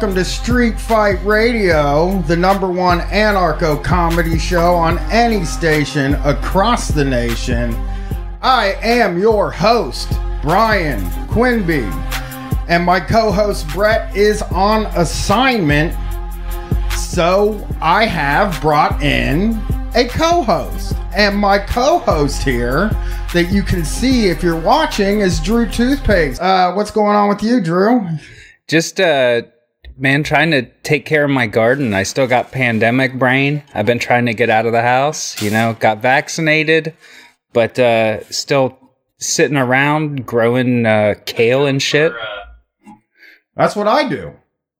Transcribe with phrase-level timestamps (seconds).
[0.00, 6.86] welcome to Street Fight Radio, the number one anarcho comedy show on any station across
[6.86, 7.74] the nation.
[8.40, 10.08] I am your host,
[10.40, 11.82] Bryan Quinby,
[12.68, 15.92] and my co host Brett is on assignment.
[16.92, 19.60] So I have brought in
[19.96, 20.94] a co host.
[21.12, 22.90] And my co host here
[23.32, 26.40] that you can see if you're watching is Drew Toothpaste.
[26.40, 28.08] Uh, what's going on with you, Drew?
[28.68, 29.42] Just uh
[29.98, 31.92] man trying to take care of my garden.
[31.92, 33.62] I still got pandemic brain.
[33.74, 36.94] I've been trying to get out of the house, you know, got vaccinated,
[37.52, 38.78] but uh still
[39.18, 42.12] sitting around growing uh kale and shit.
[43.56, 44.34] That's what I do.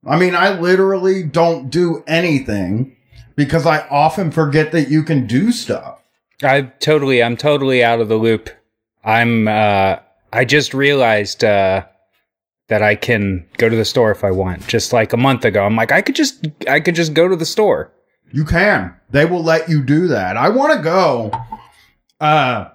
[0.07, 2.97] I mean, I literally don't do anything
[3.35, 6.01] because I often forget that you can do stuff.
[6.43, 8.51] I totally I'm totally out of the loop.
[9.05, 9.97] I'm uh
[10.33, 11.85] I just realized uh
[12.69, 14.67] that I can go to the store if I want.
[14.67, 17.37] Just like a month ago, I'm like, I could just, I could just go to
[17.37, 17.93] the store.
[18.31, 18.95] You can.
[19.11, 20.37] They will let you do that.
[20.37, 21.33] I want to go.
[22.21, 22.69] Uh,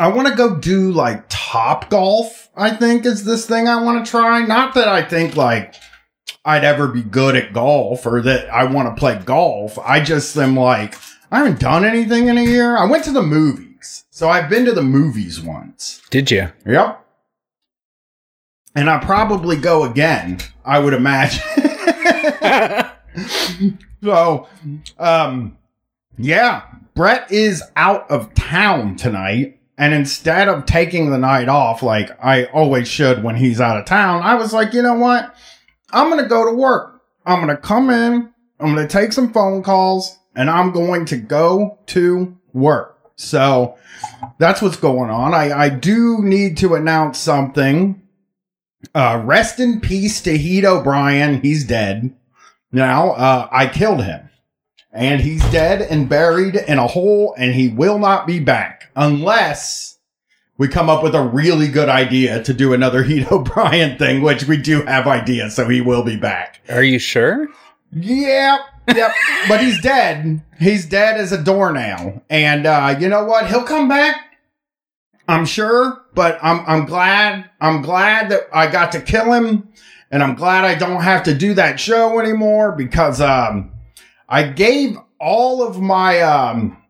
[0.00, 2.48] I want to go do like Topgolf.
[2.56, 4.40] I think is this thing I want to try.
[4.40, 5.74] Not that I think like
[6.44, 9.78] I'd ever be good at golf or that I want to play golf.
[9.78, 10.96] I just am like
[11.30, 12.76] I haven't done anything in a year.
[12.76, 16.00] I went to the movies, so I've been to the movies once.
[16.10, 16.48] Did you?
[16.64, 17.04] Yep
[18.78, 20.38] and I probably go again.
[20.64, 21.42] I would imagine.
[24.04, 24.46] so,
[25.00, 25.58] um,
[26.16, 26.62] yeah,
[26.94, 32.44] Brett is out of town tonight, and instead of taking the night off like I
[32.44, 35.34] always should when he's out of town, I was like, you know what?
[35.90, 37.02] I'm gonna go to work.
[37.26, 38.32] I'm gonna come in.
[38.60, 43.10] I'm gonna take some phone calls, and I'm going to go to work.
[43.16, 43.76] So
[44.38, 45.34] that's what's going on.
[45.34, 48.04] I, I do need to announce something
[48.94, 51.40] uh, rest in peace to Heat O'Brien.
[51.40, 52.14] He's dead.
[52.72, 54.28] Now, uh, I killed him.
[54.92, 59.98] And he's dead and buried in a hole, and he will not be back unless
[60.56, 64.44] we come up with a really good idea to do another Heat O'Brien thing, which
[64.44, 66.60] we do have ideas, so he will be back.
[66.68, 67.48] Are you sure?
[67.92, 68.60] Yep.
[68.94, 69.12] Yep.
[69.48, 70.42] but he's dead.
[70.58, 72.22] He's dead as a doornail.
[72.28, 73.48] And uh, you know what?
[73.48, 74.27] He'll come back
[75.28, 79.68] I'm sure, but I'm I'm glad I'm glad that I got to kill him,
[80.10, 83.72] and I'm glad I don't have to do that show anymore because um,
[84.26, 86.82] I gave all of my um,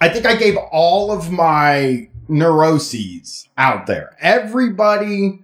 [0.00, 4.16] I think I gave all of my neuroses out there.
[4.20, 5.38] Everybody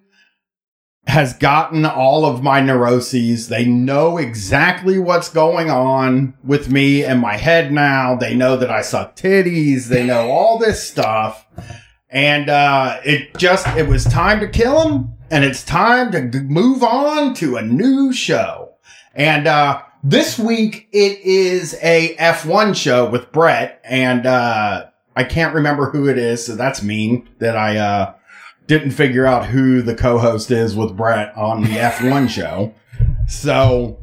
[1.06, 3.48] has gotten all of my neuroses.
[3.48, 8.16] They know exactly what's going on with me and my head now.
[8.16, 9.86] They know that I suck titties.
[9.86, 11.46] They know all this stuff
[12.10, 16.82] and uh, it just it was time to kill him and it's time to move
[16.82, 18.74] on to a new show.
[19.14, 24.86] And uh, this week it is a f1 show with brett and uh,
[25.16, 28.14] i can't remember who it is so that's mean that i uh,
[28.66, 32.74] didn't figure out who the co-host is with brett on the f1 show.
[33.26, 33.98] So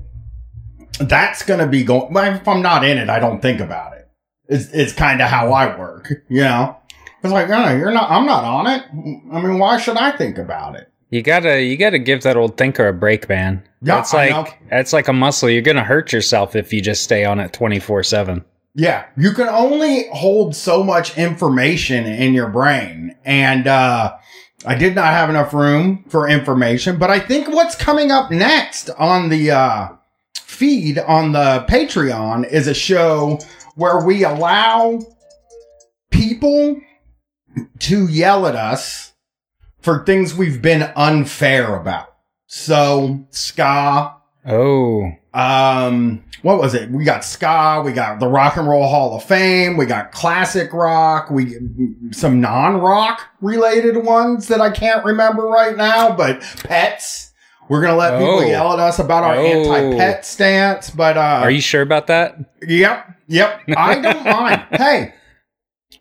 [1.00, 4.10] that's gonna be going if i'm not in it i don't think about it.
[4.48, 6.78] It's, it's kind of how i work you know
[7.24, 8.10] it's like, no, you're not.
[8.10, 8.84] I'm not on it.
[9.32, 10.92] I mean, why should I think about it?
[11.10, 13.64] You gotta, you gotta give that old thinker a break, man.
[13.82, 15.50] Yeah, it's like it's like a muscle.
[15.50, 18.44] You're gonna hurt yourself if you just stay on it 24 seven.
[18.74, 24.18] Yeah, you can only hold so much information in your brain, and uh,
[24.66, 26.98] I did not have enough room for information.
[26.98, 29.90] But I think what's coming up next on the uh,
[30.36, 33.40] feed on the Patreon is a show
[33.76, 35.00] where we allow
[36.10, 36.80] people
[37.80, 39.14] to yell at us
[39.80, 42.16] for things we've been unfair about.
[42.48, 44.16] So, ska.
[44.46, 45.12] Oh.
[45.34, 46.92] Um, what was it?
[46.92, 50.72] We got ska, we got the Rock and Roll Hall of Fame, we got classic
[50.74, 51.58] rock, we
[52.12, 57.34] some non-rock related ones that I can't remember right now, but pets.
[57.68, 58.20] We're gonna let oh.
[58.20, 59.44] people yell at us about our oh.
[59.44, 62.38] anti-pet stance, but uh Are you sure about that?
[62.62, 63.62] Yep, yep.
[63.76, 64.66] I don't mind.
[64.72, 65.16] Hey,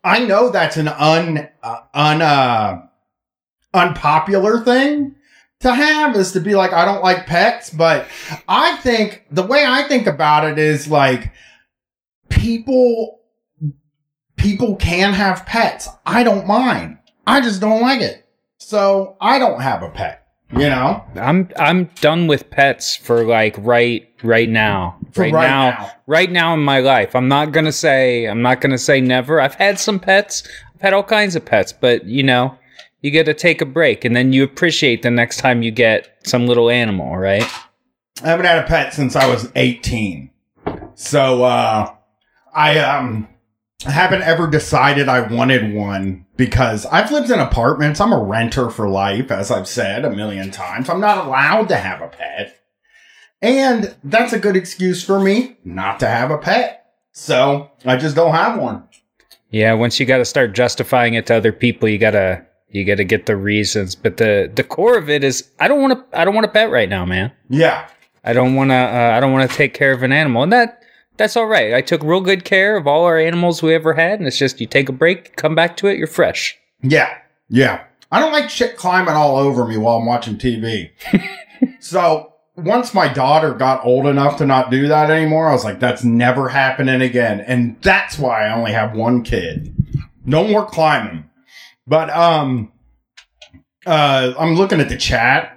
[0.04, 2.82] I know that's an un uh, un uh,
[3.72, 5.16] unpopular thing
[5.60, 8.06] to have is to be like I don't like pets, but
[8.46, 11.32] I think the way I think about it is like
[12.28, 13.20] people
[14.36, 15.88] people can have pets.
[16.04, 16.98] I don't mind.
[17.26, 18.26] I just don't like it.
[18.58, 20.20] So I don't have a pet.
[20.52, 25.00] You know, I'm I'm done with pets for like right right now.
[25.16, 27.14] Right, right now, now, right now in my life.
[27.14, 29.40] I'm not gonna say I'm not gonna say never.
[29.40, 30.42] I've had some pets.
[30.74, 32.58] I've had all kinds of pets, but you know,
[33.00, 36.16] you get to take a break, and then you appreciate the next time you get
[36.24, 37.44] some little animal, right?
[38.22, 40.30] I haven't had a pet since I was 18.
[40.94, 41.94] So uh
[42.54, 43.28] I um
[43.84, 48.00] haven't ever decided I wanted one because I've lived in apartments.
[48.00, 50.88] I'm a renter for life, as I've said a million times.
[50.88, 52.63] I'm not allowed to have a pet.
[53.44, 56.86] And that's a good excuse for me not to have a pet.
[57.12, 58.84] So I just don't have one.
[59.50, 63.04] Yeah, once you got to start justifying it to other people, you gotta you gotta
[63.04, 63.94] get the reasons.
[63.94, 66.50] But the the core of it is, I don't want to I don't want a
[66.50, 67.32] pet right now, man.
[67.50, 67.86] Yeah.
[68.24, 70.52] I don't want to uh, I don't want to take care of an animal, and
[70.54, 70.82] that
[71.18, 71.74] that's all right.
[71.74, 74.58] I took real good care of all our animals we ever had, and it's just
[74.58, 76.58] you take a break, come back to it, you're fresh.
[76.82, 77.14] Yeah.
[77.50, 77.84] Yeah.
[78.10, 80.92] I don't like shit climbing all over me while I'm watching TV.
[81.78, 85.80] so once my daughter got old enough to not do that anymore, I was like,
[85.80, 87.40] that's never happening again.
[87.40, 89.74] And that's why I only have one kid.
[90.24, 91.28] No more climbing.
[91.86, 92.72] But um
[93.86, 95.54] uh I'm looking at the chat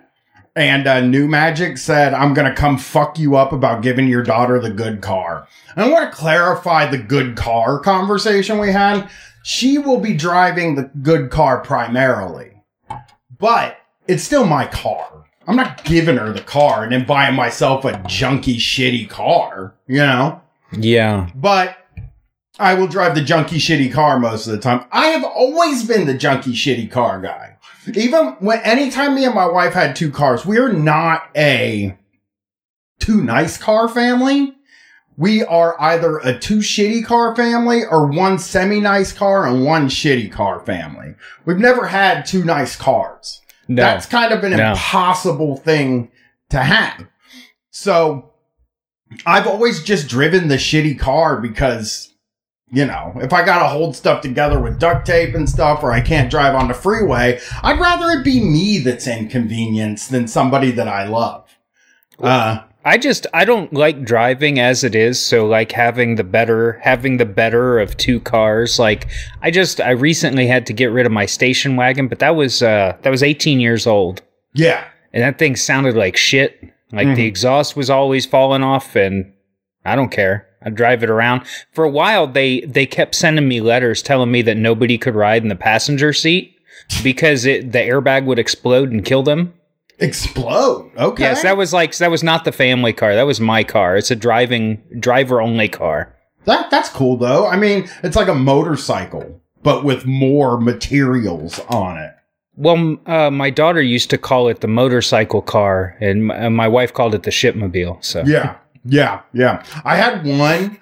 [0.57, 4.23] and uh, New Magic said, I'm going to come fuck you up about giving your
[4.23, 5.47] daughter the good car.
[5.75, 9.07] I want to clarify the good car conversation we had.
[9.43, 12.63] She will be driving the good car primarily,
[13.37, 13.77] but
[14.07, 15.16] it's still my car.
[15.47, 19.97] I'm not giving her the car and then buying myself a junky, shitty car, you
[19.97, 20.41] know?
[20.77, 21.29] Yeah.
[21.33, 21.77] But
[22.59, 24.85] I will drive the junky, shitty car most of the time.
[24.91, 27.57] I have always been the junky, shitty car guy.
[27.93, 31.97] Even when anytime me and my wife had two cars, we are not a
[32.99, 34.53] too nice car family.
[35.15, 39.87] We are either a two shitty car family or one semi nice car and one
[39.87, 41.15] shitty car family.
[41.45, 43.41] We've never had two nice cars.
[43.67, 43.81] No.
[43.81, 44.71] That's kind of an No.
[44.71, 46.09] impossible thing
[46.49, 47.05] to have.
[47.71, 48.31] So
[49.25, 52.13] I've always just driven the shitty car because,
[52.71, 55.91] you know, if I got to hold stuff together with duct tape and stuff or
[55.91, 60.71] I can't drive on the freeway, I'd rather it be me that's inconvenienced than somebody
[60.71, 61.45] that I love.
[62.19, 66.79] Uh, I just I don't like driving as it is, so like having the better
[66.81, 68.79] having the better of two cars.
[68.79, 69.07] Like
[69.41, 72.63] I just I recently had to get rid of my station wagon, but that was
[72.63, 74.21] uh that was 18 years old.
[74.53, 74.85] yeah.
[75.13, 76.61] And that thing sounded like shit.
[76.91, 77.27] Like the Mhm.
[77.27, 79.33] exhaust was always falling off and
[79.83, 80.45] I don't care.
[80.63, 81.41] I drive it around.
[81.73, 85.43] For a while they they kept sending me letters telling me that nobody could ride
[85.43, 86.55] in the passenger seat
[87.03, 89.53] because it the airbag would explode and kill them.
[89.99, 90.91] Explode.
[90.97, 91.23] Okay.
[91.23, 93.15] Yes, that was like that was not the family car.
[93.15, 93.97] That was my car.
[93.97, 96.15] It's a driving driver only car.
[96.45, 97.47] That that's cool though.
[97.47, 102.11] I mean, it's like a motorcycle, but with more materials on it.
[102.55, 106.67] Well, uh, my daughter used to call it the motorcycle car, and m- uh, my
[106.67, 108.03] wife called it the shipmobile.
[108.03, 108.55] So Yeah,
[108.85, 109.63] yeah, yeah.
[109.83, 110.79] I had one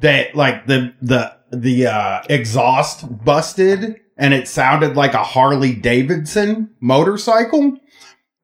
[0.00, 6.70] that like the the the uh, exhaust busted, and it sounded like a Harley Davidson
[6.80, 7.76] motorcycle,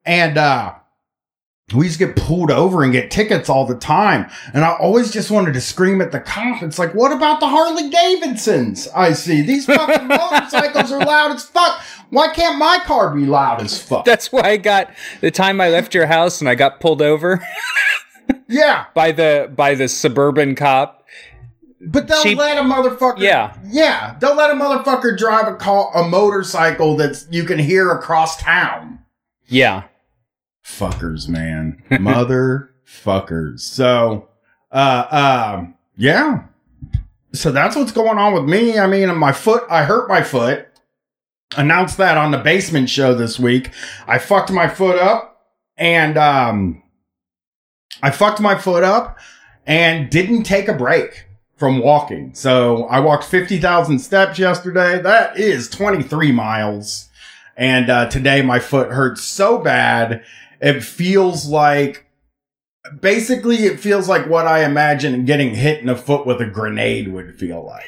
[0.04, 0.74] and uh,
[1.74, 4.30] we used to get pulled over and get tickets all the time.
[4.52, 6.62] And I always just wanted to scream at the cop.
[6.62, 8.86] It's like, what about the Harley Davidsons?
[8.94, 11.80] I see these fucking motorcycles are loud as fuck.
[12.10, 14.04] Why can't my car be loud as fuck?
[14.06, 14.90] that's why I got
[15.20, 17.44] the time I left your house and I got pulled over
[18.48, 21.00] yeah, by the by the suburban cop.
[21.86, 23.18] But they'll She- let a motherfucker.
[23.18, 23.56] Yeah.
[23.66, 24.16] Yeah.
[24.20, 29.00] They'll let a motherfucker drive a car, a motorcycle that's you can hear across town.
[29.46, 29.82] Yeah,
[30.64, 31.82] Fuckers, man.
[31.90, 33.60] Motherfuckers.
[33.60, 34.28] So,
[34.72, 36.44] uh, um, yeah.
[37.32, 38.78] So that's what's going on with me.
[38.78, 40.68] I mean, my foot, I hurt my foot.
[41.56, 43.70] Announced that on the basement show this week.
[44.06, 46.82] I fucked my foot up and, um,
[48.02, 49.18] I fucked my foot up
[49.66, 52.34] and didn't take a break from walking.
[52.34, 55.00] So I walked 50,000 steps yesterday.
[55.00, 57.08] That is 23 miles.
[57.56, 60.24] And uh, today my foot hurts so bad.
[60.64, 62.06] It feels like,
[63.00, 67.12] basically, it feels like what I imagine getting hit in the foot with a grenade
[67.12, 67.84] would feel like.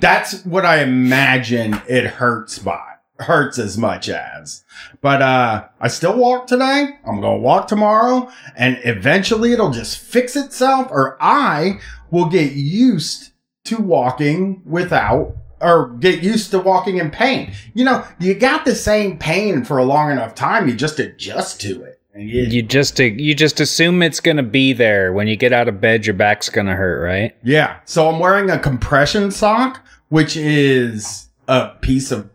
[0.00, 2.82] That's what I imagine it hurts by.
[3.18, 4.64] Hurts as much as.
[5.00, 6.88] But uh I still walk today.
[7.06, 11.78] I'm gonna walk tomorrow, and eventually it'll just fix itself, or I
[12.10, 13.30] will get used
[13.66, 17.52] to walking without or get used to walking in pain.
[17.72, 21.60] You know, you got the same pain for a long enough time, you just adjust
[21.62, 22.00] to it.
[22.14, 25.68] And you, you just you just assume it's gonna be there when you get out
[25.68, 26.04] of bed.
[26.04, 27.34] Your back's gonna hurt, right?
[27.42, 27.78] yeah.
[27.86, 32.28] So I'm wearing a compression sock, which is a piece of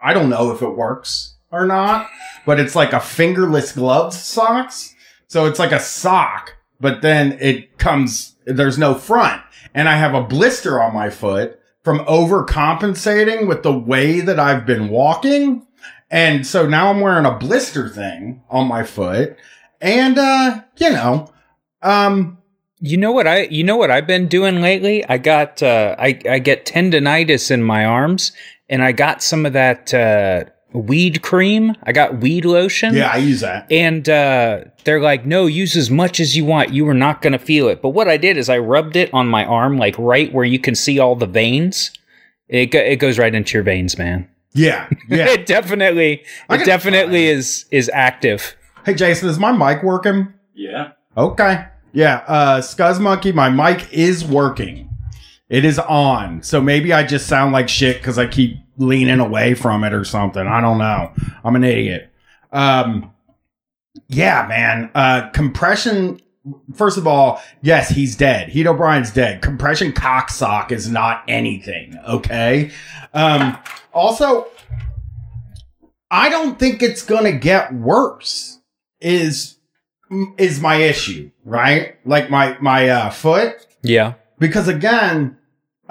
[0.00, 2.08] I don't know if it works or not,
[2.46, 4.94] but it's like a fingerless glove socks.
[5.28, 9.42] So it's like a sock, but then it comes, there's no front.
[9.74, 14.64] And I have a blister on my foot from overcompensating with the way that I've
[14.66, 15.66] been walking.
[16.10, 19.36] And so now I'm wearing a blister thing on my foot
[19.80, 21.32] And uh, you know,
[21.82, 22.38] um,
[22.80, 25.04] You know what I you know what I've been doing lately?
[25.08, 28.32] I got uh I I get tendonitis in my arms
[28.68, 31.74] and I got some of that uh weed cream.
[31.82, 32.94] I got weed lotion.
[32.94, 33.70] yeah, I use that.
[33.70, 36.70] And uh they're like, "No, use as much as you want.
[36.72, 39.12] You are not going to feel it." But what I did is I rubbed it
[39.14, 41.92] on my arm like right where you can see all the veins.
[42.48, 44.28] It go, it goes right into your veins, man.
[44.54, 45.28] Yeah, yeah.
[45.28, 47.32] it definitely it definitely try.
[47.32, 48.54] is is active.
[48.84, 50.32] hey, Jason, is my mic working?
[50.54, 50.92] Yeah.
[51.16, 51.66] Okay.
[51.94, 54.88] Yeah, uh Scuzz Monkey, my mic is working.
[55.52, 56.42] It is on.
[56.42, 60.02] So maybe I just sound like shit because I keep leaning away from it or
[60.02, 60.46] something.
[60.46, 61.12] I don't know.
[61.44, 62.10] I'm an idiot.
[62.52, 63.12] Um
[64.08, 64.90] yeah, man.
[64.94, 66.20] Uh compression
[66.74, 68.48] First of all, yes, he's dead.
[68.48, 69.42] Heat O'Brien's dead.
[69.42, 72.70] Compression cocksock is not anything, okay?
[73.12, 73.58] Um
[73.92, 74.48] also
[76.10, 78.58] I don't think it's gonna get worse.
[79.00, 79.56] Is
[80.38, 81.96] is my issue, right?
[82.06, 84.14] Like my my uh, foot, Yeah.
[84.38, 85.38] because again,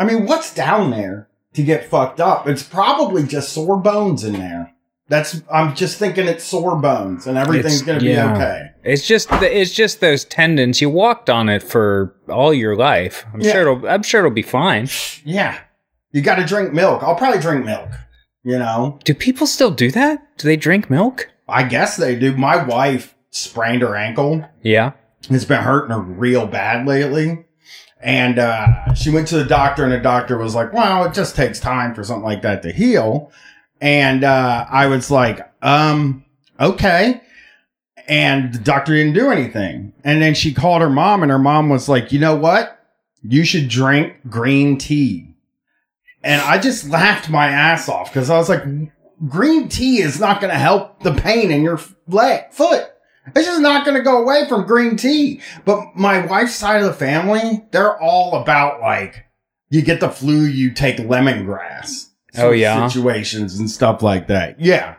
[0.01, 2.47] I mean, what's down there to get fucked up?
[2.47, 4.73] It's probably just sore bones in there.
[5.09, 8.33] That's I'm just thinking it's sore bones and everything's It's- gonna be yeah.
[8.33, 8.67] okay.
[8.83, 10.81] It's just the, it's just those tendons.
[10.81, 13.25] You walked on it for all your life.
[13.33, 13.51] I'm Yeah.
[13.51, 14.87] sure it'll I'm sure it'll be fine.
[15.23, 15.57] Yeah,
[16.13, 17.03] you got to drink milk.
[17.03, 17.89] I'll probably drink milk.
[18.43, 20.37] You know, Do people still do that?
[20.39, 21.29] Do they drink milk?
[21.47, 22.35] I guess they do.
[22.35, 24.43] My wife sprained her ankle.
[24.63, 24.93] Yeah.
[25.29, 27.45] It's been hurting her real bad lately.
[28.03, 31.35] And uh, she went to the doctor, and the doctor was like, Well, it just
[31.35, 33.31] takes time for something like that to heal.
[33.81, 36.23] And uh, I was like, um,
[36.59, 37.21] okay.
[38.07, 39.93] And the doctor didn't do anything.
[40.03, 42.77] And then she called her mom, and her mom was like, You know what?
[43.23, 45.35] You should drink green tea.
[46.23, 48.63] And I just laughed my ass off because I was like,
[49.27, 52.91] Green tea is not going to help the pain in your leg, foot.
[53.27, 55.41] It's just not going to go away from green tea.
[55.63, 59.25] But my wife's side of the family, they're all about like,
[59.69, 62.09] you get the flu, you take lemongrass.
[62.37, 62.87] Oh, yeah?
[62.87, 64.59] Situations and stuff like that.
[64.59, 64.95] Yeah.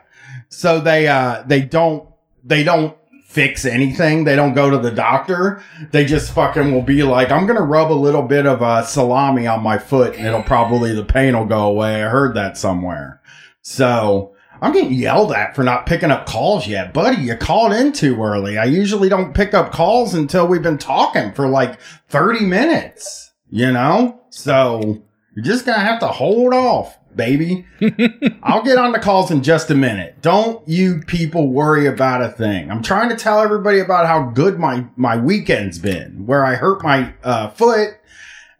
[0.48, 2.08] So they, uh, they don't,
[2.44, 4.24] they don't fix anything.
[4.24, 5.62] They don't go to the doctor.
[5.90, 8.84] They just fucking will be like, I'm going to rub a little bit of uh,
[8.84, 12.04] salami on my foot and it'll probably, the pain will go away.
[12.04, 13.20] I heard that somewhere.
[13.62, 16.94] So I'm getting yelled at for not picking up calls yet.
[16.94, 18.58] Buddy, you called in too early.
[18.58, 23.72] I usually don't pick up calls until we've been talking for like 30 minutes, you
[23.72, 24.20] know?
[24.30, 25.02] So
[25.34, 27.66] you're just going to have to hold off, baby.
[28.44, 30.22] I'll get on the calls in just a minute.
[30.22, 32.70] Don't you people worry about a thing.
[32.70, 36.84] I'm trying to tell everybody about how good my, my weekend's been, where I hurt
[36.84, 37.96] my uh, foot.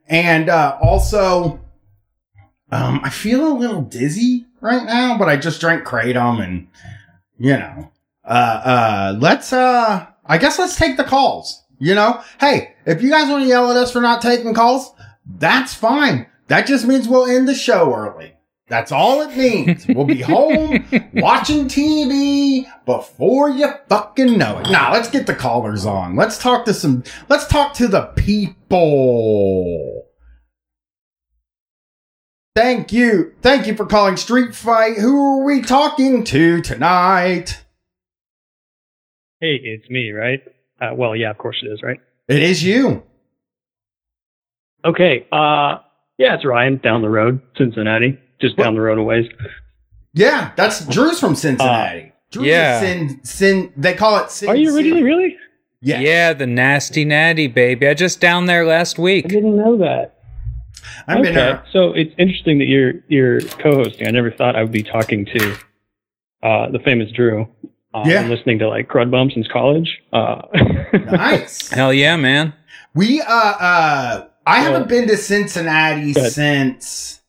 [0.08, 1.60] And uh, also,
[2.72, 6.68] um, I feel a little dizzy right now, but I just drank kratom and
[7.38, 7.90] you know,
[8.24, 11.64] uh, uh, let's, uh, I guess let's take the calls.
[11.78, 14.92] You know, hey, if you guys want to yell at us for not taking calls,
[15.26, 16.26] that's fine.
[16.46, 18.34] That just means we'll end the show early.
[18.68, 19.88] That's all it means.
[19.88, 24.70] We'll be home watching TV before you fucking know it.
[24.70, 26.14] Now, let's get the callers on.
[26.14, 28.52] Let's talk to some, let's talk to the people.
[32.54, 33.34] Thank you.
[33.40, 34.98] Thank you for calling Street Fight.
[34.98, 37.64] Who are we talking to tonight?
[39.40, 40.42] Hey, it's me, right?
[40.80, 41.98] Uh, well, yeah, of course it is, right?
[42.28, 43.02] It is you.
[44.84, 45.26] Okay.
[45.32, 45.78] Uh,
[46.18, 49.26] yeah, it's Ryan down the road, Cincinnati, just down the road a ways.
[50.12, 52.12] Yeah, that's Drew's from Cincinnati.
[52.30, 52.80] Drew's yeah.
[52.80, 54.90] sin, sin, they call it Sin Are you City.
[54.90, 55.36] originally really?
[55.80, 56.00] Yeah.
[56.00, 57.88] Yeah, the nasty natty baby.
[57.88, 59.24] I just down there last week.
[59.24, 60.21] I didn't know that.
[61.06, 61.22] I've okay.
[61.28, 61.64] been there.
[61.72, 64.06] So it's interesting that you're you're co-hosting.
[64.06, 65.56] I never thought I would be talking to
[66.42, 67.48] uh, the famous Drew.
[67.94, 68.20] Uh, Yeah.
[68.22, 70.00] and listening to like crud bumps since college.
[70.12, 70.42] Uh,
[70.92, 71.70] Nice.
[71.70, 72.54] Hell yeah, man.
[72.94, 77.20] We uh uh I haven't been to Cincinnati since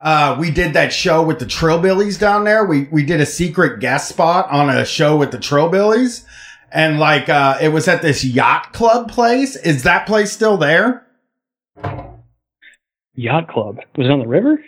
[0.00, 2.64] uh we did that show with the Trillbillies down there.
[2.64, 6.24] We we did a secret guest spot on a show with the Trillbillies.
[6.70, 9.56] And like uh it was at this yacht club place.
[9.56, 11.05] Is that place still there?
[13.16, 14.58] Yacht club was it on the river.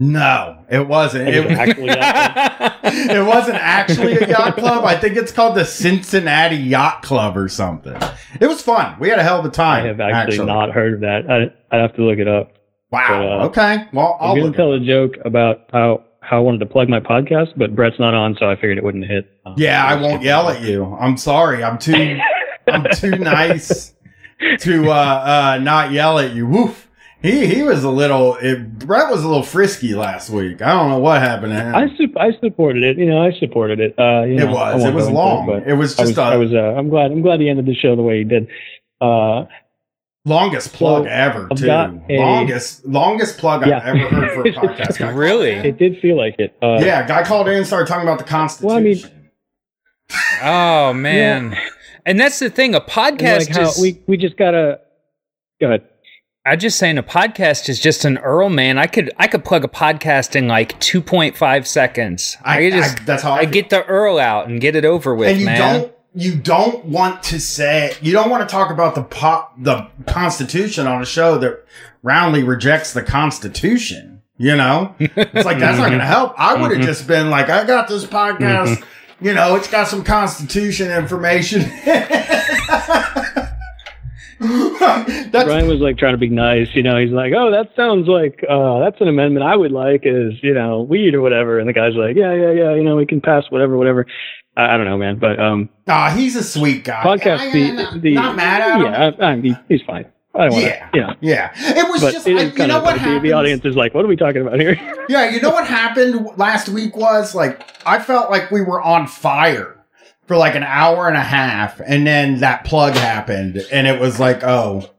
[0.00, 1.28] No, it wasn't.
[1.28, 1.88] It was actually
[3.14, 4.84] it wasn't actually a yacht club.
[4.84, 7.96] I think it's called the Cincinnati Yacht Club or something.
[8.40, 8.96] It was fun.
[8.98, 9.84] We had a hell of a time.
[9.84, 11.30] I have actually, not heard of that.
[11.30, 12.52] I I have to look it up.
[12.90, 13.06] Wow.
[13.08, 13.88] but, uh, okay.
[13.92, 17.00] Well, I'll going to tell a joke about how how I wanted to plug my
[17.00, 19.30] podcast, but Brett's not on, so I figured it wouldn't hit.
[19.46, 20.86] Uh, Yeah, I won't yell at you.
[20.98, 21.62] I'm sorry.
[21.62, 22.18] I'm too
[22.66, 23.94] I'm too nice
[24.60, 24.94] to uh
[25.56, 26.46] uh not yell at you.
[26.48, 26.83] Woof.
[27.24, 28.36] He he was a little.
[28.36, 30.60] It, Brett was a little frisky last week.
[30.60, 31.74] I don't know what happened to him.
[31.74, 32.98] I su- I supported it.
[32.98, 33.94] You know, I supported it.
[33.98, 34.84] Uh, you it know, I was.
[34.84, 35.46] It was go into long.
[35.46, 37.48] but It was I just was, I a was uh, I'm glad I'm glad he
[37.48, 38.46] ended the show the way he did.
[39.00, 39.46] Uh,
[40.26, 41.66] longest plug So, ever I've too.
[41.70, 43.78] a- longest longest plug Yeah.
[43.78, 44.98] I've ever heard for a podcast.
[44.98, 45.50] Guy Really?
[45.52, 46.54] it did feel like it.
[46.62, 48.68] Uh, Yeah, guy called in and started talking about the Constitution.
[48.68, 49.02] Well, I mean-
[50.42, 51.56] Oh man.
[52.04, 52.74] And that's the thing.
[52.74, 53.78] A podcast like how is.
[53.80, 54.80] we we just gotta
[55.58, 55.88] go ahead.
[56.46, 58.76] I just saying a podcast is just an Earl man.
[58.78, 62.36] I could I could plug a podcast in like two point five seconds.
[62.44, 64.84] I, I, just I- that's how I, I, get the Earl out and get it
[64.84, 65.58] over with, and you man.
[65.58, 69.88] don't you don't want to say you don't want to talk about the pop the
[70.06, 71.64] Constitution on a show that
[72.02, 74.20] roundly rejects the Constitution.
[74.36, 76.34] You know, it's like that's not going to help.
[76.36, 76.84] I would have Mhm.
[76.84, 78.84] just been like, I got this podcast.
[79.20, 81.62] You know, it's got some Constitution information.
[85.30, 86.98] Brian was like trying to be nice, you know.
[86.98, 90.54] He's like, "Oh, that sounds like uh, that's an amendment I would like is you
[90.54, 93.20] know weed or whatever." And the guy's like, "Yeah, yeah, yeah, you know, we can
[93.20, 94.06] pass whatever, whatever."
[94.56, 97.02] I, I don't know, man, but um, ah, he's a sweet guy.
[97.02, 98.82] podcast I- the not, the not mad at him.
[99.20, 100.06] yeah, I, I, he, he's fine.
[100.36, 100.90] I don't Yeah.
[100.90, 101.14] to, know.
[101.20, 103.24] Yeah, it was But just it I, you know what happened.
[103.24, 104.76] the audience is like, "What are we talking about here?"
[105.08, 109.06] Yeah, you know what happened last week was like I felt like we were on
[109.06, 109.73] fire
[110.26, 114.18] for like an hour and a half, and then that plug happened, and it was
[114.18, 114.90] like, oh,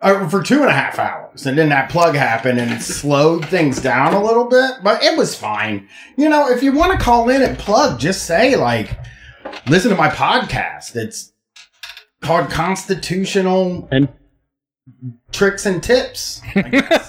[0.00, 3.44] uh, for two and a half hours, and then that plug happened, and it slowed
[3.46, 5.86] things down a little bit, but it was fine.
[6.16, 8.98] You know, if you want to call in and plug, just say like,
[9.68, 10.96] listen to my podcast.
[10.96, 11.32] It's
[12.22, 14.08] called Constitutional And-
[15.32, 16.40] Tricks and Tips.
[16.56, 17.08] I guess.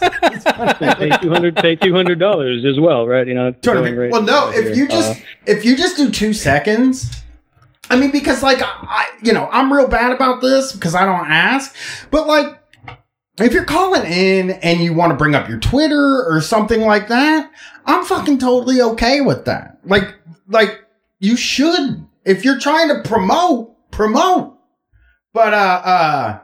[0.98, 3.26] pay two hundred, pay two hundred dollars as well, right?
[3.28, 4.52] You know, Trying to going be- right well, no.
[4.52, 7.21] If you just Uh, if you just do two seconds,
[7.92, 11.30] I mean, because like I, you know, I'm real bad about this because I don't
[11.30, 11.76] ask,
[12.10, 12.58] but like.
[13.40, 17.08] If you're calling in and you want to bring up your Twitter or something like
[17.08, 17.50] that,
[17.86, 19.80] I'm fucking totally okay with that.
[19.84, 20.14] Like,
[20.48, 20.82] like
[21.20, 22.06] you should.
[22.24, 24.58] If you're trying to promote, promote.
[25.34, 26.40] But uh, uh,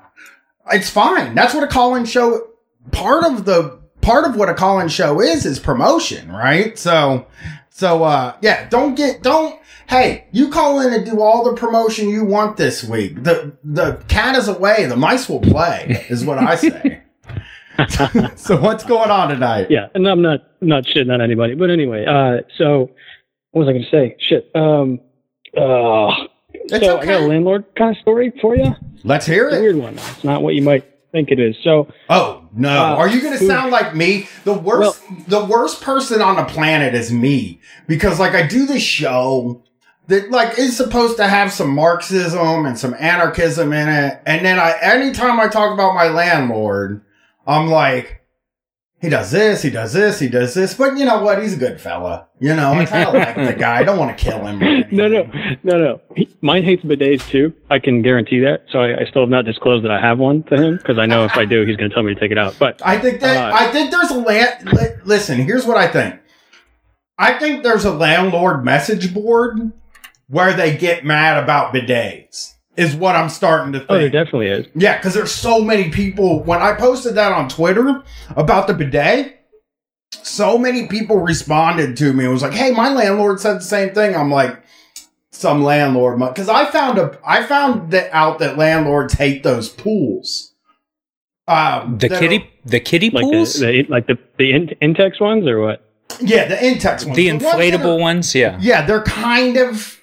[0.72, 1.36] it's fine.
[1.36, 2.48] That's what a call-in show.
[2.92, 6.78] Part of the part of what a call-in show is is promotion, right?
[6.78, 7.28] So,
[7.70, 8.68] so uh, yeah.
[8.70, 9.60] Don't get don't.
[9.88, 13.24] Hey, you call in and do all the promotion you want this week.
[13.24, 14.86] The the cat is away.
[14.86, 16.06] The mice will play.
[16.10, 17.02] Is what I say.
[18.36, 19.68] so what's going on tonight?
[19.70, 22.90] yeah, and I'm not not shitting on anybody, but anyway, uh, so
[23.52, 24.16] what was I going to say?
[24.20, 24.50] Shit.
[24.56, 25.00] Um,
[25.56, 26.12] uh,
[26.54, 28.76] It's so I got a landlord kind of story for you.
[29.04, 29.62] Let's hear It's a it.
[29.62, 29.94] weird one.
[29.94, 31.56] It's not what you might think it is.
[31.64, 32.70] So Oh no!
[32.70, 34.28] Uh, Are you going to sound like me?
[34.44, 38.84] The worst, the worst person on the planet is me because, like, I do this
[38.84, 39.64] show
[40.08, 44.60] that, like, is supposed to have some Marxism and some anarchism in it, and then
[44.60, 47.02] I, anytime I talk about my landlord,
[47.46, 48.17] I'm like,
[49.00, 51.42] he does this, he does this, he does this, but you know what?
[51.42, 52.28] He's a good fella.
[52.40, 53.78] You know, I kind of like the guy.
[53.80, 54.60] I don't want to kill him.
[54.92, 55.24] no, no,
[55.64, 56.02] no, no.
[56.16, 57.54] He, mine hates bidets too.
[57.70, 58.66] I can guarantee that.
[58.72, 61.06] So I, I still have not disclosed that I have one to him because I
[61.06, 62.56] know if I do, he's going to tell me to take it out.
[62.58, 64.72] But I think that Uh, I think there's a land.
[64.74, 66.16] Li- listen, here's what I think.
[67.20, 69.72] I think there's a landlord message board
[70.28, 72.54] where they get mad about bidets.
[72.78, 73.90] Is what I'm starting to think.
[73.92, 74.68] oh, there definitely is.
[74.76, 76.44] yeah, because there's so many people.
[76.44, 78.04] When I posted that on Twitter
[78.36, 79.40] about the bidet,
[80.12, 82.26] so many people responded to me.
[82.26, 84.56] It was like, "Hey, my landlord said the same thing." I'm like,
[85.32, 90.54] "Some landlord," because I found a I found that out that landlords hate those pools.
[91.48, 94.68] Um, The that are- kitty, the kiddie Like pools, the, the like the the in,
[94.82, 95.84] Intex ones or what?
[96.22, 97.16] Yeah, the Intex ones.
[97.16, 98.36] the ones that inflatable are- ones.
[98.36, 98.58] Yeah.
[98.62, 99.97] yeah, they're kind of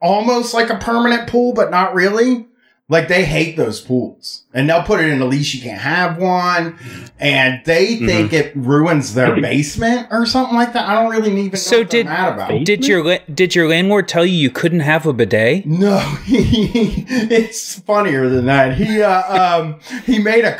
[0.00, 2.46] almost like a permanent pool, but not really.
[2.88, 5.54] Like they hate those pools, and they'll put it in a leash.
[5.56, 6.78] You can't have one,
[7.18, 8.06] and they Mm-hmm.
[8.06, 10.88] think it ruins their basement or something like that.
[10.88, 12.64] I don't really even know So what did- mad about.
[12.64, 15.66] Did your did your landlord tell you you couldn't have a bidet?
[15.66, 18.76] No, he, it's funnier than that.
[18.76, 20.54] He uh, um, he made a,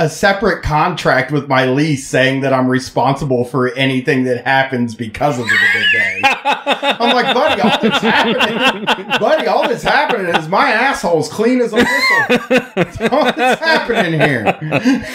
[0.00, 4.94] a a separate contract with my lease saying that I'm responsible for anything that happens
[4.94, 6.29] because of the bidet.
[6.44, 11.72] I'm like, buddy, all that's happening, buddy, all that's happening is my asshole's clean as
[11.72, 13.08] a whistle.
[13.12, 15.06] all that's happening here.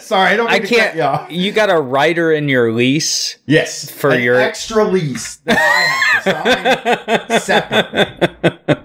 [0.00, 0.48] Sorry, I don't.
[0.50, 0.96] I Mean to cut can't.
[0.96, 1.30] you off.
[1.30, 3.38] You got a writer in your lease.
[3.46, 8.84] Yes, For an your- extra lease that I have to sign separately.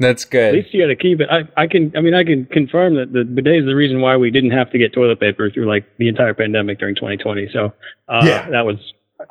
[0.00, 0.48] That's good.
[0.48, 1.28] At least you got to keep it.
[1.30, 1.92] I, I can.
[1.96, 4.70] I mean, I can confirm that the bidet is the reason why we didn't have
[4.72, 7.48] to get toilet paper through like the entire pandemic during 2020.
[7.52, 7.72] So
[8.08, 8.50] uh, Yeah.
[8.50, 8.76] that was.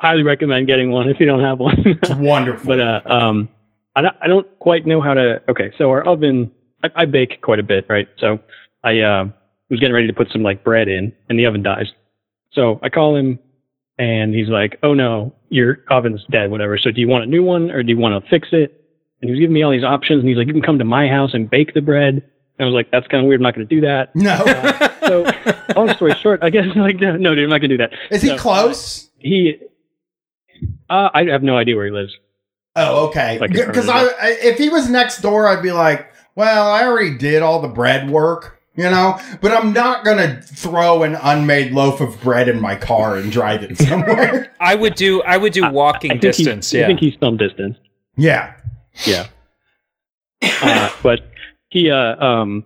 [0.00, 1.76] Highly recommend getting one if you don't have one.
[1.86, 2.66] It's wonderful.
[2.66, 3.48] but uh, um,
[3.96, 5.42] I don't, I don't quite know how to.
[5.48, 6.50] Okay, so our oven,
[6.82, 8.08] I, I bake quite a bit, right?
[8.18, 8.38] So
[8.82, 9.24] I uh,
[9.70, 11.86] was getting ready to put some like bread in, and the oven dies.
[12.52, 13.38] So I call him,
[13.98, 16.76] and he's like, "Oh no, your oven's dead, whatever.
[16.78, 18.80] So do you want a new one, or do you want to fix it?"
[19.20, 20.84] And he was giving me all these options, and he's like, "You can come to
[20.84, 23.40] my house and bake the bread." And I was like, "That's kind of weird.
[23.40, 24.36] I'm not going to do that." No.
[25.06, 25.30] So
[25.76, 27.92] long story short, I guess like no, dude, I'm not going to do that.
[28.10, 28.36] Is he No.
[28.38, 29.10] close?
[29.18, 29.58] He,
[30.94, 32.12] uh, I have no idea where he lives.
[32.76, 33.38] Oh, okay.
[33.38, 37.16] Like Because I, I- if he was next door, I'd be like, well, I already
[37.16, 39.18] did all the bread work, you know.
[39.40, 43.62] But I'm not gonna throw an unmade loaf of bread in my car and drive
[43.62, 44.52] it somewhere.
[44.60, 46.70] I would do I would do walking I think distance.
[46.72, 46.84] He's, yeah.
[46.84, 47.76] I think he's some distance.
[48.16, 48.54] yeah.
[49.06, 49.26] Yeah.
[50.42, 51.20] uh, but
[51.70, 52.64] he, uh, um,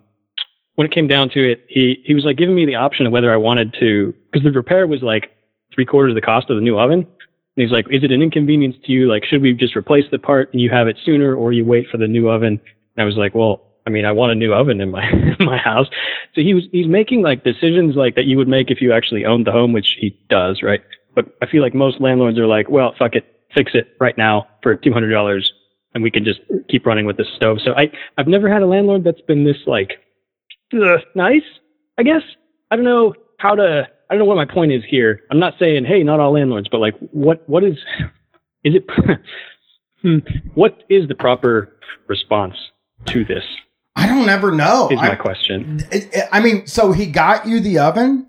[0.75, 3.13] when it came down to it, he, he was like giving me the option of
[3.13, 5.31] whether I wanted to, because the repair was like
[5.75, 7.07] three quarters of the cost of the new oven.
[7.59, 9.11] And he's like, is it an inconvenience to you?
[9.11, 11.89] Like, should we just replace the part and you have it sooner or you wait
[11.91, 12.61] for the new oven?
[12.97, 15.45] And I was like, well, I mean, I want a new oven in my, in
[15.45, 15.89] my house.
[16.37, 19.25] So he was, he's making like decisions like that you would make if you actually
[19.25, 20.81] owned the home, which he does, right?
[21.17, 24.47] But I feel like most landlords are like, well, fuck it, fix it right now
[24.63, 25.43] for $200
[25.95, 26.39] and we can just
[26.71, 27.59] keep running with the stove.
[27.65, 29.99] So I, I've never had a landlord that's been this like
[31.17, 31.43] nice.
[31.99, 32.23] I guess
[32.71, 33.89] I don't know how to.
[34.11, 35.23] I don't know what my point is here.
[35.31, 37.77] I'm not saying hey, not all landlords, but like what what is
[38.65, 38.85] is it?
[40.03, 40.19] Hmm,
[40.55, 42.55] what is the proper response
[43.07, 43.43] to this?
[43.97, 44.89] I don't ever know.
[44.91, 45.83] Is my I, question.
[46.31, 48.28] I mean, so he got you the oven?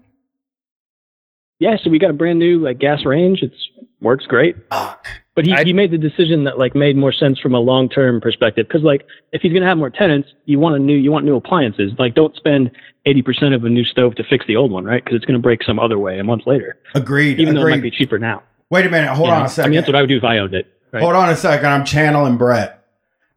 [1.59, 3.41] Yeah, so we got a brand new like gas range.
[3.41, 3.55] It's
[4.01, 4.55] works great.
[5.35, 7.89] But he, I- he made the decision that like made more sense from a long
[7.89, 11.11] term perspective because like if he's gonna have more tenants, you want a new you
[11.11, 11.91] want new appliances.
[11.99, 12.71] Like don't spend
[13.05, 15.03] eighty percent of a new stove to fix the old one, right?
[15.03, 17.39] Because it's gonna break some other way a month later, Agreed.
[17.39, 17.91] even though it might agreed.
[17.91, 18.43] be cheaper now.
[18.69, 19.09] Wait a minute.
[19.13, 19.45] Hold You on know?
[19.45, 19.65] a second.
[19.65, 20.67] I mean, that's what I would do if I owned it.
[20.91, 21.01] Right?
[21.03, 21.67] Hold on a second.
[21.67, 22.85] I'm channeling Brett.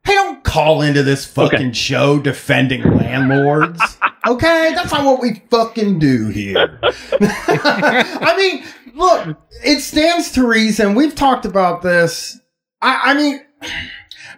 [0.05, 1.73] Hey, don't call into this fucking Okay.
[1.73, 3.81] show defending landlords.
[4.27, 6.79] okay, that's not what we fucking do here.
[7.21, 10.95] I mean, look, it stands to reason.
[10.95, 12.41] We've talked about this.
[12.81, 13.41] I, I mean,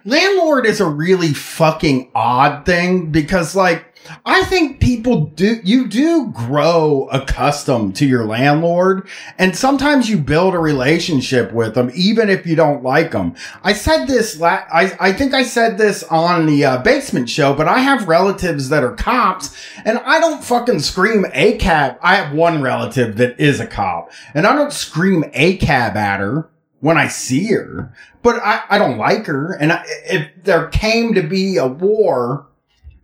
[0.05, 3.94] landlord is a really fucking odd thing because, like,
[4.25, 10.53] I think people do, you do grow accustomed to your landlord and sometimes you build
[10.53, 13.35] a relationship with them even if you don't like them.
[13.63, 17.53] I said this, la- I, I think I said this on the uh, basement show,
[17.53, 21.97] but I have relatives that are cops and I don't fucking scream ACAB.
[22.01, 26.49] I have one relative that is a cop and I don't scream ACAB at her
[26.79, 27.91] when I see her,
[28.21, 29.53] but I, I don't like her.
[29.53, 32.47] And I, if there came to be a war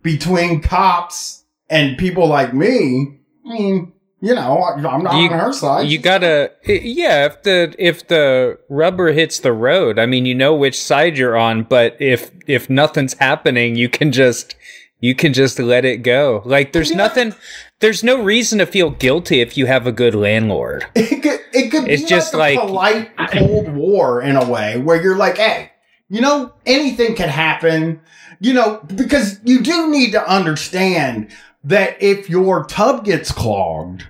[0.02, 5.38] between cops and people like me, I mean, you know, I- I'm not You- on
[5.38, 5.88] her side.
[5.88, 10.54] you gotta yeah if the if the rubber hits the road i mean you know
[10.54, 14.54] which side you're on but if if nothing's happening you can just
[15.00, 16.98] you can just let it go like there's Yeah.
[16.98, 17.34] nothing
[17.80, 21.70] there's no reason to feel guilty if you have a good landlord It could, it
[21.72, 25.16] could It's be just like a like- polite Cold War in a way where you're
[25.16, 25.70] like, hey,
[26.08, 28.00] you know, anything can happen,
[28.42, 31.30] you know, because you do need to understand
[31.62, 34.08] that if your tub gets clogged,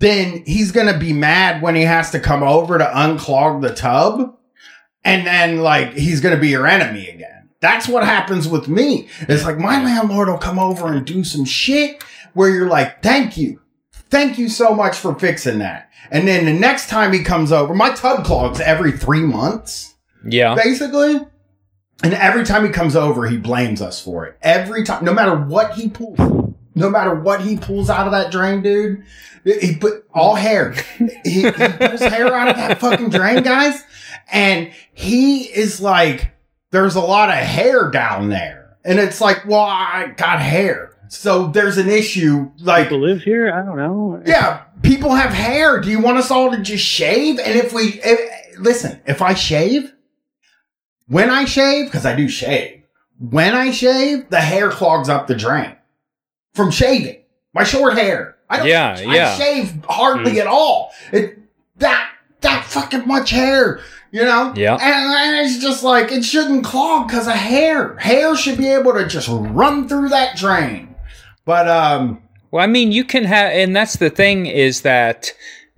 [0.00, 3.72] then he's going to be mad when he has to come over to unclog the
[3.72, 4.36] tub.
[5.04, 7.48] And then, like, he's going to be your enemy again.
[7.60, 9.08] That's what happens with me.
[9.20, 12.02] It's like my landlord will come over and do some shit
[12.34, 13.60] where you're like, thank you.
[14.10, 15.90] Thank you so much for fixing that.
[16.10, 20.56] And then the next time he comes over, my tub clogs every three months, yeah
[20.56, 21.20] basically.
[22.02, 24.36] And every time he comes over, he blames us for it.
[24.42, 26.18] Every time, no matter what he pulls,
[26.74, 29.02] no matter what he pulls out of that drain, dude,
[29.44, 30.74] he put all hair.
[31.24, 33.82] He, he pulls hair out of that fucking drain, guys.
[34.30, 36.30] And he is like,
[36.70, 38.76] there's a lot of hair down there.
[38.84, 40.94] And it's like, well, I got hair.
[41.08, 42.50] So there's an issue.
[42.60, 43.52] Like, People live here.
[43.52, 44.22] I don't know.
[44.24, 45.80] yeah, people have hair.
[45.80, 47.38] Do you want us all to just shave?
[47.38, 49.92] And if we, if, listen, if I shave,
[51.08, 52.82] when I shave, because I do shave,
[53.18, 55.74] when I shave, the hair clogs up the drain
[56.54, 57.22] from shaving.
[57.54, 58.36] My short hair.
[58.50, 58.66] I don't.
[58.68, 59.36] Yeah, I yeah.
[59.36, 60.40] shave hardly Mm.
[60.40, 60.92] at all.
[61.12, 61.38] It
[61.78, 63.80] that that fucking much hair.
[64.10, 64.54] You know.
[64.56, 64.74] Yeah.
[64.74, 67.96] And, and it's just like it shouldn't clog because of hair.
[67.98, 70.94] Hair should be able to just run through that drain.
[71.44, 72.22] But um.
[72.50, 75.30] Well, I mean, you can have, and that's the thing is that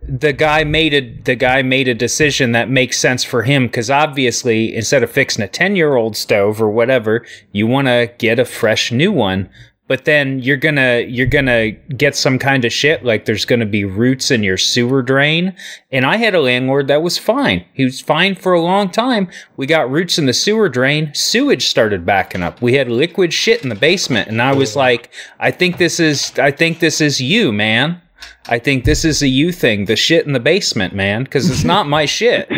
[0.02, 3.90] the guy made a the guy made a decision that makes sense for him because
[3.90, 8.38] obviously, instead of fixing a ten year old stove or whatever, you want to get
[8.38, 9.48] a fresh new one.
[9.90, 13.84] but then you're gonna you're gonna get some kind of shit like there's gonna be
[13.84, 15.52] roots in your sewer drain.
[15.90, 17.64] And I had a landlord that was fine.
[17.74, 19.28] He was fine for a long time.
[19.56, 21.12] We got roots in the sewer drain.
[21.12, 22.62] Sewage started backing up.
[22.62, 25.10] We had liquid shit in the basement, and I was like,
[25.40, 28.00] I think this is I think this is you, man.
[28.48, 29.84] I think this is a you thing.
[29.86, 32.50] The shit in the basement, man, because it's not my shit.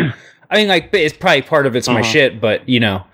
[0.51, 2.11] I mean, like it's probably part of it's my Uh-huh.
[2.11, 3.05] shit, but you know,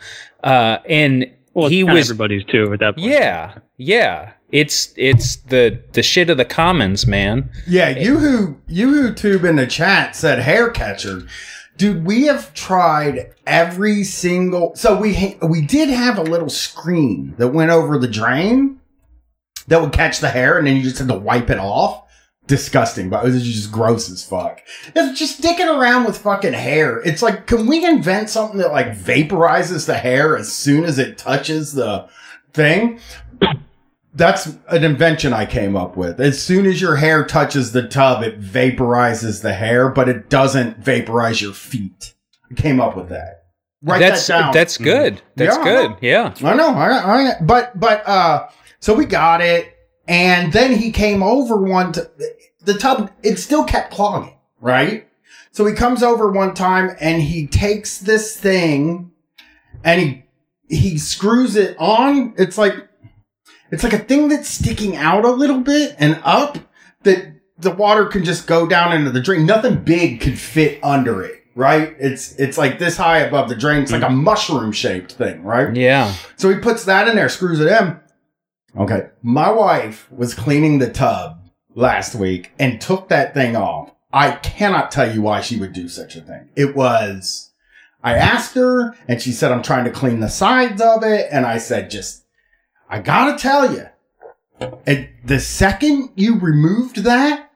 [0.45, 3.07] uh, and Well, he was everybody's too at that point.
[3.09, 4.33] yeah, yeah.
[4.51, 7.51] It's it's the the shit of the commons, man.
[7.67, 11.27] Yeah, you who you who tube in the chat said hair catcher.
[11.77, 14.75] Dude, we have tried every single.
[14.75, 18.81] So we ha- we did have a little screen that went over the drain
[19.69, 22.05] that would catch the hair, and then you just had to wipe it off.
[22.49, 24.61] Disgusting, but it was just gross as fuck.
[24.97, 27.01] It's just dicking around with fucking hair.
[27.01, 31.19] It's like, can we invent something that like vaporizes the hair as soon as it
[31.19, 32.09] touches the
[32.55, 33.01] thing?
[34.15, 36.21] That's an invention I came up with.
[36.21, 40.79] As soon as your hair touches the tub, it vaporizes the hair, but it doesn't
[40.79, 42.15] vaporize your feet.
[42.51, 43.45] I came up with that.
[43.83, 44.53] Write that's that down.
[44.55, 45.23] that's good.
[45.37, 45.91] That's Yeah, good.
[45.91, 45.99] know.
[46.01, 46.35] Yeah.
[46.43, 46.89] I know, I,
[47.31, 48.49] I, but but uh,
[48.81, 49.73] so we got it,
[50.09, 51.93] and then he came over one.
[51.93, 52.01] T-
[52.65, 55.07] the tub it still kept clogging, right?
[55.53, 59.13] So he comes over one time and he takes this thing,
[59.85, 60.25] and he
[60.69, 62.35] he screws it on.
[62.37, 62.75] It's like
[63.71, 66.59] it's like a thing that's sticking out a little bit and up
[67.03, 69.45] that the water can just go down into the drain.
[69.45, 71.95] Nothing big could fit under it, right?
[71.99, 73.83] It's it's like this high above the drain.
[73.83, 75.75] It's like a mushroom shaped thing, right?
[75.75, 76.15] Yeah.
[76.37, 78.01] So he puts that in there, screws it in.
[78.79, 79.09] Okay.
[79.23, 83.93] My wife was cleaning the tub last week and took that thing off.
[84.13, 86.49] I cannot tell you why she would do such a thing.
[86.57, 87.51] It was,
[88.03, 91.29] I asked her and she said, I'm trying to clean the sides of it.
[91.31, 92.25] And I said, just,
[92.89, 93.87] I gotta tell you,
[94.87, 97.51] and the second you removed that,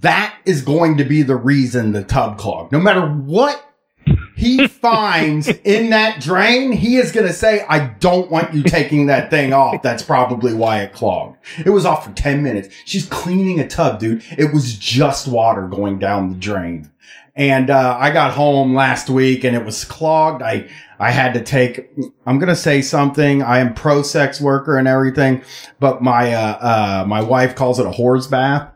[0.00, 2.72] that is going to be the reason the tub clogged.
[2.72, 3.62] No matter what
[4.36, 9.06] he finds in that drain, he is going to say, I don't want you taking
[9.06, 9.82] that thing off.
[9.82, 11.38] That's probably why it clogged.
[11.64, 12.68] It was off for 10 minutes.
[12.84, 14.22] She's cleaning a tub, dude.
[14.36, 16.90] It was just water going down the drain.
[17.34, 20.42] And, uh, I got home last week and it was clogged.
[20.42, 20.68] I,
[20.98, 21.90] I had to take,
[22.24, 23.42] I'm going to say something.
[23.42, 25.42] I am pro sex worker and everything,
[25.78, 28.70] but my, uh, uh, my wife calls it a whore's bath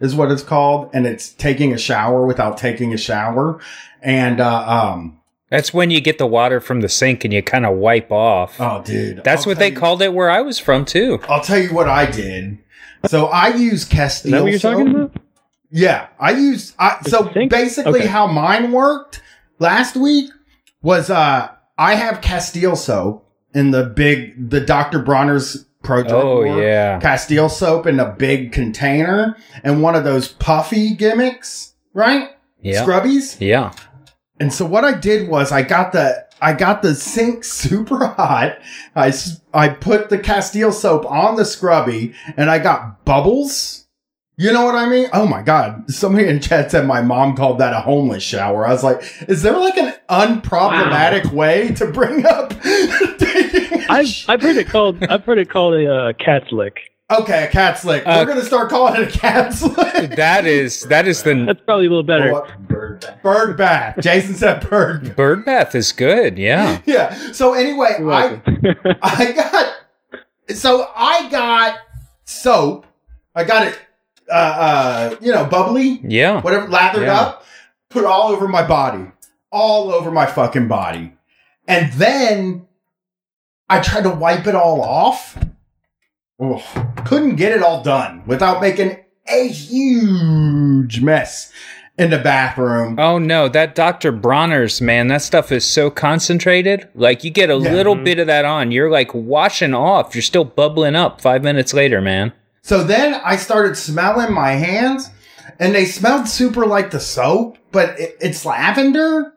[0.00, 0.90] is what it's called.
[0.94, 3.60] And it's taking a shower without taking a shower.
[4.02, 7.66] And, uh, um, That's when you get the water from the sink and you kind
[7.66, 8.60] of wipe off.
[8.60, 9.22] oh, dude.
[9.24, 11.18] That's I'll what they you- called it where I was from too.
[11.28, 12.58] I'll tell you what I did.
[13.06, 14.26] So I use Castile.
[14.28, 14.96] Is that what you're talking soap.
[15.14, 15.22] about?
[15.70, 16.74] Yeah, I use.
[16.78, 18.06] I, so basically, Okay.
[18.08, 19.22] how mine worked
[19.58, 20.30] last week
[20.82, 24.98] was uh I have Castile soap in the big the Dr.
[24.98, 26.98] Bronner's Pro Oh Drug yeah.
[27.00, 32.30] Castile soap in a big container and one of those puffy gimmicks, right?
[32.60, 32.84] Yeah.
[32.84, 33.40] Scrubbies.
[33.40, 33.72] Yeah.
[34.40, 38.58] And so what I did was I got the I got the sink super hot.
[38.96, 39.12] I
[39.52, 43.86] I put the Castile soap on the scrubby and I got bubbles.
[44.36, 45.06] You know what I mean?
[45.12, 45.90] Oh my god!
[45.92, 48.66] Somebody in chat said my mom called that a homeless shower.
[48.66, 52.54] I was like, is there like an unproblematic way to bring up?
[53.18, 56.89] taking a I've I've heard it called I've heard it called a uh, cat's lick.
[57.10, 58.02] Okay, a cat's lick.
[58.06, 60.16] Uh, We're gonna start calling it a cat's lick.
[60.16, 62.42] That is that is the That's probably a little better.
[62.68, 63.22] Bird bath.
[63.22, 63.96] Bird bath.
[64.00, 65.04] Jason said bird.
[65.04, 65.16] bath.
[65.16, 66.38] bird bath is good.
[66.38, 66.80] Yeah.
[66.86, 67.14] Yeah.
[67.32, 68.40] So anyway, I.
[69.02, 69.74] I got
[70.56, 71.78] so I got
[72.24, 72.86] soap.
[73.34, 73.78] I got it
[74.30, 76.40] uh uh you know bubbly, Yeah.
[76.40, 77.20] whatever lathered Yeah.
[77.20, 77.44] up,
[77.88, 79.06] put all over my body.
[79.52, 81.12] All over my fucking body.
[81.66, 82.66] And then
[83.68, 85.36] I tried to wipe it all off.
[86.40, 86.64] Oh,
[87.04, 88.96] couldn't get it all done without making
[89.28, 91.52] a huge mess
[91.98, 92.98] in the bathroom.
[92.98, 94.10] Oh no, that Dr.
[94.10, 96.88] Bronner's man, that stuff is so concentrated.
[96.94, 97.72] Like you get a Yeah.
[97.72, 98.04] little Mhm.
[98.04, 100.14] bit of that on, you're like washing off.
[100.14, 102.32] You're still bubbling up five minutes later, man.
[102.62, 105.10] So then I started smelling my hands,
[105.58, 109.32] and they smelled super like the soap, but it, it's lavender,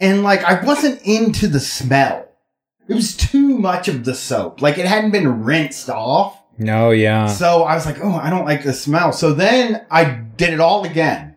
[0.00, 2.25] and like I wasn't into the smell.
[2.88, 4.62] It was too much of the soap.
[4.62, 6.40] Like it hadn't been rinsed off.
[6.58, 7.26] No, yeah.
[7.26, 9.12] So I was like, oh, I don't like the smell.
[9.12, 11.36] So then I did it all again.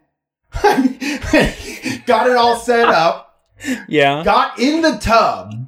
[0.53, 3.39] got it all set up,
[3.87, 4.23] Yeah.
[4.23, 5.67] got in the tub,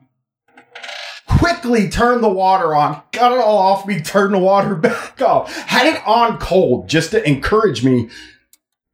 [1.28, 5.54] quickly turned the water on, got it all off me, turned the water back off,
[5.56, 8.10] had it on cold just to encourage me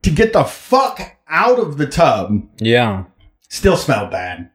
[0.02, 2.48] to get the fuck out of the tub.
[2.58, 3.06] Yeah.
[3.50, 4.50] Still smelled bad.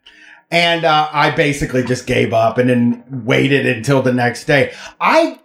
[0.52, 4.74] And uh, I basically just gave up and then waited until the next day.
[5.00, 5.40] I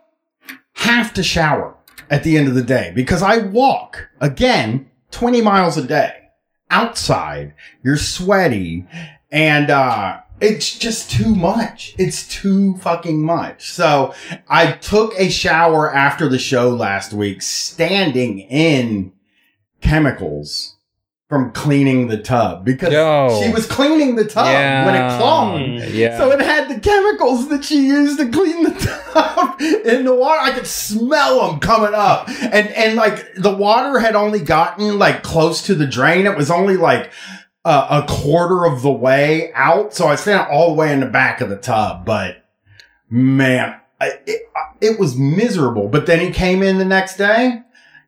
[0.74, 1.76] have to shower
[2.10, 6.30] at the end of the day because I walk again 20 miles a day
[6.70, 7.54] outside.
[7.84, 8.86] You're sweaty
[9.32, 11.96] and, uh, it's just too much.
[11.98, 13.72] It's too fucking much.
[13.72, 14.14] So
[14.48, 19.14] I took a shower after the show last week, standing in
[19.82, 20.77] chemicals
[21.30, 23.42] from cleaning the tub because Yo.
[23.42, 24.46] she was cleaning the tub
[24.86, 25.62] when it clung.
[25.94, 26.18] Yeah.
[26.18, 28.72] So it had the chemicals that she used to clean the
[29.14, 30.40] tub in the water.
[30.40, 32.30] I could smell them coming up.
[32.30, 36.26] And and like the water had only gotten like close to the drain.
[36.26, 37.12] It was only like
[37.66, 39.94] uh, a quarter of the way out.
[39.94, 42.06] So I stand all the way in the back of the tub.
[42.06, 42.46] But
[43.10, 44.44] man, I, it,
[44.80, 45.90] it was miserable.
[45.90, 47.64] But then he came in the next day.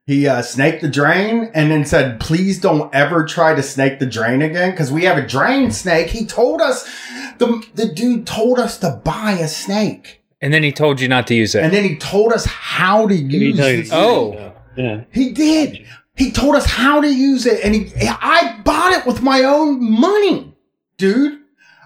[0.10, 4.08] He uh, snaked the drain and then said, please don't ever try to snake the
[4.08, 6.08] drain again because we have a drain snake.
[6.08, 6.90] He told us,
[7.38, 10.24] the, the dude told us to buy a snake.
[10.42, 11.64] and then he told you not to use it.
[11.64, 13.90] And then he told us how to use it.
[13.92, 14.52] Oh.
[14.76, 15.04] Yeah.
[15.12, 15.86] He did.
[16.16, 19.92] He told us how to use it, and he, I bought it with my own
[19.92, 20.58] money,
[20.98, 21.40] dude.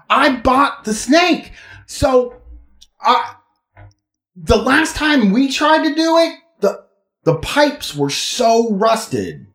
[0.08, 1.52] I bought the snake.
[1.84, 2.40] So,
[3.02, 3.34] I,
[4.34, 6.38] the last time we tried to do it,
[7.24, 9.46] the the pipes were so rusted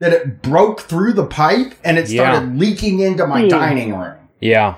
[0.00, 2.32] that it broke through the pipe and it Yeah.
[2.32, 3.48] started leaking into my Hmm.
[3.48, 4.14] dining room.
[4.40, 4.76] yeah.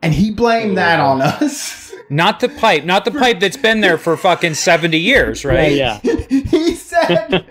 [0.00, 1.92] And he blamed that on us.
[2.10, 5.72] Not the pipe, not the pipe that's been there for fucking 70 years, right?
[5.72, 5.98] Yeah.
[6.02, 7.44] he said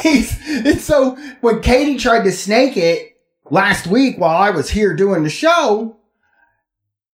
[0.00, 3.16] he's and so when Katie tried to snake it
[3.50, 5.96] last week while I was here doing the show,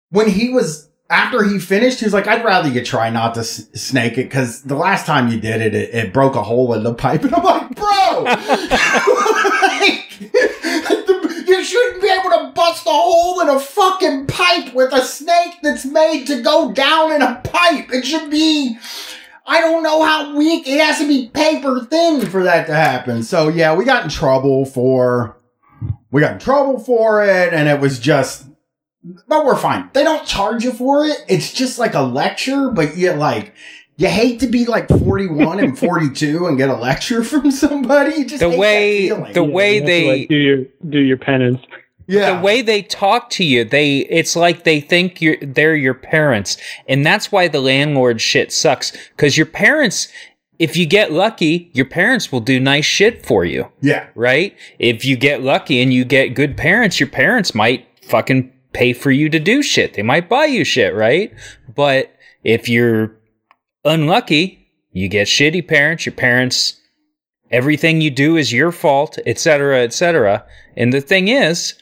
[0.09, 3.41] when he was after he finished, he was like, "I'd rather you try not to
[3.41, 6.73] s- snake it because the last time you did it, it, it broke a hole
[6.73, 8.23] in the pipe." And I'm like, "Bro,
[9.61, 10.21] like,
[11.47, 15.55] you shouldn't be able to bust a hole in a fucking pipe with a snake
[15.61, 17.91] that's made to go down in a pipe.
[17.93, 18.77] It should be."
[19.45, 23.23] I don't know how weak it has to be paper thin for that to happen.
[23.23, 25.35] So yeah, we got in trouble for
[26.11, 28.45] we got in trouble for it, and it was just
[29.27, 29.89] but we're fine.
[29.93, 31.17] They don't charge you for it.
[31.27, 33.53] It's just like a lecture, but you like
[33.97, 38.15] you hate to be like 41 and 42 and get a lecture from somebody.
[38.15, 39.33] You just The hate that way- feeling.
[39.33, 41.59] the Yeah, way you have to, they- like, do your do your penance.
[42.07, 42.35] yeah.
[42.37, 46.57] the way they talk to you they it's like they think you're they're your parents
[46.87, 50.07] and that's why the landlord shit sucks because your parents
[50.59, 54.07] if you get lucky your parents will do nice shit for you yeah.
[54.15, 58.93] right if you get lucky and you get good parents your parents might fucking pay
[58.93, 61.33] for you to do shit they might buy you shit right
[61.75, 63.15] but if you're
[63.85, 66.79] unlucky you get shitty parents your parents
[67.49, 70.45] everything you do is your fault etc etc
[70.77, 71.75] and the thing is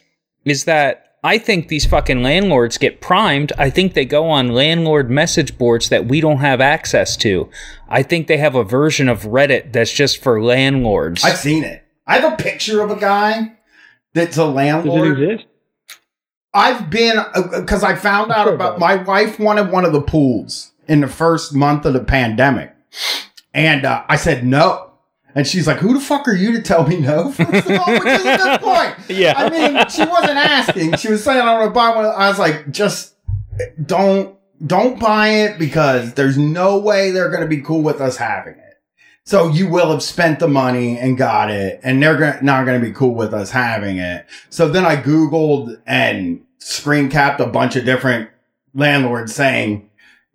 [0.44, 3.52] is that I think these fucking landlords get primed.
[3.58, 7.50] I think they go on landlord message boards that we don't have access to.
[7.88, 11.22] I think they have a version of Reddit that's just for landlords.
[11.22, 11.84] I've seen it.
[12.06, 13.52] I have a picture of a guy
[14.14, 15.20] that's a Does landlord.
[15.20, 15.49] it exist?
[16.52, 21.00] I've been because I found out about my wife wanted one of the pools in
[21.00, 22.74] the first month of the pandemic,
[23.54, 24.86] and uh, I said no.
[25.32, 27.92] And she's like, "Who the fuck are you to tell me no?" First of all,
[27.92, 28.94] which is a good point.
[29.08, 29.34] Yeah.
[29.36, 30.96] I mean, she wasn't asking.
[30.96, 33.14] She was saying, "I want to buy one." I was like, "Just
[33.84, 34.36] don't
[34.66, 38.54] don't buy it because there's no way they're going to be cool with us having
[38.54, 38.69] it."
[39.30, 42.84] So you will have spent the money and got it, and they're not going to
[42.84, 44.26] be cool with us having it.
[44.48, 48.28] So then I Googled and screen capped a bunch of different
[48.74, 49.88] landlords saying,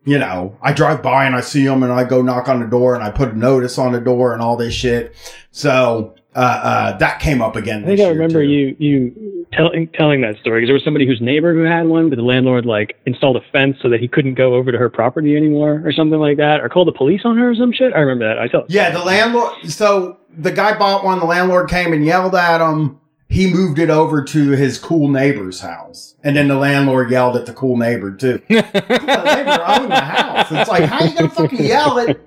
[0.05, 2.67] you know, I drive by and I see them and I go knock on the
[2.67, 5.13] door and I put a notice on the door and all this shit.
[5.51, 7.83] So, uh, uh, that came up again.
[7.83, 8.49] I think I remember too.
[8.49, 12.09] you you telling telling that story because there was somebody whose neighbor who had one,
[12.09, 14.89] but the landlord like installed a fence so that he couldn't go over to her
[14.89, 17.93] property anymore, or something like that, or called the police on her or some shit.
[17.93, 18.39] I remember that.
[18.39, 18.65] I tell.
[18.69, 19.53] Yeah, the landlord.
[19.69, 21.19] So the guy bought one.
[21.19, 22.99] The landlord came and yelled at him.
[23.27, 27.47] He moved it over to his cool neighbor's house, and then the landlord yelled at
[27.47, 28.39] the cool neighbor too.
[28.47, 30.47] the neighbor owned the house.
[30.51, 32.17] It's like, how you gonna fucking yell at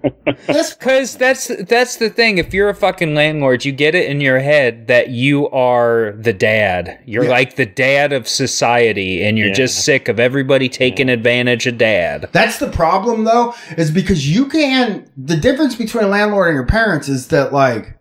[0.47, 0.75] this?
[0.81, 2.39] Cause that's that's the thing.
[2.39, 6.33] If you're a fucking landlord, you get it in your head that you are the
[6.33, 6.99] dad.
[7.07, 7.31] You're Yeah.
[7.31, 9.55] like the dad of society, and you're Yeah.
[9.55, 12.29] just sick of everybody taking advantage of dad.
[12.33, 15.07] That's the problem, though, is because you can.
[15.17, 17.95] The difference between a landlord and your parents is that, like,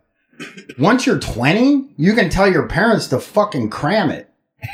[0.78, 4.30] once you're 20, you can tell your parents to fucking cram it.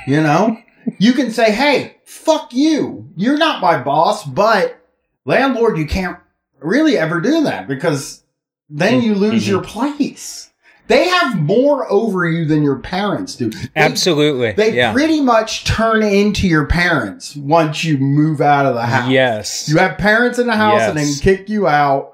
[0.07, 0.57] You know?
[0.99, 3.09] you can say, hey, fuck you.
[3.15, 4.79] You're not my boss, but
[5.25, 6.17] landlord, you can't
[6.59, 8.23] really ever do that because
[8.69, 9.47] then you lose Mhm.
[9.49, 10.49] your place.
[10.87, 13.49] They have more over you than your parents do.
[13.49, 14.51] They Absolutely.
[14.51, 14.91] they yeah.
[14.91, 19.09] pretty much turn into your parents once you move out of the house.
[19.09, 19.69] Yes.
[19.69, 21.19] You have parents in the house and then Yes.
[21.21, 22.09] kick you out.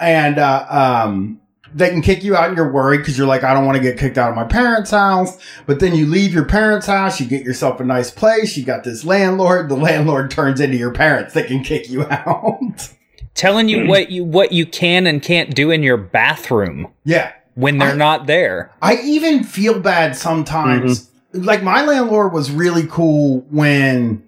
[0.00, 1.40] and uh, um,
[1.74, 3.82] they can kick you out and you're worried because you're like, I don't want to
[3.82, 5.36] get kicked out of my parents' house.
[5.66, 8.84] But then you leave your parents' house, you get yourself a nice place, you got
[8.84, 9.68] this landlord.
[9.68, 12.90] The landlord turns into your parents that can kick you out.
[13.34, 17.32] Telling you what you what you can and can't do in your bathroom yeah.
[17.54, 18.70] when they're I- not there.
[18.80, 21.06] I even feel bad sometimes.
[21.06, 21.42] Mm-hmm.
[21.42, 24.22] Like my landlord was really cool when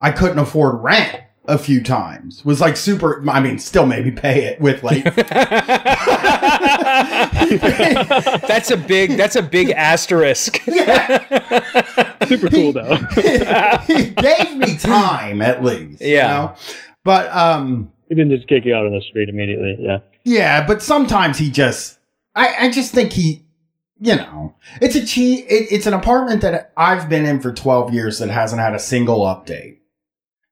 [0.00, 2.44] I couldn't afford rent a few times.
[2.44, 5.02] Was like super I mean, still maybe pay it with like
[8.46, 10.56] that's a big that's a big asterisk.
[12.28, 12.96] Super cool though.
[13.86, 16.00] he gave me time at least.
[16.00, 16.28] you Yeah.
[16.28, 16.54] know?
[17.04, 19.76] But um he didn't just kick you out on the street immediately.
[19.80, 19.98] Yeah.
[20.24, 21.98] yeah, but sometimes he just
[22.34, 23.44] I, I just think he
[24.04, 25.44] you know, it's a cheap.
[25.48, 28.78] It, it's an apartment that I've been in for twelve years that hasn't had a
[28.80, 29.78] single update.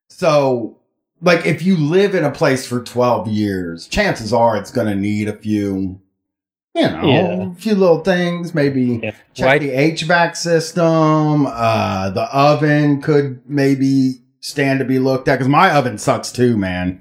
[0.09, 0.79] So,
[1.23, 4.95] like, if you live in a place for twelve years, chances are it's going to
[4.95, 6.01] need a few,
[6.75, 7.51] you know, Yeah.
[7.51, 8.55] a few little things.
[8.55, 9.11] Maybe Yeah.
[9.35, 11.47] check Why- the HVAC system.
[11.47, 16.57] Uh, the oven could maybe stand to be looked at because my oven sucks too,
[16.57, 17.01] man.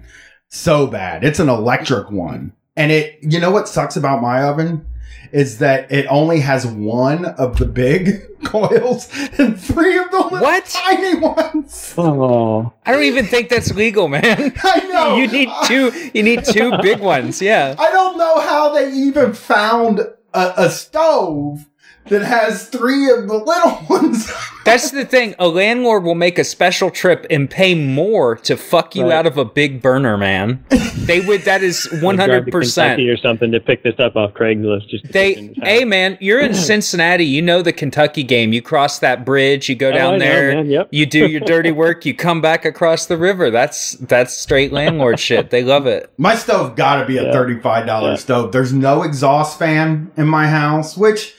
[0.49, 1.23] So bad.
[1.23, 2.53] It's an electric one.
[2.75, 4.85] And it, you know what sucks about my oven?
[5.31, 10.39] Is that it only has one of the big coils and three of the little
[10.39, 10.65] What?
[10.65, 11.93] tiny ones.
[11.97, 12.73] Oh.
[12.85, 14.53] I don't even think that's legal, man.
[14.63, 15.15] I know.
[15.17, 17.75] You need two you need two big ones, yeah.
[17.77, 21.68] I don't know how they even found a, a stove
[22.09, 24.31] that has three of the little ones.
[24.65, 25.35] That's the thing.
[25.39, 29.13] A landlord will make a special trip and pay more to fuck you Right.
[29.13, 30.63] out of a big burner, man.
[30.97, 31.41] They would.
[31.43, 32.97] That is one hundred percent.
[32.97, 34.89] Kentucky or something to pick this up off Craigslist.
[34.89, 35.67] Just They, put in his house.
[35.67, 37.23] hey man, you're in Cincinnati.
[37.25, 38.53] You know the Kentucky game.
[38.53, 39.69] You cross that bridge.
[39.69, 40.53] You go Oh, down I know, there.
[40.55, 40.87] man, yep.
[40.91, 42.05] You do your dirty work.
[42.05, 43.49] You come back across the river.
[43.49, 45.49] That's that's straight landlord shit.
[45.49, 46.11] They love it.
[46.17, 47.33] My stove got to be a Yeah.
[47.33, 48.15] $35 Yeah.
[48.15, 48.51] stove.
[48.51, 51.33] There's no exhaust fan in my house, which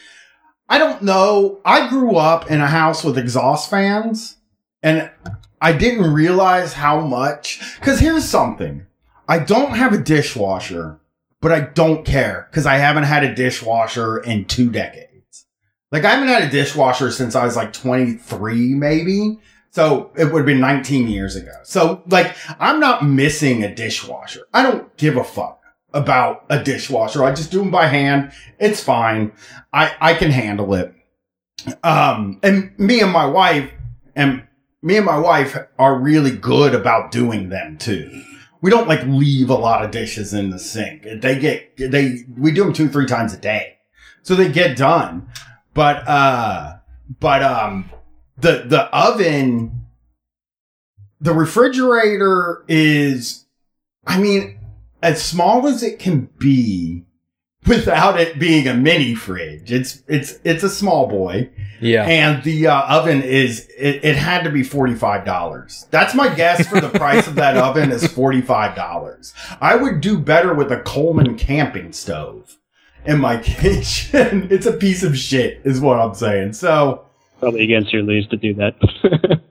[0.70, 1.60] I don't know.
[1.64, 4.36] I grew up in a house with exhaust fans
[4.84, 5.10] and
[5.60, 7.60] I didn't realize how much.
[7.80, 8.86] Cause here's something.
[9.28, 11.00] I don't have a dishwasher,
[11.40, 15.46] but I don't care because I haven't had a dishwasher in two decades.
[15.90, 19.40] Like I haven't had a dishwasher since I was like 23, maybe.
[19.72, 21.52] So it would have been 19 years ago.
[21.64, 24.46] So like I'm not missing a dishwasher.
[24.54, 25.59] I don't give a fuck
[25.92, 27.24] about a dishwasher.
[27.24, 28.32] I just do them by hand.
[28.58, 29.32] It's fine.
[29.72, 30.94] I, I can handle it.
[31.82, 33.70] Um, and me and my wife
[34.16, 34.46] and
[34.82, 38.22] me and my wife are really good about doing them too.
[38.62, 41.02] We don't like leave a lot of dishes in the sink.
[41.02, 43.78] They get, they, we do them two, three times a day.
[44.22, 45.28] So they get done.
[45.72, 46.76] But, uh,
[47.20, 47.90] but, um,
[48.36, 49.86] the, the oven,
[51.20, 53.46] the refrigerator is,
[54.06, 54.59] I mean,
[55.02, 57.04] as small as it can be
[57.66, 59.70] without it being a mini fridge.
[59.70, 61.50] It's, it's, it's a small boy.
[61.80, 62.04] Yeah.
[62.04, 65.90] And the uh, oven is, it, it had to be $45.
[65.90, 69.34] That's my guess for the price of that oven is $45.
[69.60, 72.56] I would do better with a Coleman camping stove
[73.04, 74.48] in my kitchen.
[74.50, 76.54] it's a piece of shit is what I'm saying.
[76.54, 77.06] So,
[77.38, 78.74] Probably against your lease to do that.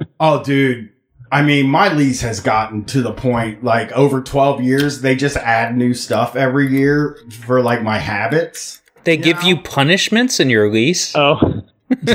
[0.20, 0.90] oh dude,
[1.32, 5.38] I mean, my lease has gotten to the point like over 12 years, they just
[5.38, 8.82] add new stuff every year for like my habits.
[9.04, 11.16] They give you punishments in your lease.
[11.16, 11.64] oh.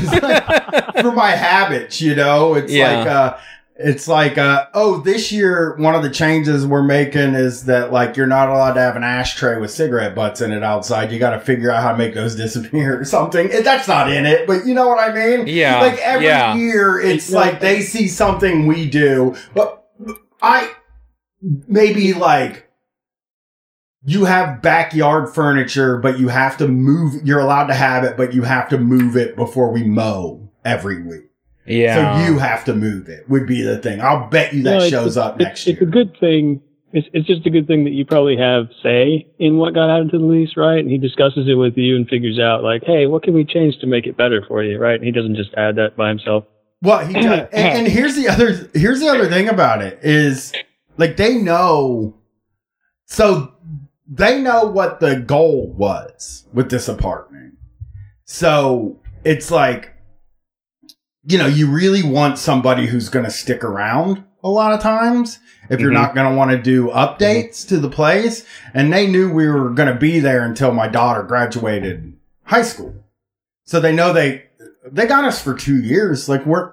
[1.00, 2.98] for my habits, you know, it's Yeah.
[2.98, 3.36] like, uh,
[3.76, 8.16] it's like, uh, oh, this year, one of the changes we're making is that, like,
[8.16, 11.10] you're not allowed to have an ashtray with cigarette butts in it outside.
[11.10, 13.50] You got to figure out how to make those disappear or something.
[13.52, 15.46] And That's not in it, but you know what I mean?
[15.48, 16.54] Yeah, Like, every yeah.
[16.54, 17.38] year, it's Yeah.
[17.38, 19.34] like they see something we do.
[19.54, 19.84] But
[20.40, 20.70] I,
[21.66, 22.68] maybe like,
[24.06, 27.26] you have backyard furniture, but you have to move.
[27.26, 31.02] You're allowed to have it, but you have to move it before we mow every
[31.02, 31.30] week.
[31.66, 32.18] Yeah.
[32.26, 33.28] So you have to move it.
[33.28, 34.00] Would be the thing.
[34.00, 35.74] I'll bet you that No, shows a- up it's, year.
[35.74, 36.60] It's a good thing.
[36.92, 40.10] It's, it's just a good thing that you probably have say in what got added
[40.12, 40.78] to the lease, right?
[40.78, 43.78] And he discusses it with you and figures out like, hey, what can we change
[43.80, 44.94] to make it better for you, right?
[44.94, 46.44] And he doesn't just add that by himself.
[46.82, 47.48] Well, he does.
[47.52, 48.70] and, and here's the other.
[48.74, 50.52] Here's the other thing about it is
[50.96, 52.14] like they know.
[53.06, 53.52] So
[54.06, 57.54] they know what the goal was with this apartment.
[58.24, 59.93] So it's like,
[61.26, 65.38] you know, you really want somebody who's going to stick around a lot of times
[65.70, 65.94] if you're Mhm.
[65.94, 68.44] not going to want to do updates to the place.
[68.74, 72.12] And they knew we were going to be there until my daughter graduated
[72.44, 72.94] high school.
[73.64, 74.44] So they know they,
[74.90, 76.28] they got us for two years.
[76.28, 76.72] Like we're,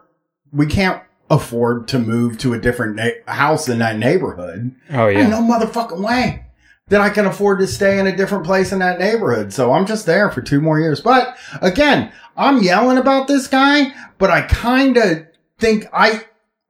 [0.52, 4.76] we can't afford to move to a different na- house in that neighborhood.
[4.92, 5.28] oh Ain't yeah.
[5.30, 6.46] no motherfucking way.
[6.92, 9.54] Then I can afford to stay in a different place in that neighborhood.
[9.54, 11.00] So I'm just there for two more years.
[11.00, 15.26] But again, I'm yelling about this guy, but I kind of
[15.58, 16.26] think I,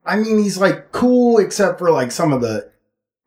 [0.06, 2.70] I mean, he's like cool except for like some of the,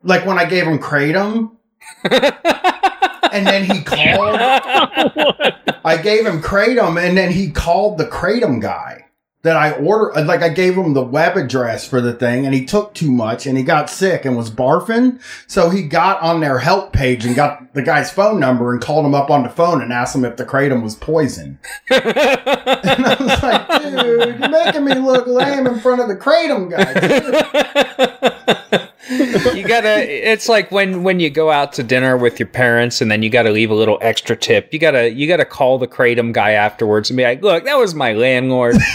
[0.04, 1.58] like when I gave him Kratom
[2.06, 4.40] and then he called,
[5.84, 9.05] I gave him Kratom and then he called the Kratom guy
[9.46, 10.18] that I ordered.
[10.18, 13.12] Uh, like I gave him the web address for the thing and he took too
[13.12, 15.22] much and he got sick and was barfing.
[15.48, 19.06] So he got on their help page and got the guy's phone number and called
[19.06, 21.60] him up on the phone and asked him if the Kratom was poison.
[21.92, 26.72] and I was like, dude, you're making me look lame in front of the Kratom
[26.72, 28.90] guy.
[29.10, 33.12] you gotta it's like when when you go out to dinner with your parents and
[33.12, 36.34] then you gotta leave a little extra tip you gotta you gotta call the kratom
[36.34, 38.76] guy afterwards and be like look that was my landlord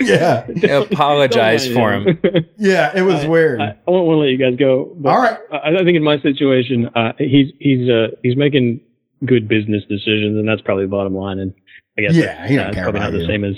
[0.00, 2.18] yeah apologize for him
[2.58, 4.94] yeah it was I, weird I, I won't want to let you guys go.
[4.96, 8.80] But all right I, I think in my situation, uh, he's he's uh, he's making
[9.24, 11.38] good business decisions, and that's probably the bottom line.
[11.38, 11.54] And
[11.98, 13.56] I guess Yeah, he don't uh, it's care probably about not the same as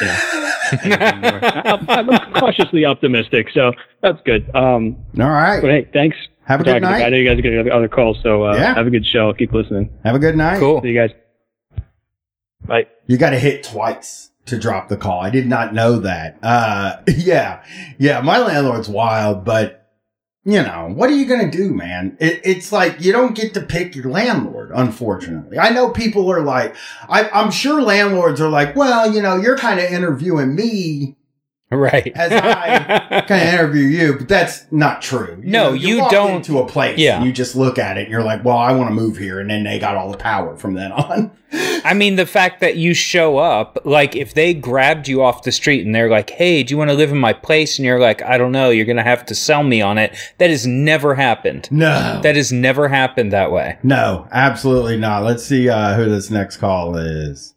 [0.00, 0.46] you know.
[0.72, 1.40] anything more.
[1.44, 4.48] I, I'm cautiously optimistic, so that's good.
[4.54, 6.16] Um, all right but hey, thanks.
[6.44, 7.04] have a good talking to me.
[7.04, 8.74] I know you guys are getting other- other calls, so uh, Yeah.
[8.74, 9.32] have a good show.
[9.32, 9.90] Keep listening.
[10.04, 11.10] have a good night cool See you guys.
[12.66, 12.86] Bye.
[13.06, 15.20] You got to hit twice to drop the call.
[15.20, 16.38] I did not know that.
[16.42, 17.64] Uh, yeah,
[17.98, 18.20] yeah.
[18.20, 19.79] My landlord's wild, but
[20.44, 22.16] you know what are you gonna do, man?
[22.18, 24.70] It, it's like you don't get to pick your landlord.
[24.74, 26.74] Unfortunately, I know people are like,
[27.08, 31.16] I, I'm sure landlords are like, well, you know, you're kind of interviewing me
[31.76, 35.40] right as I kind of interview you, but that's not true.
[35.42, 36.98] No, know, you walk don't- into a place.
[36.98, 37.22] Yeah.
[37.22, 39.48] you just look at it and you're like, well, I want to move here, and
[39.48, 41.30] then they got all the power from then on.
[41.52, 45.52] I mean, the fact that you show up, like if they grabbed you off the
[45.52, 47.78] street and they're like, hey, do you want to live in my place?
[47.78, 50.14] And you're like, I don't know, you're going to have to sell me on it.
[50.38, 51.68] That has never happened.
[51.70, 53.78] no, That has never happened that way.
[53.82, 55.22] No, absolutely not.
[55.24, 57.54] Let's see uh, who this next call is.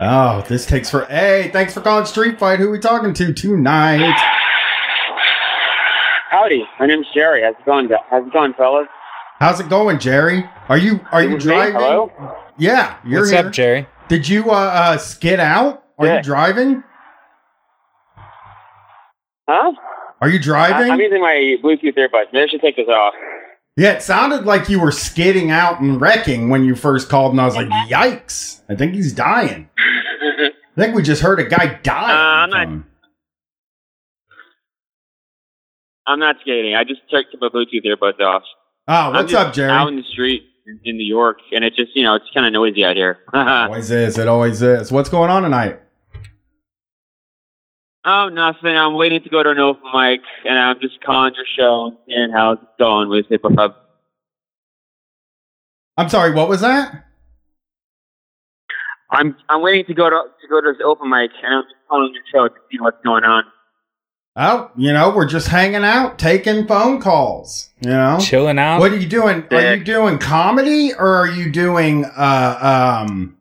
[0.00, 1.04] Oh, this takes for.
[1.06, 2.60] Hey, thanks for calling Street Fight.
[2.60, 4.14] Who we talking to tonight?
[6.30, 7.42] Howdy, my name's Jerry.
[7.42, 8.86] How's it going, gu- how's it going, fellas?
[9.40, 10.44] How's it going, Jerry?
[10.68, 11.52] Are you are you This me.
[11.54, 11.74] driving?
[11.80, 12.12] Hello?
[12.58, 13.46] Yeah, you're What's here.
[13.46, 13.86] up, Jerry?
[14.08, 15.84] Did you uh, uh skid out?
[15.98, 16.16] Are Yeah.
[16.18, 16.84] you driving?
[19.48, 19.72] Huh?
[20.20, 20.90] Are you I, driving?
[20.92, 22.32] I'm using my Bluetooth earbuds.
[22.32, 23.14] Maybe I should take this off.
[23.78, 27.40] Yeah, it sounded like you were skidding out and wrecking when you first called, and
[27.40, 28.60] I was like, "Yikes!
[28.68, 30.50] I think he's dying." I
[30.80, 32.10] think we just heard a guy die.
[32.12, 32.84] Uh, I'm not-.
[36.08, 36.74] I'm not skating.
[36.74, 38.42] I just took my Bluetooth earbuds off.
[38.88, 39.70] Oh, what's up, Jerry?
[39.70, 42.46] Out in the street in- in New York, and it just, you know, it's kind
[42.46, 43.18] of noisy out here.
[43.32, 44.18] always is.
[44.18, 44.90] It always is.
[44.90, 45.80] What's going on tonight?
[48.04, 48.76] Oh, nothing.
[48.76, 51.96] I'm waiting to go to an open mic, and I'm just calling your show and
[52.06, 53.84] seeing how it's going with Hip Hop.
[55.96, 56.32] I'm sorry.
[56.32, 57.04] What was that?
[59.10, 61.74] I'm I'm waiting to go to to go to this open mic, and I'm just
[61.88, 63.44] calling your show to see what's going on.
[64.40, 67.70] Oh, you know, we're just hanging out, taking phone calls.
[67.80, 68.78] You know, Chilling out?
[68.78, 69.44] what are you doing?
[69.50, 73.36] Are you doing comedy or are you doing uh um?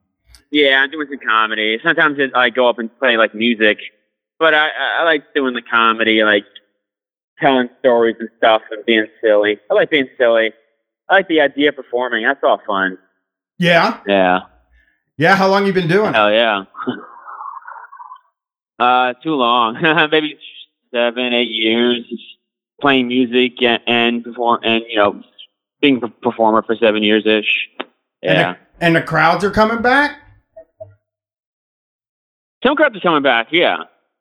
[0.50, 1.78] Yeah, I'm doing some comedy.
[1.84, 3.78] Sometimes it, I go up and play like music,
[4.40, 6.46] but I, I, I like doing the comedy, like
[7.40, 9.60] telling stories and stuff and being silly.
[9.70, 10.54] I like being silly.
[11.10, 12.24] I like the idea of performing.
[12.26, 12.98] That's all fun.
[13.60, 14.40] Yeah, Yeah.
[15.18, 15.36] yeah.
[15.36, 16.10] How long you been doing?
[16.10, 16.16] it?
[16.16, 16.64] Hell yeah.
[18.80, 19.82] uh, too long.
[20.12, 20.38] Maybe
[20.94, 22.04] seven, eight years.
[22.80, 25.24] Playing music and, and perform and you know
[25.82, 27.68] being a performer for seven years ish.
[28.22, 28.30] Yeah.
[28.32, 30.20] And the, and the crowds are coming back.
[32.64, 33.48] Some crowds are coming back.
[33.52, 33.78] Yeah.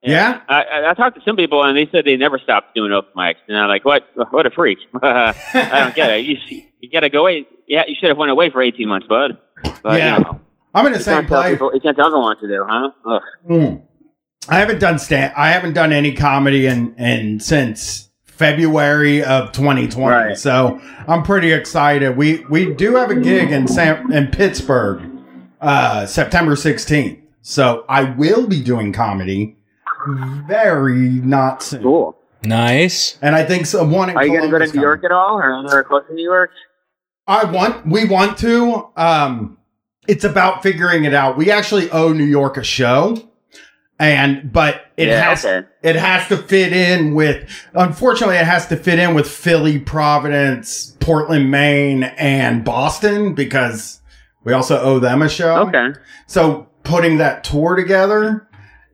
[0.06, 0.40] Yeah?
[0.48, 3.36] I, I, talked to some people and they said they never stopped doing open mics,
[3.48, 4.08] and I'm like, what?
[4.30, 4.78] What a freak!
[5.02, 6.24] I don't get it.
[6.24, 6.36] You
[6.80, 7.46] you gotta go away.
[7.66, 9.38] Yeah, you should have went away for 18 months, bud.
[9.82, 10.18] But, Yeah.
[10.18, 10.40] You, know,
[10.74, 11.52] I'm in the same place.
[11.52, 11.74] people.
[11.74, 13.20] You can't tell them what to do, huh?
[13.48, 13.82] Mm.
[14.48, 15.32] I haven't done stand.
[15.36, 20.06] I haven't done any comedy in in since February of 2020.
[20.06, 20.38] Right.
[20.38, 22.16] So I'm pretty excited.
[22.16, 25.02] We we do have a gig in San in Pittsburgh,
[25.60, 27.22] uh, September 16th.
[27.40, 29.56] So I will be doing comedy
[30.46, 31.82] very not soon.
[31.82, 32.16] Cool.
[32.44, 33.18] Nice.
[33.22, 35.36] And I think someone in Are you gonna go to Columbus New York at all,
[35.36, 36.50] or anywhere close to New York?
[37.26, 37.86] I want.
[37.86, 38.88] We want to.
[38.96, 39.58] Um,
[40.06, 41.36] it's about figuring it out.
[41.36, 43.28] We actually owe New York a show,
[43.98, 45.20] and but it yeah.
[45.22, 45.66] has okay.
[45.82, 47.50] it has to fit in with.
[47.74, 54.00] Unfortunately, it has to fit in with Philly, Providence, Portland, Maine, and Boston because
[54.44, 55.68] we also owe them a show.
[55.68, 55.98] Okay.
[56.28, 58.46] So putting that tour together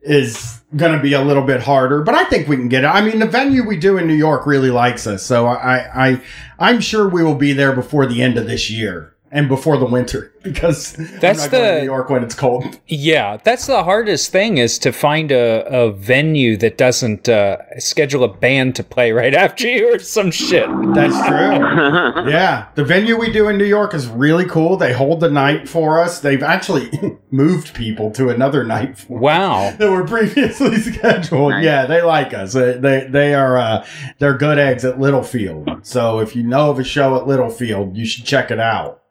[0.03, 2.87] is going to be a little bit harder, but I think we can get it.
[2.87, 6.21] I mean, the venue we do in New York really likes us, so I, I,
[6.59, 9.85] I'm sure we will be there before the end of this year and before the
[9.85, 12.79] winter because That's I'm not going to the- New York when it's cold.
[12.87, 18.23] Yeah, that's the hardest thing is to find a, a venue that doesn't uh, schedule
[18.23, 20.67] a band to play right after you or some shit.
[20.93, 22.29] That's true.
[22.29, 24.77] yeah, the venue we do in New York is really cool.
[24.77, 26.19] They hold the night for us.
[26.19, 26.91] They've actually
[27.31, 29.73] moved people to another night for Wow.
[29.77, 31.51] that were previously scheduled.
[31.51, 31.63] Nice.
[31.65, 32.53] Yeah, they like us.
[32.53, 33.85] They they, they are uh,
[34.19, 35.69] they're good eggs at Littlefield.
[35.85, 39.01] So if you know of a show at Littlefield, you should check it out.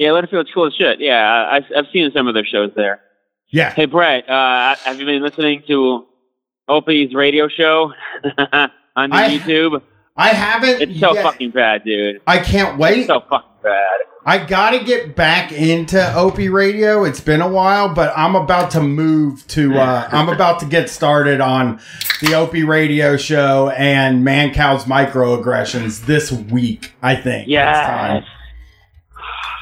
[0.00, 0.98] Yeah, Littlefield's cool as shit.
[0.98, 3.02] Yeah, I- I've, seen some of their shows there.
[3.50, 3.70] Yeah.
[3.70, 6.06] Hey, Brett, uh, have you been listening to
[6.68, 7.92] Opie's radio show
[8.52, 9.82] on I- YouTube?
[10.16, 10.80] I haven't.
[10.80, 11.22] It's so yet.
[11.22, 12.22] fucking bad, dude.
[12.26, 13.00] I can't wait.
[13.00, 13.98] It's so fucking bad.
[14.24, 17.04] I gotta get back into Opie Radio.
[17.04, 19.78] It's been a while, but I'm about to move to.
[19.78, 21.78] Uh, I'm about to get started on
[22.22, 26.92] the Opie Radio show and Mancow's microaggressions this week.
[27.02, 27.48] I think.
[27.48, 28.24] Yes.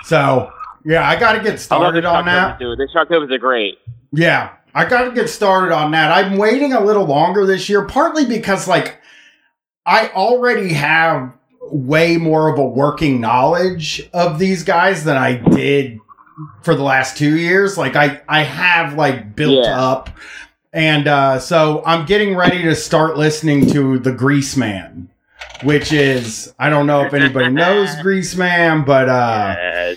[0.08, 0.50] So
[0.86, 2.58] yeah, I get I love the started on that.
[2.58, 2.78] dude.
[2.78, 3.78] The Shocktovers are great.
[4.10, 6.10] Yeah, I got to get started on that.
[6.10, 8.98] I'm waiting a little longer this year, partly because like
[9.84, 15.98] I already have way more of a working knowledge of these guys than I did
[16.62, 17.76] for the last two years.
[17.76, 19.78] Like I, I have like built Yeah.
[19.78, 20.08] up,
[20.72, 25.08] and uh, so I'm getting ready to start listening to the Greaseman,
[25.62, 29.96] which is I don't know if anybody knows Greaseman, but uh, yes.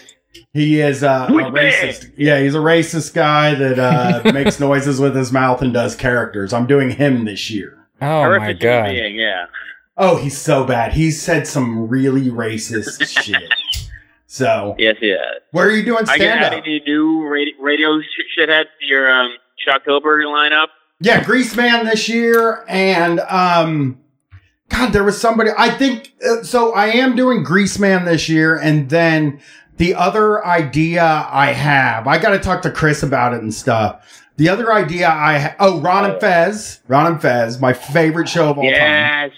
[0.53, 2.11] he is uh, a racist.
[2.17, 6.53] Yeah, he's a racist guy that uh, makes noises with his mouth and does characters.
[6.53, 7.77] I'm doing him this year.
[8.01, 8.89] Oh my Horrific human god.
[8.89, 9.45] being, yeah.
[9.97, 10.93] Oh, he's so bad.
[10.93, 13.53] He said some really racist shit.
[14.25, 15.19] So, Yes, yes.
[15.51, 16.63] where are you doing I can stand add up?
[16.63, 19.35] any new radio, radio sh- shitheads to your um,
[19.67, 20.67] Shocktober lineup.
[21.01, 23.99] Yeah, Greaseman this year, and um,
[24.71, 25.49] God, there was somebody.
[25.57, 26.73] I think uh, so.
[26.73, 29.39] I am doing Greaseman this year, and then
[29.77, 34.23] the other idea I have, I got to talk to Chris about it and stuff.
[34.37, 38.49] The other idea I ha- oh Ron and Fez, Ron and Fez, my favorite show
[38.49, 39.31] of all time, Yes.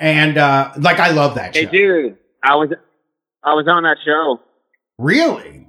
[0.00, 1.70] and uh, like I love that Hey, show.
[1.70, 2.18] dude.
[2.42, 2.70] I was
[3.42, 4.40] I was on that show.
[4.98, 5.68] Really?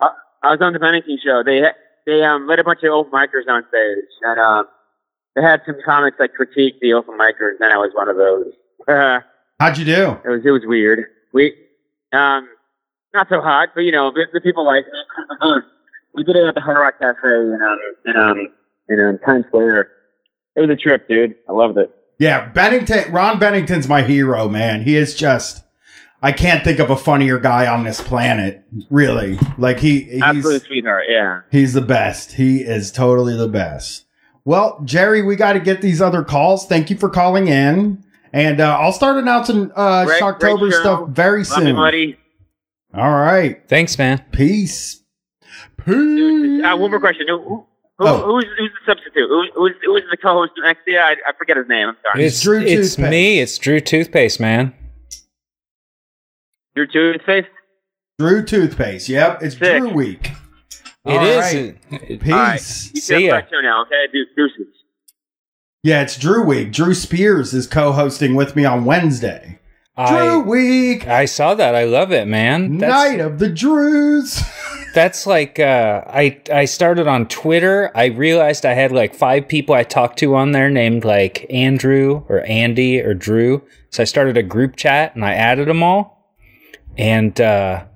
[0.00, 1.42] I was on the Bennington show.
[1.44, 1.62] They
[2.04, 4.66] they um let a bunch of old micers on stage, and um
[5.34, 8.52] they had some comics that critique the open micers, and I was one of those.
[9.60, 10.18] How'd you do?
[10.24, 11.06] it was it was weird.
[11.32, 11.54] We
[12.12, 12.48] um
[13.14, 15.64] not so hot, but you know the, the people like it.
[16.14, 18.48] we did it at the Hard Rock Cafe in um in um
[18.88, 19.90] in um, Times Square.
[20.56, 21.34] It was a trip, dude.
[21.48, 21.90] I loved it.
[22.18, 23.10] Yeah, Bennington.
[23.12, 24.82] Ron Bennington's my hero, man.
[24.82, 25.64] He is just.
[26.24, 28.64] I can't think of a funnier guy on this planet.
[28.90, 30.02] Really, like he.
[30.02, 31.04] He's, Absolute sweetheart.
[31.08, 31.40] Yeah.
[31.50, 32.32] He's the best.
[32.32, 34.04] He is totally the best.
[34.44, 36.66] Well, Jerry, we got to get these other calls.
[36.66, 38.02] Thank you for calling in.
[38.32, 41.66] And uh, I'll start announcing uh, Great- Shocktober great stuff very Love soon.
[41.68, 42.18] you, buddy.
[42.94, 43.62] All right.
[43.68, 44.24] Thanks, man.
[44.32, 45.02] Peace.
[45.76, 46.64] Peace.
[46.64, 47.26] Uh, one more question.
[47.28, 47.66] Who, who,
[48.00, 48.22] Oh.
[48.24, 49.28] who's, who's the substitute?
[49.28, 51.02] Who, who's, who's the co-host next year?
[51.02, 51.88] I, I forget his name.
[51.88, 52.24] I'm sorry.
[52.24, 52.78] It's Drew Toothpaste.
[52.80, 53.10] it's Toothpaste.
[53.10, 53.38] me.
[53.40, 54.74] It's Drew Toothpaste, man.
[56.74, 57.48] Drew toothpaste?
[58.18, 59.08] Drew Toothpaste.
[59.08, 59.42] Yep.
[59.42, 59.78] It's Sick.
[59.82, 60.30] Drew Week.
[61.04, 61.54] It All is.
[61.54, 62.20] right.
[62.20, 62.32] Peace.
[62.32, 62.54] All right.
[62.54, 63.32] You See ya.
[63.32, 64.04] back to now, okay?
[64.12, 64.72] Do, deuces.
[65.82, 66.70] Yeah, it's Drew Week.
[66.72, 69.58] Drew Spears is co hosting with me on Wednesday.
[69.96, 71.08] Drew I Week.
[71.08, 71.74] I saw that.
[71.74, 72.78] I love it, man.
[72.78, 74.40] That's, Night of the Drews.
[74.94, 77.90] That's like uh, I I started on Twitter.
[77.96, 82.24] I realized I had like five people I talked to on there named like Andrew
[82.28, 83.62] or Andy or Drew.
[83.90, 86.30] So I started a group chat and I added them all.
[86.96, 87.86] And uh,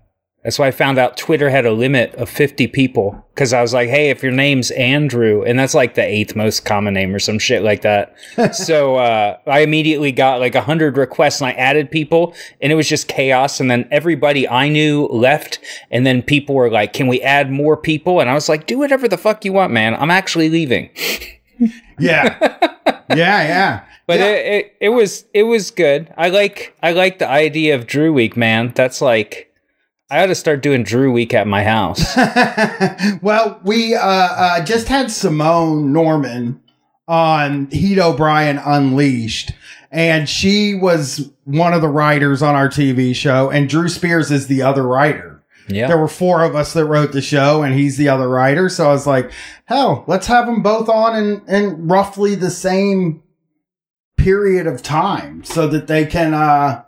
[0.46, 3.74] that's why I found out Twitter had a limit of 50 people because I was
[3.74, 7.18] like, hey, if your name's Andrew, and that's like the eighth most common name or
[7.18, 8.14] some shit like that.
[8.54, 12.32] so uh, I immediately got like 100 requests and I added people
[12.62, 13.58] and it was just chaos.
[13.58, 15.58] And then everybody I knew left.
[15.90, 18.20] And then people were like, can we add more people?
[18.20, 19.96] And I was like, do whatever the fuck you want, man.
[19.96, 20.90] I'm actually leaving.
[21.98, 22.38] yeah.
[23.10, 23.84] Yeah, yeah.
[24.06, 24.26] But Yeah.
[24.26, 26.14] it, it, it was it was good.
[26.16, 28.70] I like I like the idea of Drew Week, man.
[28.76, 29.52] That's like
[30.08, 32.16] I ought to start doing Drew Week at my house.
[33.22, 36.62] well, we uh, uh, just had Simone Norman
[37.08, 39.50] on Heat O'Brien Unleashed,
[39.90, 44.46] and she was one of the writers on our TV show, and Drew Spears is
[44.46, 45.44] the other writer.
[45.68, 45.88] Yeah.
[45.88, 48.68] There were four of us that wrote the show, and he's the other writer.
[48.68, 49.32] So I was like,
[49.64, 53.24] hell, let's have them both on in, in roughly the same
[54.16, 56.84] period of time so that they can, uh,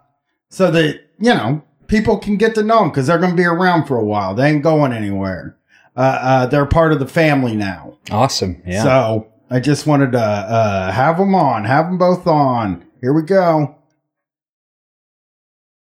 [0.51, 3.45] so that, you know, people can get to know them because they're going to be
[3.45, 4.35] around for a while.
[4.35, 5.57] They ain't going anywhere.
[5.97, 7.99] uh, uh, they're part of the family now.
[8.11, 8.63] Awesome.
[8.65, 8.85] Yeah.
[8.85, 12.85] So I just wanted to uh, have them on, have them both on.
[13.01, 13.75] Here we go.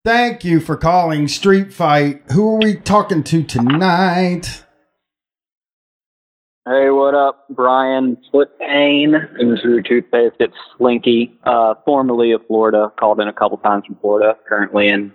[0.05, 2.21] Thank you for calling Street Fight.
[2.31, 4.63] Who are we talking to tonight?
[6.67, 7.45] Hey, what up?
[7.49, 9.11] Brian Footpain.
[9.37, 10.35] This is your toothpaste.
[10.39, 12.91] It's Slinky, uh, formerly of Florida.
[12.99, 14.37] Called in a couple times from Florida.
[14.47, 15.13] Currently in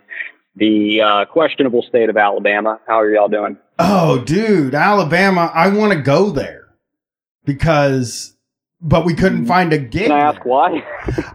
[0.57, 2.81] the uh, questionable state of Alabama.
[2.87, 3.57] How are y'all doing?
[3.79, 5.51] Oh, dude, Alabama.
[5.55, 6.69] I want to go there
[7.45, 8.37] because,
[8.81, 10.09] but we couldn't find a gig.
[10.09, 10.45] Can I ask there.
[10.45, 10.83] why?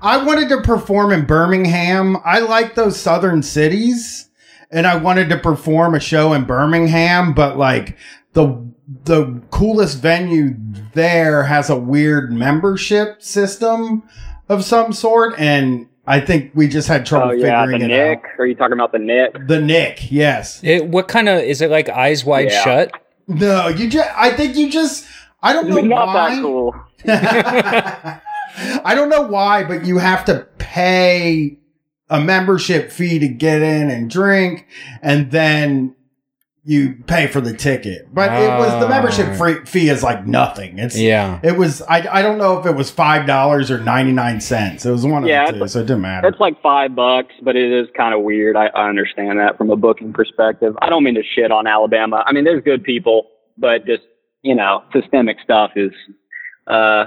[0.02, 2.18] I wanted to perform in Birmingham.
[2.24, 4.30] I like those southern cities,
[4.70, 7.98] and I wanted to perform a show in Birmingham, but like
[8.34, 8.66] the
[9.06, 10.56] the coolest venue
[10.94, 14.04] there has a weird membership system
[14.48, 17.96] of some sort, and I think we just had trouble oh yeah, the figuring it
[17.96, 18.20] Nick.
[18.26, 18.40] out.
[18.40, 19.48] Are you talking about the Nick?
[19.48, 20.60] The Nick, yes.
[20.64, 22.64] It, what kind of is it like eyes wide Yeah.
[22.64, 22.92] shut?
[23.28, 24.10] No, you just.
[24.16, 25.06] I think you just.
[25.42, 26.36] I don't know Not why.
[26.36, 26.76] that cool.
[28.84, 31.58] I don't know why, but you have to pay
[32.10, 34.68] a membership fee to get in and drink,
[35.02, 35.96] and then
[36.68, 38.08] you pay for the ticket.
[38.12, 39.36] But it was the membership Ah.
[39.36, 40.80] free, fee is like nothing.
[40.80, 41.40] It's Yeah.
[41.44, 44.84] It was I, I don't know if it was five dollars or ninety nine cents.
[44.86, 46.28] It was one of Yeah, the two, it's- so it didn't matter.
[46.28, 48.56] It's like five bucks, but it is kind of weird.
[48.58, 50.76] I, I understand that from a booking perspective.
[50.82, 52.24] I don't mean to shit on Alabama.
[52.26, 54.04] I mean, there's good people, but just
[54.42, 55.92] you know, systemic stuff is,
[56.68, 57.06] uh,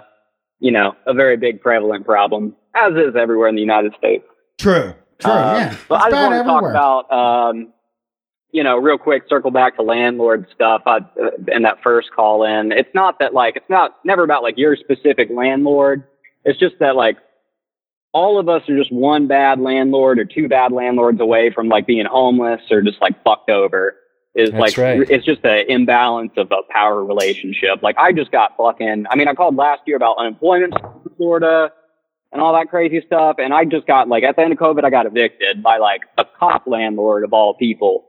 [0.61, 4.25] you know, a very big prevalent problem, as is everywhere in the United States.
[4.59, 5.73] True, true, Um, yeah.
[5.73, 7.73] It's But I just bad want to talk about, um,
[8.53, 12.45] you know, real quick, circle back to landlord stuff I, uh, in that first call
[12.45, 12.73] in.
[12.73, 16.05] It's not that like, it's not never about like your specific landlord.
[16.45, 17.19] It's just that like
[18.13, 21.87] all of us are just one bad landlord or two bad landlords away from like
[21.87, 23.97] being homeless or just like fucked over.
[24.35, 25.11] Is That's like right.
[25.11, 27.83] it's just an imbalance of a power relationship.
[27.83, 29.07] Like I just got fucking.
[29.11, 31.73] I mean, I called last year about unemployment in Florida
[32.33, 33.37] and all that crazy stuff.
[33.39, 36.03] And I just got like at the end of COVID, I got evicted by like
[36.19, 38.08] a cop landlord of all people.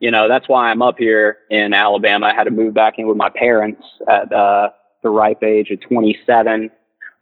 [0.00, 2.26] You know, that's why I'm up here in Alabama.
[2.26, 4.70] I had to move back in with my parents at uh,
[5.02, 6.70] the ripe age of 27,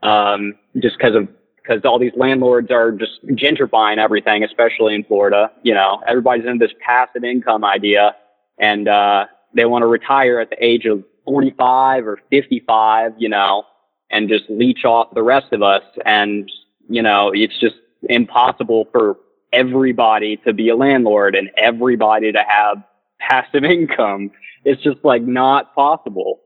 [0.02, 5.50] um, just because of because all these landlords are just gentrifying everything, especially in Florida.
[5.62, 8.14] You know, everybody's in this passive income idea,
[8.58, 13.14] and uh, they want to retire at the age of 45 or 55.
[13.18, 13.64] You know,
[14.10, 15.82] and just leech off the rest of us.
[16.04, 16.50] And,
[16.88, 17.76] you know, it's just
[18.08, 19.16] impossible for
[19.56, 22.82] everybody to be a landlord and everybody to have
[23.18, 24.30] passive income.
[24.64, 26.40] It's just like not possible.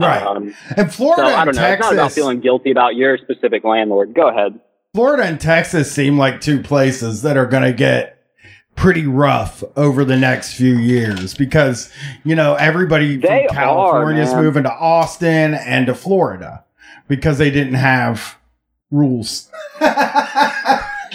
[0.00, 0.22] Right.
[0.22, 1.72] Um, and so Florida I and don't know.
[1.72, 4.14] It's not about feeling guilty about your specific landlord.
[4.14, 4.58] Go ahead.
[4.94, 8.18] Florida and Texas seem like two places that are going to get
[8.74, 11.92] pretty rough over the next few years because
[12.24, 16.64] you know everybody They from California is moving to Austin and to Florida
[17.08, 18.36] because they didn't have
[18.90, 19.50] rules.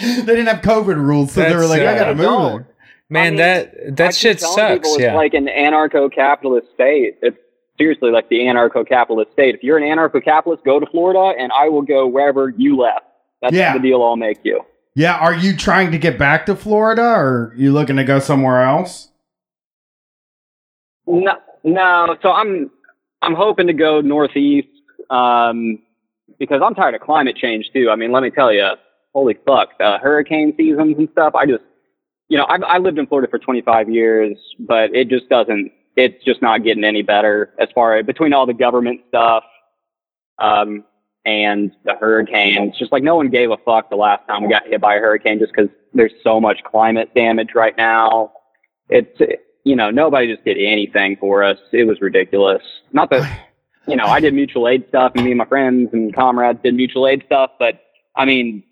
[0.00, 2.66] they didn't have COVID rules, so they were That's, like, "I uh, gotta move." don't.
[3.10, 4.74] Man, I mean, that that keep shit sucks.
[4.74, 5.14] people It's Yeah.
[5.14, 7.16] like an anarcho-capitalist state.
[7.22, 7.38] It's
[7.78, 9.54] seriously like the anarcho-capitalist state.
[9.54, 13.06] If you're an anarcho-capitalist, go to Florida, and I will go wherever you left.
[13.40, 13.72] That's Yeah.
[13.72, 14.60] the deal I'll make you.
[14.94, 18.62] Yeah, are you trying to get back to Florida, or you looking to go somewhere
[18.64, 19.08] else?
[21.06, 22.16] No, no.
[22.22, 22.70] So I'm
[23.22, 24.68] I'm hoping to go northeast
[25.10, 25.78] um,
[26.38, 27.88] because I'm tired of climate change too.
[27.90, 28.68] I mean, let me tell you,
[29.14, 31.34] holy fuck, uh, hurricane seasons and stuff.
[31.34, 31.64] I just,
[32.28, 35.72] you know, I've, I lived in Florida for 25 years, but it just doesn't.
[35.96, 39.42] It's just not getting any better as far as between all the government stuff
[40.38, 40.84] um,
[41.24, 42.78] and the hurricanes.
[42.78, 45.00] Just like no one gave a fuck the last time we got hit by a
[45.00, 48.32] hurricane, just because there's so much climate damage right now.
[48.88, 49.20] It's
[49.68, 51.58] you know, nobody just did anything for us.
[51.72, 52.62] It was ridiculous.
[52.92, 53.48] Not that,
[53.86, 56.74] you know, I did mutual aid stuff and me and my friends and comrades did
[56.74, 57.82] mutual aid stuff, but
[58.16, 58.62] I mean,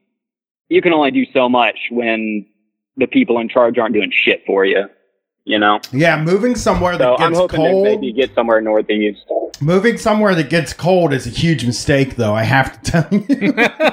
[0.69, 2.47] you can only do so much when
[2.97, 4.85] the people in charge aren't doing shit for you,
[5.45, 5.81] you know?
[5.93, 7.85] Yeah, moving somewhere So that I'm gets hoping cold.
[7.87, 9.25] to maybe get somewhere northeast.
[9.61, 12.35] Moving somewhere that gets cold is a huge mistake, though.
[12.35, 13.55] I have to tell you.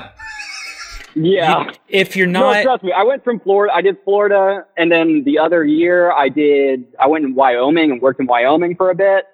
[1.16, 1.70] Yeah.
[1.90, 2.92] if you're No, not, trust me.
[2.92, 3.72] I went from Florida.
[3.74, 6.86] I did Florida, and then the other year I did.
[7.00, 9.26] I went in Wyoming and worked in Wyoming for a bit,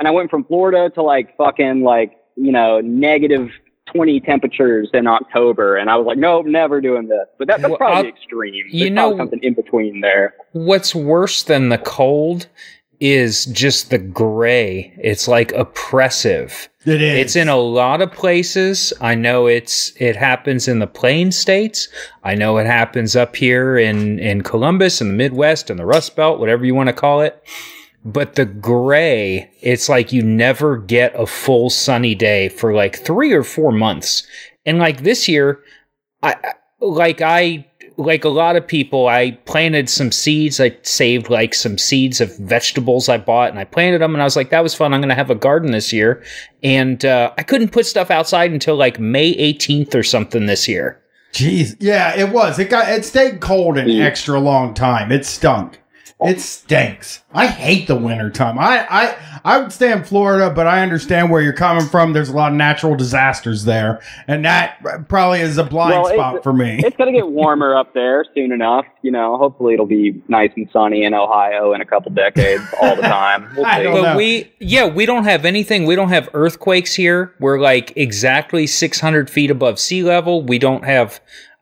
[0.00, 3.50] and I went from Florida to like fucking like you know negative
[3.92, 7.26] twenty temperatures in October, and I was like, nope, never doing this.
[7.38, 8.54] But that, that's Well, probably I'll- extreme.
[8.54, 10.34] you There's probably know- something in between there.
[10.52, 12.46] what's worse than the cold
[13.00, 14.92] is just the gray.
[15.00, 16.68] It's like oppressive.
[16.84, 17.18] it is.
[17.18, 18.92] It's in a lot of places.
[19.00, 21.88] I know it's it happens in the plain states.
[22.24, 26.16] I know it happens up here in in Columbus in the Midwest and the Rust
[26.16, 27.40] Belt, whatever you want to call it.
[28.12, 33.32] But the gray, it's like you never get a full sunny day for like three
[33.32, 34.26] or four months.
[34.66, 35.60] And like this year,
[36.22, 36.36] I
[36.80, 40.60] like I like a lot of people, I planted some seeds.
[40.60, 44.14] I saved like some seeds of vegetables I bought and I planted them.
[44.14, 44.94] And I was like, that was fun.
[44.94, 46.22] I'm going to have a garden this year.
[46.62, 51.02] And uh, I couldn't put stuff outside until like May 18th or something this year.
[51.32, 51.76] Jeez.
[51.80, 52.58] Yeah, it was.
[52.60, 54.04] It got it stayed cold an Yeah.
[54.04, 55.10] extra long time.
[55.10, 55.80] It stunk.
[56.20, 57.22] It stinks.
[57.32, 58.58] I hate the winter time.
[58.58, 62.12] I, I I would stay in Florida, but I understand where you're coming from.
[62.12, 66.42] There's a lot of natural disasters there, and that probably is a blind Well, spot
[66.42, 66.80] for me.
[66.84, 68.84] It's gonna get warmer up there soon enough.
[69.02, 72.96] You know, hopefully it'll be nice and sunny in Ohio in a couple decades all
[72.96, 73.48] the time.
[73.56, 73.82] We'll I see.
[73.84, 74.16] don't But know.
[74.16, 75.86] we, yeah, we don't have anything.
[75.86, 77.32] We don't have earthquakes here.
[77.38, 80.42] We're like exactly 600 feet above sea level.
[80.42, 81.20] We don't have,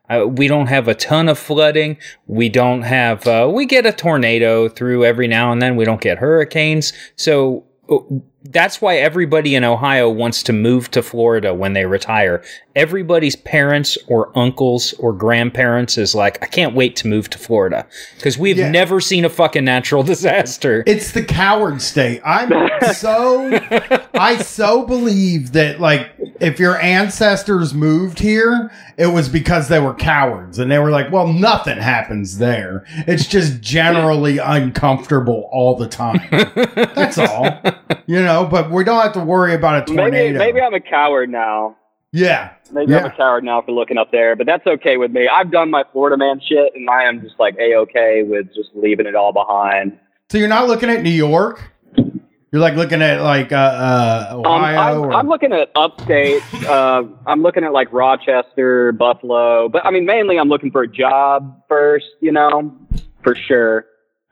[0.09, 1.97] uh, we don't have a ton of flooding.
[2.27, 5.75] We don't have, uh, we get a tornado through every now and then.
[5.75, 6.93] We don't get hurricanes.
[7.15, 7.97] So uh,
[8.49, 12.41] that's why everybody in Ohio wants to move to Florida when they retire.
[12.77, 17.85] Everybody's parents or uncles or grandparents is like, I can't wait to move to Florida
[18.15, 18.69] because we've Yeah.
[18.71, 20.83] never seen a fucking natural disaster.
[20.87, 22.21] It's the coward state.
[22.23, 22.49] I'm
[22.93, 23.49] so
[24.19, 26.09] I so believe that like
[26.39, 31.11] if your ancestors moved here, it was because they were cowards and they were like,
[31.11, 32.83] well, nothing happens there.
[33.07, 36.21] It's just generally uncomfortable all the time.
[36.31, 37.61] That's all.
[38.05, 40.39] You know, but we don't have to worry about a Maybe tornado.
[40.39, 41.75] maybe I'm a coward now.
[42.11, 42.53] yeah.
[42.71, 45.27] Maybe I'm a coward now for looking up there, but that's okay with me.
[45.27, 48.71] I've done my Florida man shit, and I am just like a okay with just
[48.75, 49.97] leaving it all behind.
[50.29, 51.71] So you're not looking at New York?
[52.51, 56.41] You're like looking at like uh, uh Um, Ohio I'm, or I'm looking at upstate.
[56.65, 60.87] uh, I'm looking at like Rochester, Buffalo, but I mean mainly I'm looking for a
[60.87, 62.07] job first.
[62.21, 62.73] You know,
[63.21, 63.85] for sure.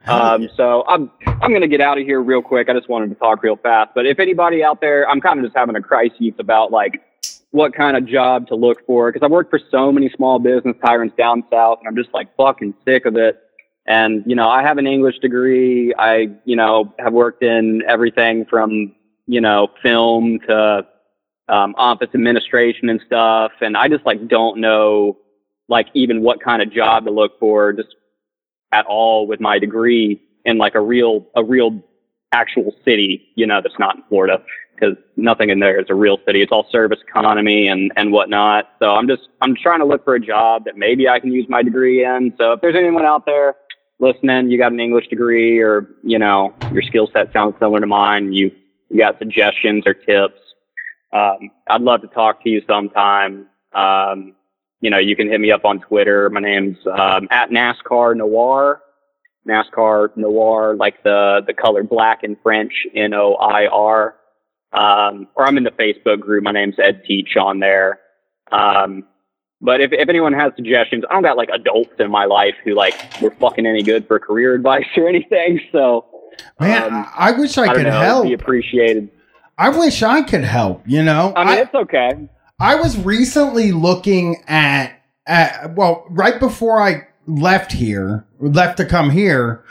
[0.06, 2.68] Um, so I'm I'm gonna get out of here real quick.
[2.68, 3.90] I just wanted to talk real fast.
[3.94, 7.02] But if anybody out there, I'm kind of just having a crisis about like
[7.50, 10.76] what kind of job to look for because I've worked for so many small business
[10.84, 13.42] tyrants down south, and I'm just like fucking sick of it.
[13.88, 15.94] And you know, I have an English degree.
[15.98, 18.94] I you know have worked in everything from
[19.26, 20.86] you know film to
[21.48, 25.18] um, office administration and stuff, and I just like don't know
[25.68, 27.94] like even what kind of job to look for just
[28.72, 31.82] at all with my degree in like a real a real
[32.32, 34.42] actual city, you know, that's not in Florida
[34.74, 36.42] because nothing in there is a real city.
[36.42, 38.70] It's all service economy and and whatnot.
[38.78, 41.46] So I'm just I'm trying to look for a job that maybe I can use
[41.48, 42.34] my degree in.
[42.38, 43.54] So if there's anyone out there
[43.98, 47.86] listening, you got an English degree or you know your skill set sounds similar to
[47.86, 48.50] mine, you
[48.88, 50.40] you got suggestions or tips,
[51.12, 53.46] um, I'd love to talk to you sometime.
[53.72, 54.34] Um,
[54.80, 56.28] you know, you can hit me up on Twitter.
[56.30, 58.82] My name's um, at NASCAR Noir.
[59.48, 64.16] NASCAR Noir, like the the color black in French, N O I R.
[64.72, 66.42] Um, or I'm in the Facebook group.
[66.42, 68.00] My name's Ed Teach on there.
[68.52, 69.04] Um,
[69.60, 72.74] but if, if anyone has suggestions, I don't got like adults in my life who
[72.74, 75.60] like were fucking any good for career advice or anything.
[75.72, 76.06] So
[76.60, 78.00] Man, um, I I wish I, I, could know.
[78.00, 78.24] help.
[78.24, 79.10] Be appreciated.
[79.58, 81.32] I wish I could help, you know?
[81.34, 82.28] I mean, it's okay.
[82.60, 89.10] I was recently looking at, at well, right before I left here, left to come
[89.10, 89.64] here,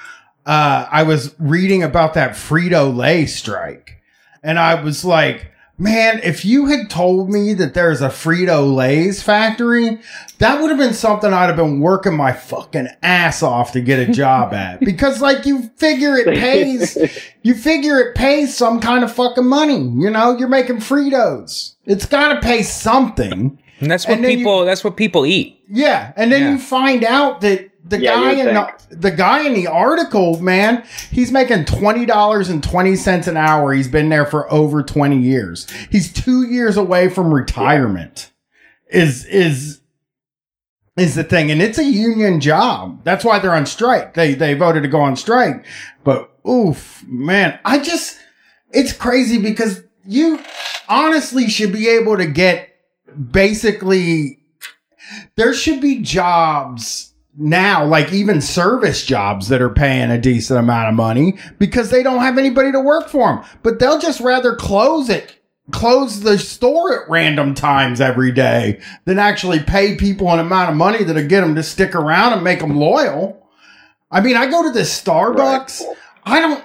[0.46, 4.02] uh, I was reading about that Frito Lay strike.
[4.44, 9.22] And I was like, man, if you had told me that there's a Frito Lay's
[9.22, 10.00] factory,
[10.40, 14.08] that would have been something I'd have been working my fucking ass off to get
[14.08, 14.80] a job at.
[14.86, 16.98] Because, like, you figure it pays
[17.44, 19.80] you figure it pays some kind of fucking money.
[19.80, 21.76] You know, you're making Fritos.
[21.86, 23.60] It's got to pay something.
[23.82, 24.64] And that's what And then you- people.
[24.66, 25.60] that's what people eat.
[25.70, 26.52] Yeah, and then Yeah.
[26.52, 30.84] you find out that the Yeah, guy in the, the guy in the article, man,
[31.12, 33.74] he's making twenty dollars and twenty cents an hour.
[33.74, 35.70] He's been there for over twenty years.
[35.92, 38.32] He's two years away from retirement.
[38.90, 39.82] Is is
[40.98, 43.04] is the thing, and it's a union job.
[43.04, 44.16] That's why they're on strike.
[44.16, 45.66] They they voted to go on strike.
[46.04, 48.18] But oof, man, I just
[48.72, 50.40] it's crazy because you
[50.90, 52.70] honestly should be able to get
[53.32, 54.40] basically
[55.36, 60.90] there should be jobs now, like even service jobs that are paying a decent amount
[60.90, 63.44] of money because they don't have anybody to work for them.
[63.64, 65.36] But they'll just rather close it,
[65.72, 70.78] close the store at random times every day than actually pay people an amount of
[70.78, 73.46] money that'll get them to stick around and make them loyal.
[74.10, 75.84] I mean, I go to this Starbucks.
[76.24, 76.64] I don't,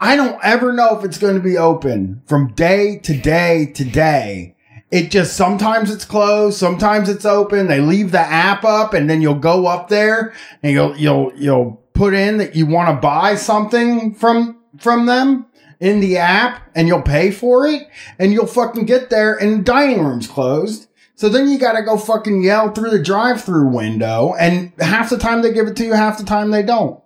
[0.00, 3.84] I don't ever know if it's going to be open from day to day to
[3.84, 4.56] day
[4.92, 7.66] it just sometimes it's closed, sometimes it's open.
[7.66, 11.82] They leave the app up and then you'll go up there and you'll you'll you'll
[11.94, 15.46] put in that you want to buy something from from them
[15.80, 17.88] in the app and you'll pay for it
[18.18, 20.88] and you'll fucking get there and the dining room's closed.
[21.14, 25.18] So then you gotta go fucking yell through the drive through window and half the
[25.18, 27.02] time they give it to you, half the time they don't.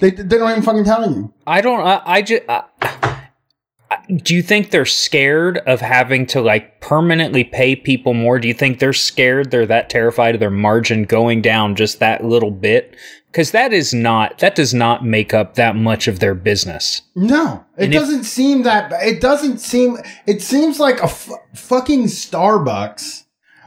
[0.00, 1.32] They, they don't even fucking tell you.
[1.46, 1.80] I don't.
[1.80, 2.42] I, I just.
[4.22, 8.38] Do you think they're scared of having to like permanently pay people more?
[8.38, 9.50] Do you think they're scared?
[9.50, 12.96] They're that terrified of their margin going down just that little bit?
[13.26, 14.38] Because that is not.
[14.38, 17.02] That does not make up that much of their business.
[17.14, 18.90] No, it And doesn't seem that.
[19.02, 19.98] It doesn't seem.
[20.26, 23.24] It seems like a f- fucking Starbucks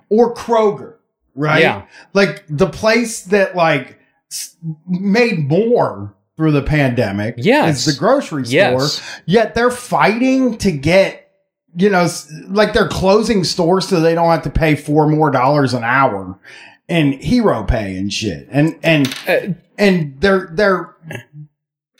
[0.09, 0.95] or Kroger,
[1.35, 1.61] right?
[1.61, 1.85] Yeah.
[2.13, 3.99] Like the place that like
[4.31, 4.55] s-
[4.87, 7.35] made more through the pandemic.
[7.37, 7.85] Yes.
[7.85, 8.55] is the grocery store.
[8.55, 9.21] Yes.
[9.27, 11.19] Yet they're fighting to get.
[11.75, 12.05] You know,
[12.47, 16.37] like they're closing stores so they don't have to pay four more dollars an hour
[16.89, 18.47] and hero pay and shit.
[18.49, 20.95] And and Uh, and they're they're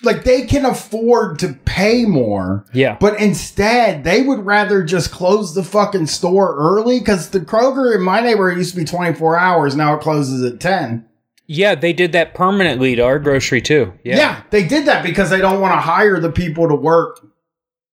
[0.04, 2.98] like they can afford to pay more yeah.
[3.00, 8.02] but instead they would rather just close the fucking store early because the kroger in
[8.02, 11.06] my neighborhood used to be 24 hours now it closes at 10
[11.54, 13.94] Yeah, they did that permanently to our grocery too.
[14.04, 14.42] yeah, Yeah.
[14.52, 17.20] they did that because they don't want to hire the people to work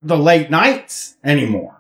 [0.00, 1.74] the late nights anymore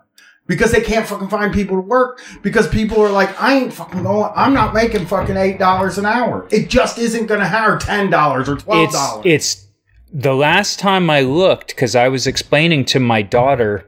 [0.48, 4.02] because they can't fucking find people to work because people are like i ain't fucking
[4.02, 8.10] going i'm not making fucking eight dollars an hour it just isn't gonna hire ten
[8.10, 9.66] dollars or twelve It's dollars it's
[10.12, 13.84] the last time I looked because I was explaining to my daughter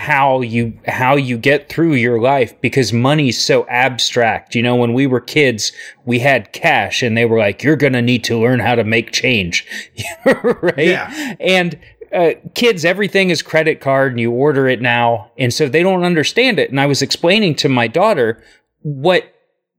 [0.00, 4.54] how you how you get through your life because money's so abstract.
[4.54, 5.72] You know, when we were kids,
[6.06, 9.12] we had cash and they were like, You're gonna need to learn how to make
[9.12, 9.66] change.
[10.24, 10.78] right?
[10.78, 11.34] Yeah.
[11.38, 11.78] And
[12.12, 15.30] uh, kids, everything is credit card and you order it now.
[15.36, 16.70] And so they don't understand it.
[16.70, 18.42] And I was explaining to my daughter
[18.80, 19.34] what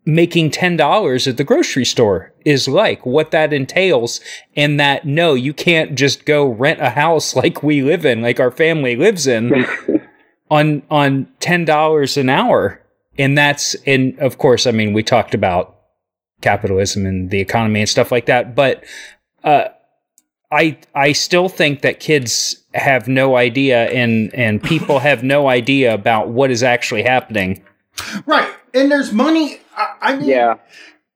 [0.06, 4.20] making $10 at the grocery store is like, what that entails,
[4.56, 8.40] and that no, you can't just go rent a house like we live in, like
[8.40, 9.66] our family lives in,
[10.52, 12.80] on on $10 an hour.
[13.18, 15.76] And that's, and of course, I mean, we talked about
[16.42, 18.84] capitalism and the economy and stuff like that, but
[19.44, 19.70] uh,
[20.52, 25.94] I I still think that kids have no idea and and people have no idea
[25.94, 27.64] about what is actually happening.
[28.26, 28.52] Right.
[28.74, 29.60] And there's money.
[29.76, 30.56] I, I mean, Yeah.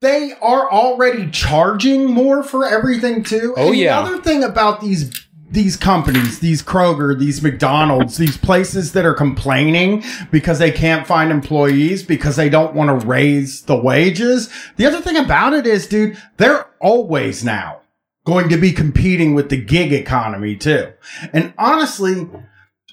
[0.02, 3.54] they are already charging more for everything too.
[3.58, 4.02] Oh, and yeah.
[4.02, 5.25] The other thing about these
[5.56, 11.32] these companies, these Kroger, these McDonald's, these places that are complaining because they can't find
[11.32, 14.50] employees because they don't want to raise the wages.
[14.76, 17.82] The other thing about it is, dude, they're always now
[18.26, 20.92] going to be competing with the gig economy too.
[21.34, 22.30] And honestly,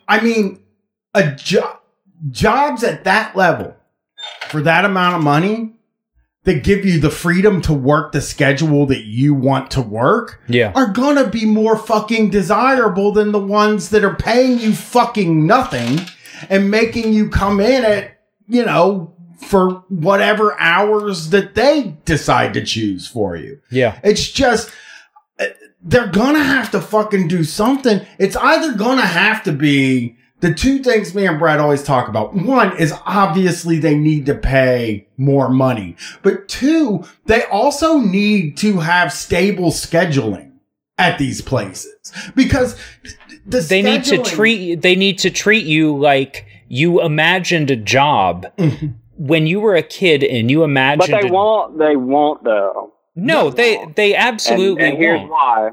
[0.09, 0.63] I mean,
[1.15, 1.81] a job
[2.31, 3.75] jobs at that level
[4.49, 5.75] for that amount of money
[6.45, 10.73] that give you the freedom to work the schedule that you want to work Yeah.
[10.75, 16.01] are gonna be more fucking desirable than the ones that are paying you fucking nothing
[16.51, 18.19] and making you come in at,
[18.49, 23.59] you know, for whatever hours that they decide to choose for you.
[23.71, 23.99] Yeah.
[24.03, 24.71] It's just
[25.39, 25.47] uh,
[25.83, 28.01] they're gonna have to fucking do something.
[28.19, 32.35] It's either gonna have to be the two things me and Brad always talk about.
[32.35, 38.81] One is obviously they need to pay more money, but two, they also need to
[38.81, 40.51] have stable scheduling
[40.99, 42.77] at these places because
[43.47, 48.47] the They need to treat they need to treat you like you imagined a job
[48.59, 48.95] Mhm.
[49.17, 51.11] when you were a kid and you imagined.
[51.13, 51.79] But they a- won't.
[51.79, 52.93] They won't though.
[53.17, 55.31] No, they they And, absolutely and here's won't.
[55.31, 55.71] why.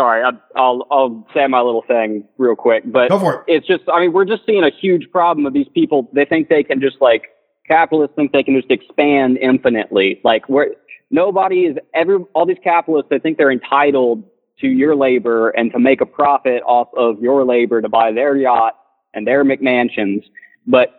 [0.00, 3.56] Sorry, I, I'll I'll say my little thing real quick, but it.
[3.56, 6.08] it's just I mean we're just seeing a huge problem of these people.
[6.14, 7.24] They think they can just like
[7.68, 10.18] capitalists think they can just expand infinitely.
[10.24, 10.68] Like where
[11.10, 14.24] nobody is every all these capitalists they think they're entitled
[14.62, 18.34] to your labor and to make a profit off of your labor to buy their
[18.38, 18.78] yacht
[19.12, 20.24] and their McMansions.
[20.66, 20.98] But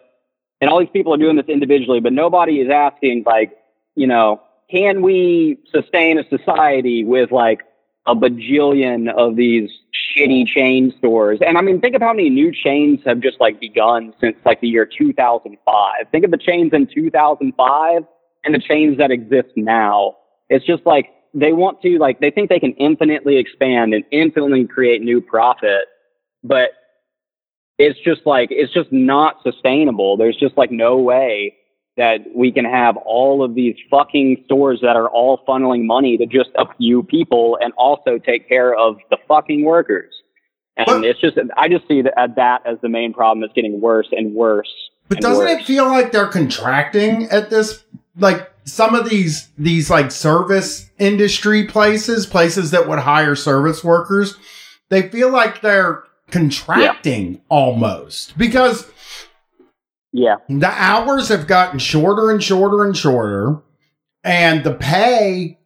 [0.61, 3.57] and all these people are doing this individually, but nobody is asking like,
[3.95, 7.61] you know, can we sustain a society with like
[8.05, 11.39] a bajillion of these shitty chain stores?
[11.45, 14.61] And I mean, think of how many new chains have just like begun since like
[14.61, 15.93] the year 2005.
[16.11, 18.03] Think of the chains in 2005
[18.43, 20.17] and the chains that exist now.
[20.49, 24.65] It's just like they want to like they think they can infinitely expand and infinitely
[24.67, 25.85] create new profit,
[26.43, 26.71] but
[27.77, 30.17] it's just like it's just not sustainable.
[30.17, 31.55] There's just like no way
[31.97, 36.25] that we can have all of these fucking stores that are all funneling money to
[36.25, 40.13] just a few people and also take care of the fucking workers.
[40.77, 43.43] And But- it's just I just see that, uh, that as the main problem.
[43.43, 44.71] It's getting worse and worse.
[45.09, 45.61] But and doesn't worse.
[45.61, 47.83] it feel like they're contracting at this
[48.17, 54.37] like some of these these like service industry places, places that would hire service workers,
[54.89, 58.89] they feel like they're contracting almost because
[60.13, 60.35] Yeah.
[60.49, 63.61] the hours have gotten shorter and shorter and shorter
[64.23, 65.57] and the pay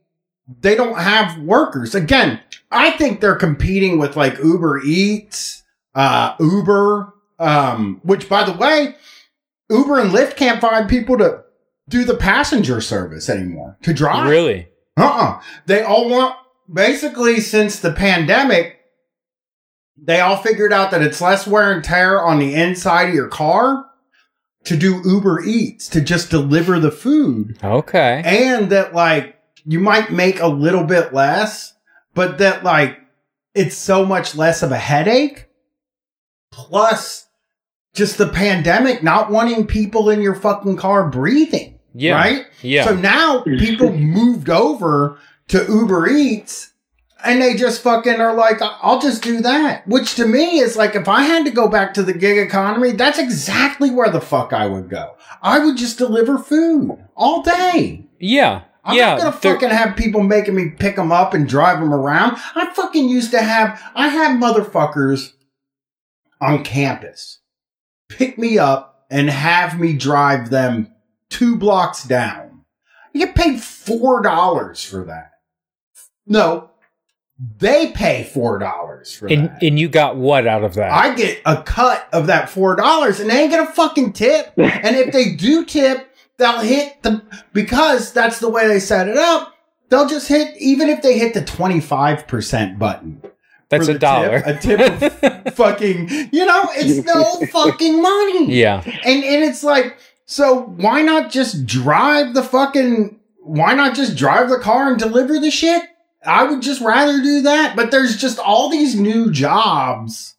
[0.61, 2.39] they don't have workers again
[2.71, 5.63] i think they're competing with like uber eats
[5.95, 8.95] uh uber um which by the way
[9.69, 11.41] uber and lyft can't find people to
[11.89, 14.67] do the passenger service anymore to drive Really?
[14.97, 15.41] uh-uh.
[15.65, 16.35] They all want
[16.71, 18.79] basically since the pandemic,
[19.97, 23.27] they all figured out that it's less wear and tear on the inside of your
[23.27, 23.84] car
[24.65, 27.57] to do Uber Eats, to just deliver the food.
[27.63, 28.21] Okay.
[28.25, 31.73] And that like you might make a little bit less,
[32.13, 32.99] but that like
[33.53, 35.47] it's so much less of a headache.
[36.51, 37.27] Plus
[37.93, 41.79] just the pandemic not wanting people in your fucking car breathing.
[41.93, 42.15] Yeah.
[42.15, 42.45] Right?
[42.61, 42.85] Yeah.
[42.85, 46.73] So now people moved over to Uber Eats
[47.23, 49.87] and they just fucking are like, I'll just do that.
[49.87, 52.91] Which to me is like, if I had to go back to the gig economy,
[52.91, 55.15] that's exactly where the fuck I would go.
[55.41, 58.05] I would just deliver food all day.
[58.19, 58.63] yeah.
[58.87, 59.15] I'm yeah.
[59.15, 62.37] not gonna fucking have people making me pick them up and drive them around.
[62.53, 65.33] I fucking used to have, I had motherfuckers
[66.39, 67.39] on campus
[68.09, 70.93] pick me up and have me drive them
[71.29, 72.63] two blocks down.
[73.13, 75.31] You get paid four dollars for that.
[76.27, 76.71] No,
[77.37, 79.63] they pay four dollars for and, that.
[79.63, 80.91] and you got what out of that?
[80.91, 84.53] I get a cut of that four dollars, and they ain't gonna fucking tip.
[84.57, 87.21] and if they do tip, they'll hit the
[87.51, 89.53] because that's the way they set it up.
[89.89, 93.21] They'll just hit even if they hit the twenty five percent button.
[93.69, 94.41] That's a dollar.
[94.41, 98.53] Tip, a tip of fucking, you know, it's no fucking money.
[98.53, 98.81] yeah.
[98.85, 104.49] And and it's like, so why not just drive the fucking why not just drive
[104.49, 105.83] the car and deliver the shit?
[106.25, 107.75] I would just rather do that.
[107.75, 110.35] But there's just all these new jobs,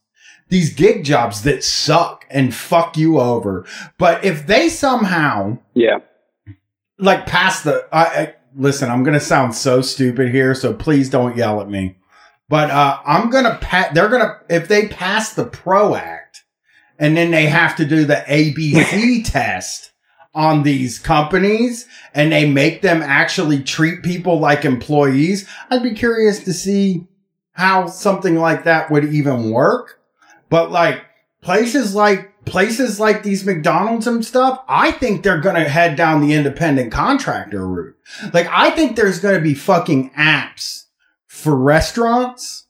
[0.48, 3.64] these gig jobs that suck and fuck you over.
[3.98, 5.98] But if they somehow Yeah.
[6.98, 11.36] like pass the I, I listen, I'm gonna sound so stupid here, so please don't
[11.36, 11.96] yell at me.
[12.48, 16.44] But uh I'm gonna pat they're gonna if they pass the PRO Act
[16.98, 19.90] and then they have to do the ABC test
[20.36, 26.44] on these companies and they make them actually treat people like employees, I'd be curious
[26.44, 27.08] to see
[27.52, 29.98] how something like that would even work.
[30.50, 31.02] But like
[31.40, 36.20] places like places like these McDonald's and stuff, I think they're going to head down
[36.20, 37.96] the independent contractor route.
[38.34, 40.84] Like I think there's going to be fucking apps
[41.26, 42.66] for restaurants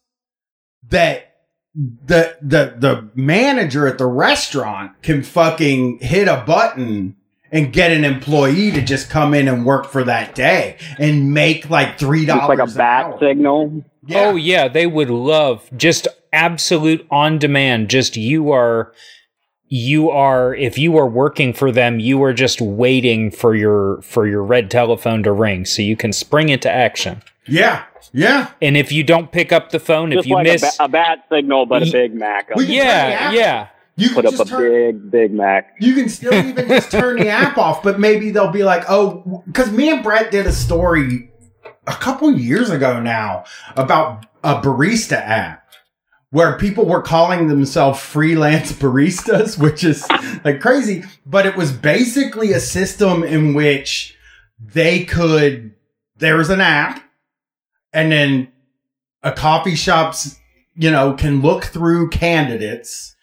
[0.88, 1.34] that
[1.74, 7.16] the the the manager at the restaurant can fucking hit a button
[7.56, 11.70] and get an employee to just come in and work for that day and make
[11.70, 13.18] like three It's dollars like a an bat hour.
[13.20, 13.84] signal.
[14.06, 14.20] Yeah.
[14.26, 17.88] Oh yeah, they would love just absolute on demand.
[17.90, 18.92] Just you are
[19.68, 24.26] you are if you are working for them, you are just waiting for your for
[24.28, 27.20] your red telephone to ring so you can spring into action.
[27.48, 28.50] yeah, yeah.
[28.62, 30.88] And if you don't pick up the phone, if you like miss a, ba- a
[30.88, 32.48] bat signal, but a Big Mac.
[32.54, 33.68] We can turn the Yeah, yeah.
[33.96, 35.74] You can Put up a turn, big Big Mac.
[35.80, 39.42] You can still even just turn the app off, but maybe they'll be like, oh,
[39.46, 41.30] because me and Brett did a story
[41.86, 43.44] a couple years ago now
[43.74, 45.72] about a barista app
[46.30, 50.06] where people were calling themselves freelance baristas, which is
[50.44, 54.14] like crazy, but it was basically a system in which
[54.58, 55.74] they could,
[56.16, 57.02] there was an app
[57.94, 58.48] and then
[59.22, 60.38] a coffee shop's,
[60.74, 63.15] you know, can look through candidates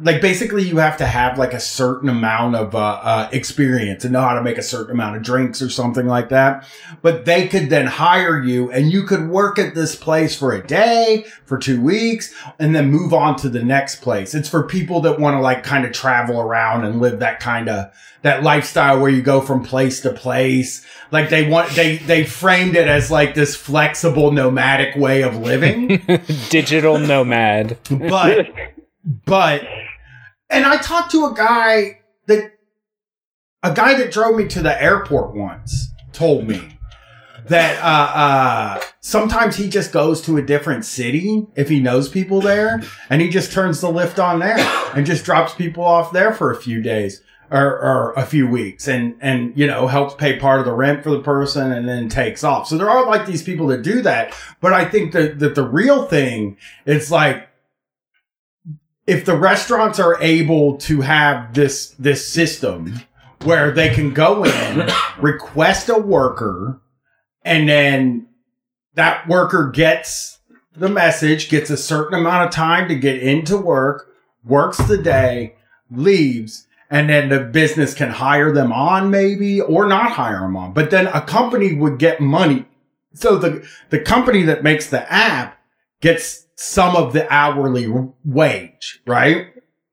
[0.00, 4.12] like basically you have to have like a certain amount of uh, uh, experience and
[4.12, 6.66] know how to make a certain amount of drinks or something like that.
[7.02, 10.66] But they could then hire you and you could work at this place for a
[10.66, 14.34] day, for two weeks, and then move on to the next place.
[14.34, 17.68] It's for people that want to like kind of travel around and live that kind
[17.68, 17.92] of
[18.22, 20.84] that lifestyle where you go from place to place.
[21.12, 26.02] Like they want they they framed it as like this flexible nomadic way of living.
[26.48, 27.78] Digital nomad.
[27.88, 28.48] but
[29.04, 29.66] but
[30.48, 32.52] and I talked to a guy that
[33.62, 36.78] a guy that drove me to the airport once told me
[37.46, 42.40] that uh, uh, sometimes he just goes to a different city if he knows people
[42.40, 44.58] there, and he just turns the Lyft on there
[44.94, 48.86] and just drops people off there for a few days or, or a few weeks,
[48.86, 52.08] and and you know helps pay part of the rent for the person, and then
[52.08, 52.68] takes off.
[52.68, 55.66] So there are like these people that do that, but I think that that the
[55.66, 56.56] real thing
[56.86, 57.48] is like
[59.10, 63.00] if the restaurants are able to have this this system
[63.42, 64.88] where they can go in,
[65.18, 66.80] request a worker,
[67.42, 68.28] and then
[68.94, 70.38] that worker gets
[70.76, 74.12] the message, gets a certain amount of time to get into work,
[74.44, 75.56] works the day,
[75.90, 80.72] leaves, and then the business can hire them on maybe or not hire them on.
[80.72, 82.64] But then a company would get money.
[83.14, 85.59] So the, the company that makes the app
[86.00, 87.86] gets some of the hourly
[88.24, 89.46] wage, right?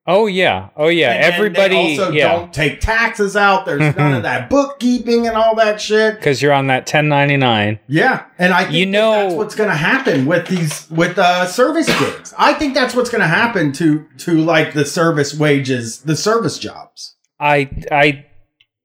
[0.10, 0.70] Oh yeah.
[0.78, 1.12] Oh yeah.
[1.12, 1.76] And Everybody.
[1.76, 2.32] also yeah.
[2.32, 3.66] don't take taxes out.
[3.66, 6.16] There's none of that bookkeeping and all that shit.
[6.16, 7.80] Because you're on that 1099.
[7.88, 11.18] Yeah, and I think You that know- that's what's going to happen with these with
[11.20, 12.34] uh, service gigs.
[12.38, 16.58] I think that's what's going to happen to to like the service wages, the service
[16.58, 17.16] jobs.
[17.38, 18.27] I I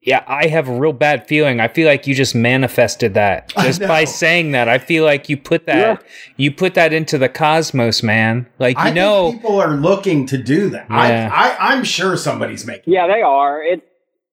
[0.02, 1.60] yeah, I have a real bad feeling.
[1.60, 4.68] I feel like you just manifested that just by saying that.
[4.68, 6.02] I feel like you put that
[6.36, 8.48] you put that into the cosmos, man.
[8.58, 10.86] Like you I know, think people are looking to do that.
[10.90, 11.30] Yeah.
[11.32, 12.92] I, I I'm sure somebody's making.
[12.92, 13.62] Yeah, they are.
[13.62, 13.86] It's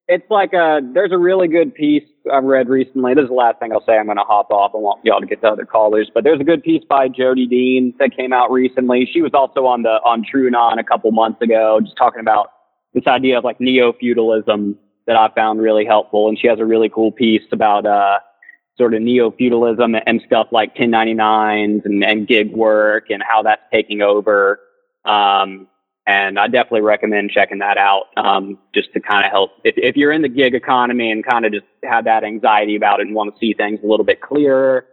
[0.08, 2.02] it's like a there's a really good piece
[2.32, 3.14] I've read recently.
[3.14, 3.96] This is the last thing I'll say.
[3.96, 4.72] I'm going to hop off.
[4.74, 7.46] I want y'all to get to other callers, but there's a good piece by Jodi
[7.46, 9.08] Dean that came out recently.
[9.10, 12.50] She was also on the on TrueAnon a couple months ago, just talking about
[12.92, 14.76] this idea of like neo feudalism
[15.10, 16.28] that I found really helpful.
[16.28, 18.20] And she has a really cool piece about uh
[18.78, 23.60] sort of neo feudalism and stuff like 1099s and, and gig work and how that's
[23.72, 24.60] taking over.
[25.04, 25.66] Um,
[26.06, 29.50] and I definitely recommend checking that out um, just to kind of help.
[29.64, 33.00] If, if you're in the gig economy and kind of just have that anxiety about
[33.00, 34.86] it and want to see things a little bit clearer,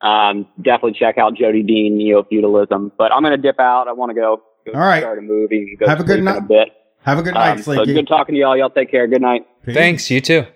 [0.00, 2.90] um, definitely check out Jodi Dean Neo Feudalism.
[2.98, 3.86] But I'm going to dip out.
[3.86, 5.02] I want to go, go All right.
[5.02, 6.38] start a movie and go Have a good night.
[6.38, 6.68] a bit.
[7.02, 8.56] Have a good night, Um, so good talking to y'all.
[8.56, 9.06] Y'all take care.
[9.06, 9.46] Good night.
[9.64, 9.74] Peace.
[9.74, 10.46] thanks, you too.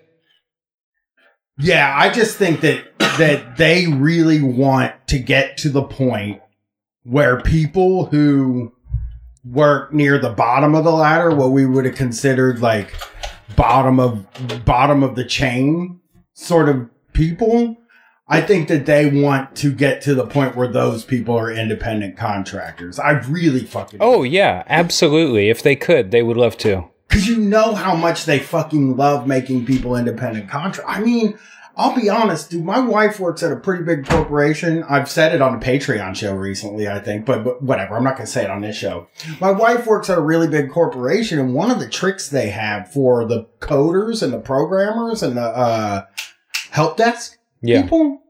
[1.57, 2.83] Yeah, I just think that
[3.17, 6.41] that they really want to get to the point
[7.03, 8.73] where people who
[9.43, 12.93] work near the bottom of the ladder, what we would have considered like
[13.55, 14.25] bottom of
[14.65, 15.99] bottom of the chain
[16.33, 17.77] sort of people,
[18.27, 22.17] I think that they want to get to the point where those people are independent
[22.17, 22.97] contractors.
[22.99, 25.49] I really fucking Oh yeah, absolutely.
[25.49, 26.85] If they could, they would love to.
[27.07, 30.89] because you know how much they fucking love making people independent contract.
[30.89, 31.37] I mean,
[31.77, 32.63] I'll be honest, dude.
[32.63, 34.81] My wife works at a pretty big corporation.
[34.83, 37.95] I've said it on a Patreon show recently, I think, but, but whatever.
[37.97, 39.07] I'm not going to say it on this show.
[39.41, 42.91] My wife works at a really big corporation, and one of the tricks they have
[42.91, 46.05] for the coders and the programmers and the uh,
[46.71, 47.83] help desk Yeah.
[47.83, 48.21] people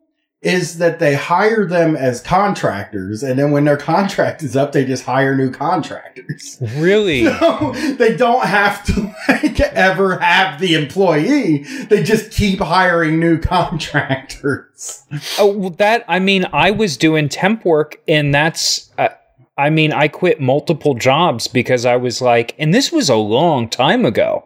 [0.41, 4.85] is that they hire them as contractors, and then when their contract is up, they
[4.85, 6.57] just hire new contractors.
[6.77, 7.25] Really?
[7.39, 11.63] So they don't have to like ever have the employee.
[11.89, 15.03] They just keep hiring new contractors.
[15.39, 18.91] Oh, well, that I mean, I was doing temp work, and that's.
[18.97, 19.09] Uh,
[19.57, 23.69] I mean, I quit multiple jobs because I was like, and this was a long
[23.69, 24.45] time ago.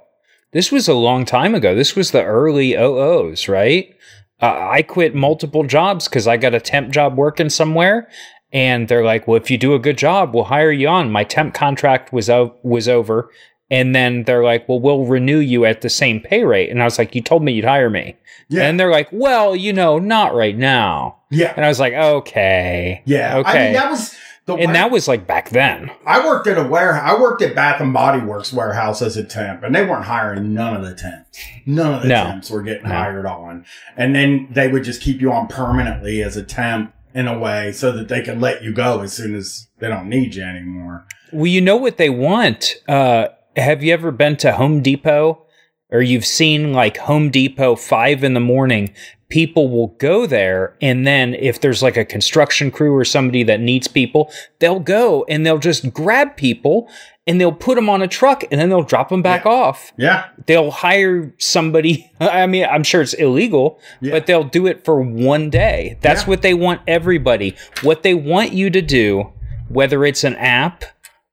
[0.52, 1.76] This was a long time ago.
[1.76, 3.96] This was the early OOs, right?
[4.42, 8.08] Uh, I quit multiple jobs because I got a temp job working somewhere,
[8.54, 11.24] and they're like, "Well, if you do a good job, we'll hire you on." My
[11.24, 13.30] temp contract was o- was over,
[13.70, 16.86] and then they're like, "Well, we'll renew you at the same pay rate." And I
[16.86, 18.16] was like, "You told me you'd hire me."
[18.52, 21.18] Yeah, And they're like, well, you know, not right now.
[21.30, 23.04] yeah, And I was like, okay.
[23.06, 23.36] yeah.
[23.36, 23.64] I Okay.
[23.66, 24.16] mean, that was
[24.58, 25.92] the and that was like back then.
[26.06, 27.04] I worked at a warehouse.
[27.18, 30.54] I worked at Bath and Body Works warehouse as a temp, and they weren't hiring
[30.54, 31.40] none of the temps.
[31.66, 32.24] None of the No.
[32.24, 32.96] temps were getting No.
[32.96, 33.66] hired on,
[33.98, 37.72] and then they would just keep you on permanently as a temp in a way,
[37.72, 41.06] so that they can let you go as soon as they don't need you anymore.
[41.32, 42.76] Well, you know what they want.
[42.88, 45.44] Uh, have you ever been to Home Depot
[45.92, 48.94] or you've seen like Home Depot five in the morning?
[49.30, 53.60] People will go there, and then if there's like a construction crew or somebody that
[53.60, 56.90] needs people, they'll go and they'll just grab people
[57.28, 59.52] and they'll put them on a truck and then they'll drop them back Yeah.
[59.52, 59.94] off.
[59.98, 62.10] Yeah, they'll hire somebody.
[62.20, 64.14] I mean, I'm sure it's illegal, Yeah.
[64.14, 65.98] but they'll do it for one day.
[66.02, 66.28] That's Yeah.
[66.30, 67.56] what they want everybody.
[67.84, 69.32] What they want you to do,
[69.68, 70.86] whether it's an app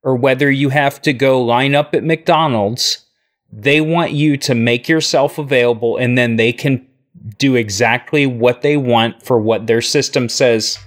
[0.03, 3.07] or whether you have to go line up at McDonald's,
[3.51, 6.87] they want you to make yourself available and then they can
[7.39, 10.79] do exactly what they want for what their system says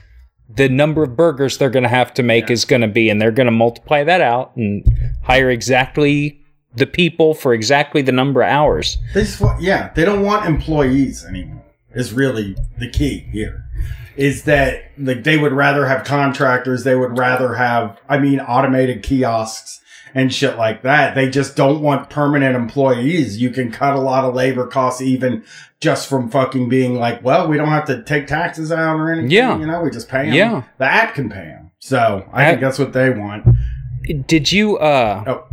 [0.50, 3.22] the number of burgers they're going to have to make is going to be and
[3.22, 4.84] they're going to multiply that out and
[5.24, 6.42] hire exactly
[6.74, 10.46] the people for exactly the number of hours They just want, yeah, they don't want
[10.46, 11.64] employees anymore.
[11.96, 13.66] Is really the key here.
[14.16, 16.84] Is that like they would rather have contractors?
[16.84, 19.82] They would rather have, I mean, automated kiosks
[20.14, 21.16] and shit like that.
[21.16, 23.42] They just don't want permanent employees.
[23.42, 25.44] You can cut a lot of labor costs even
[25.82, 29.32] just from fucking being like, well, we don't have to take taxes out or anything.
[29.32, 29.58] Yeah.
[29.58, 30.34] you know, we just pay them.
[30.34, 30.64] Yeah.
[30.78, 31.72] the app can pay them.
[31.80, 33.46] So I I- think that's what they want.
[34.28, 35.44] did you uh Oh,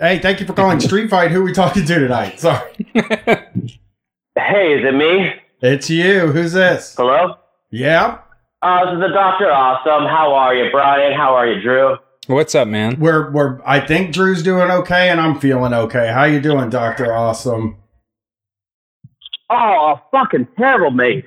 [0.00, 1.32] Hey, thank you for calling Street Fight.
[1.32, 2.38] Who are we talking to tonight?
[2.40, 2.70] Sorry.
[2.94, 5.32] Hey, is it me?
[5.60, 6.28] It's you.
[6.28, 6.94] Who's this?
[6.96, 7.34] Hello?
[7.70, 8.18] Yeah.
[8.62, 10.06] Uh, this is the Doctor Awesome.
[10.06, 11.16] How are you, Bryan?
[11.16, 11.96] How are you, Drew?
[12.28, 13.00] What's up, man?
[13.00, 16.12] We're we're I think Drew's doing okay and I'm feeling okay.
[16.12, 17.76] How you doing, Doctor Awesome?
[19.50, 21.24] Oh, fucking terrible, mate.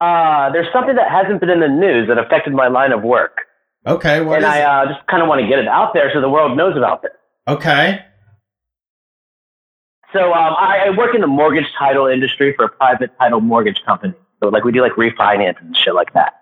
[0.00, 3.38] Uh, there's something that hasn't been in the news that affected my line of work.
[3.86, 6.20] Okay, what and I uh, just kind of want to get it out there so
[6.20, 7.12] the world knows about it.
[7.48, 8.04] Okay.
[10.12, 13.80] So um, I, I work in the mortgage title industry for a private title mortgage
[13.86, 14.14] company.
[14.42, 16.34] So like we do like refinance and shit like that.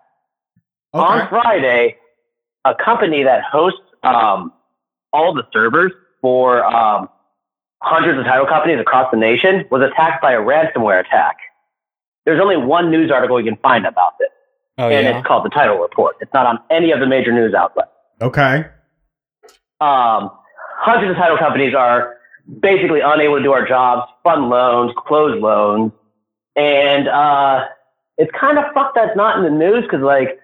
[0.95, 1.97] On Friday,
[2.65, 4.53] a company that hosts um,
[5.13, 7.09] all the servers for um,
[7.81, 11.37] hundreds of title companies across the nation was attacked by a ransomware attack.
[12.25, 14.31] There's only one news article you can find about it,
[14.79, 15.19] Oh and yeah.
[15.19, 16.17] it's called the Title Report.
[16.21, 17.91] It's not on any of the major news outlets.
[18.21, 18.67] Okay.
[19.81, 20.31] Um,
[20.77, 22.17] hundreds of title companies are
[22.61, 25.93] basically unable to do our jobs, fund loans, close loans,
[26.57, 27.65] and uh,
[28.19, 30.41] it's kind of fucked that's not in the news because like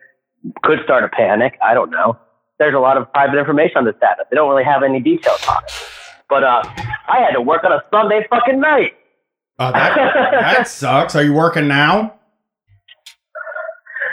[0.62, 1.58] could start a panic.
[1.62, 2.16] I don't know.
[2.58, 4.24] There's a lot of private information on this data.
[4.30, 5.72] They don't really have any details on it.
[6.34, 6.62] But uh,
[7.06, 8.94] I had to work on a Sunday fucking night.
[9.56, 9.94] Uh, that,
[10.32, 11.14] that sucks.
[11.14, 12.14] Are you working now?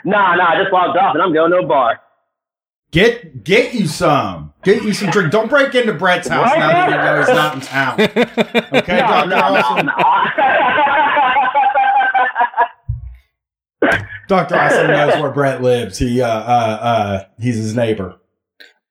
[0.06, 2.00] Nah, nah, I just logged off and I'm going to a bar.
[2.92, 4.54] Get get you some.
[4.64, 5.32] Get you some drink.
[5.32, 6.60] Don't break into Brett's house What?
[6.60, 8.00] now that you know he's not in town.
[8.82, 9.86] Okay, No, Doctor no, no, Awesome.
[13.82, 13.98] no.
[14.28, 15.98] Doctor Awesome knows where Brett lives.
[15.98, 18.20] He uh uh uh he's his neighbor.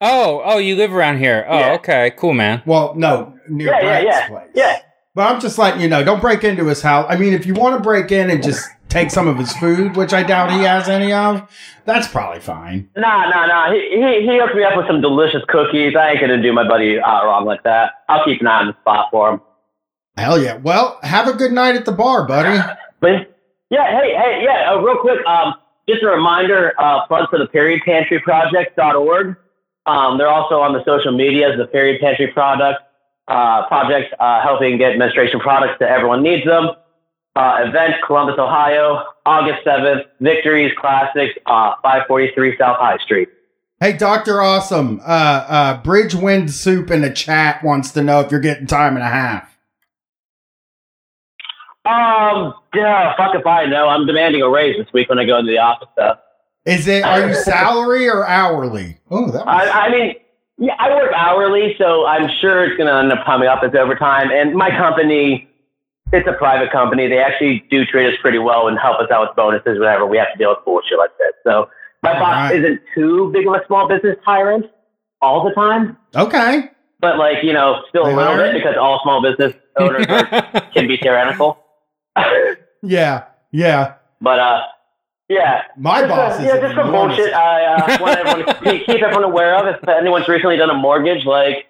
[0.01, 1.47] Oh, oh, you live around here.
[1.49, 1.73] Oh, Yeah.
[1.75, 2.63] okay, cool, man.
[2.67, 4.29] Well, no, near yeah, yeah, Brett's yeah.
[4.29, 4.49] place.
[4.55, 4.77] Yeah.
[5.15, 7.07] But I'm just letting you know, don't break into his house.
[7.09, 9.97] I mean, if you want to break in and just take some of his food,
[9.97, 11.49] which I doubt he has any of,
[11.85, 12.89] that's probably fine.
[12.97, 13.73] Nah, nah, nah.
[13.73, 15.97] He, he, he hooked me up with some delicious cookies.
[15.97, 17.93] I ain't gonna do my buddy uh, wrong like that.
[18.09, 19.41] I'll keep an eye on the spot for him.
[20.17, 20.57] Hell yeah.
[20.59, 22.59] Well, have a good night at the bar, buddy.
[23.01, 23.35] But
[23.71, 24.73] yeah, hey, hey, yeah.
[24.73, 25.55] Uh, real quick, um,
[25.89, 29.37] just a reminder, uh, plug for the Period Pantry Project.org.
[29.86, 32.81] Um, they're also on the social medias, the Period Pantry Product
[33.28, 36.70] uh, Project, uh, helping get menstruation products to everyone needs them.
[37.36, 40.02] Uh, event Columbus, Ohio, August seventh.
[40.20, 43.28] Victories Classics, uh, five forty three South High Street.
[43.78, 45.01] Hey, Doctor Awesome.
[45.01, 45.05] Uh,
[45.48, 49.02] uh, Bridge Wind Soup in the chat wants to know if you're getting time and
[49.02, 49.57] a half.
[51.86, 53.89] Um, yeah, fuck if I know.
[53.89, 55.89] I'm demanding a raise this week when I go into the office.
[55.97, 56.15] Though.
[56.65, 57.05] Is it?
[57.05, 58.99] Are you salary or hourly?
[59.11, 60.15] Oh, that was, I, I mean,
[60.59, 63.74] yeah, I work hourly, so I'm sure it's going to end up coming up as
[63.74, 64.31] overtime.
[64.31, 65.49] And my company,
[66.12, 67.09] it's a private company.
[67.09, 70.19] They actually do treat us pretty well and help us out with bonuses whenever we
[70.19, 71.32] have to deal with bullshit like this.
[71.45, 71.70] So
[72.03, 72.62] my All boss right.
[72.62, 74.66] isn't too big of a small business tyrant
[75.23, 76.70] all the time, okay.
[76.99, 80.70] but like you know, still They a little bit because all small business owners are,
[80.74, 81.59] can be tyrannical.
[82.82, 83.97] Yeah, yeah.
[84.23, 84.62] but uh,
[85.31, 87.32] yeah, My Just, boss uh, is yeah, just some bullshit.
[87.32, 89.77] I uh, want everyone to keep, keep everyone aware of.
[89.81, 91.66] If anyone's recently done a mortgage, like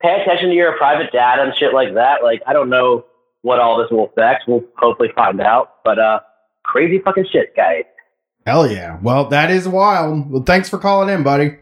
[0.00, 2.22] pay attention to your private data and shit like that.
[2.22, 3.04] Like I don't know
[3.42, 4.44] what all this will affect.
[4.46, 5.82] We'll hopefully find out.
[5.84, 6.20] But uh,
[6.62, 7.82] crazy fucking shit, guys.
[8.46, 8.98] Hell yeah.
[9.02, 10.30] Well, that is wild.
[10.30, 11.56] Well, thanks for calling in, buddy.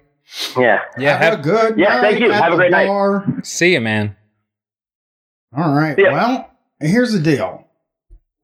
[0.59, 0.81] Yeah.
[0.99, 2.31] yeah, have, have, a good Yeah, night thank you.
[2.31, 3.47] at Have a the great night.
[3.47, 4.17] see you, man.
[5.57, 5.97] All right.
[5.97, 7.67] Well, here's the deal.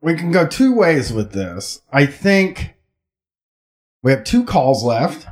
[0.00, 1.82] We can go two ways with this.
[1.92, 2.73] I think
[4.04, 5.26] we have two calls left.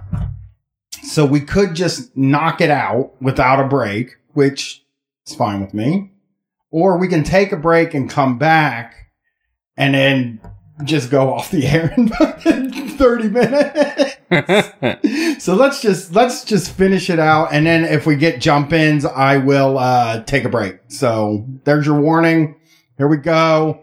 [1.04, 4.82] So we could just knock it out without a break, which
[5.26, 6.10] is fine with me.
[6.70, 9.10] Or we can take a break and come back
[9.76, 10.40] and then
[10.84, 14.16] just go off the air in 30 minutes.
[15.44, 19.04] so let's just let's just finish it out and then if we get jump ins
[19.04, 22.58] i will uh take a break so there's your warning
[22.96, 23.81] here we go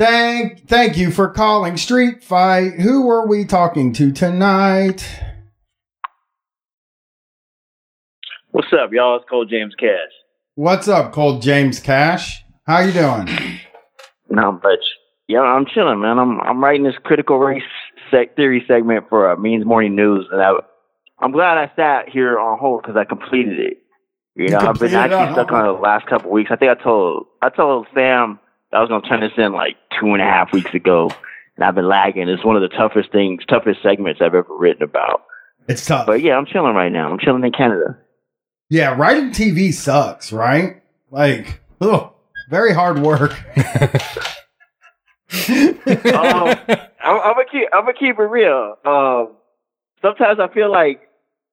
[0.00, 5.06] thank thank you for calling street fight who are we talking to tonight
[8.52, 9.16] What's up, y'all?
[9.16, 10.10] It's Cole James Cash.
[10.54, 13.28] what's up cold james cash how you doing
[14.30, 14.80] Not much.
[15.28, 16.18] Yeah, I'm chilling, man.
[16.18, 17.62] I'm I'm writing this critical race
[18.10, 20.52] sec theory segment for uh, Means Morning News, and I,
[21.20, 23.78] I'm glad I sat here on hold because I completed it.
[24.34, 26.50] You know, I've been actually stuck on it the last couple weeks.
[26.50, 28.38] I think I told I told Sam
[28.72, 31.10] I was gonna turn this in like two and a half weeks ago,
[31.56, 32.28] and I've been lagging.
[32.28, 35.22] It's one of the toughest things, toughest segments I've ever written about.
[35.68, 37.10] it's tough But yeah, I'm chilling right now.
[37.10, 37.96] I'm chilling in Canada.
[38.70, 40.80] yeah writing tv sucks right
[41.10, 42.12] like ugh,
[42.48, 43.32] very hard work
[45.32, 46.56] Um,
[47.02, 48.76] I'm, I'm gonna keep I'm gonna keep it real.
[48.84, 49.28] Um,
[50.02, 51.08] sometimes I feel like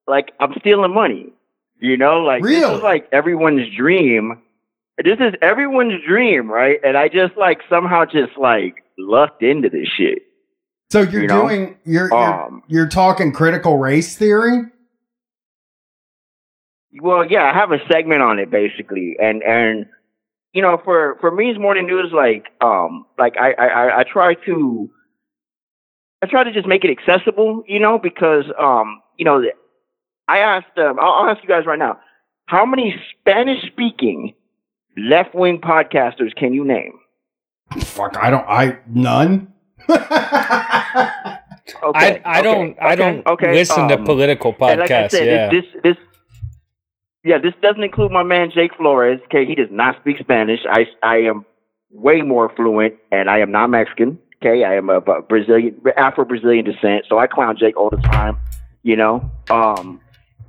[0.06, 1.32] like I'm stealing money.
[1.80, 4.42] You know, like this is like everyone's dream.
[5.04, 6.78] This is everyone's dream, right?
[6.84, 10.22] And I just like somehow just like lucked into this shit.
[10.90, 11.42] So you're You know?
[11.42, 14.62] doing you're, you're Um, you're talking critical race theory.
[17.00, 19.86] Well, yeah, I have a segment on it basically, and and
[20.54, 24.90] you know, for for me's morning news, like um, like I I I- try to
[26.22, 29.44] I try to just make it accessible, you know, because um, you know,
[30.26, 32.00] I asked um, I'll, I'll ask you guys right now,
[32.46, 34.34] how many Spanish speaking
[34.98, 36.98] left wing podcasters can you name?
[37.80, 38.46] Fuck, I don't.
[38.48, 39.52] I none.
[41.82, 45.04] Okay, I I don't okay, I don't okay, listen to um, political And like I
[45.04, 45.10] podcasts.
[45.10, 45.50] said, yeah.
[45.50, 45.96] this, this, this,
[47.24, 49.20] yeah, this doesn't include my man Jake Flores.
[49.26, 50.60] Okay, he does not speak Spanish.
[50.70, 51.44] I, I am
[51.90, 54.18] way more fluent, and I am not Mexican.
[54.42, 57.98] Okay, I am a, a Brazilian, Afro Brazilian descent, so I clown Jake all the
[57.98, 58.38] time.
[58.82, 60.00] You know, um,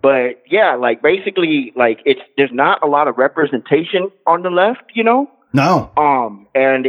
[0.01, 4.83] but yeah, like basically, like it's there's not a lot of representation on the left.
[4.93, 5.91] You know, no.
[5.97, 6.87] um, and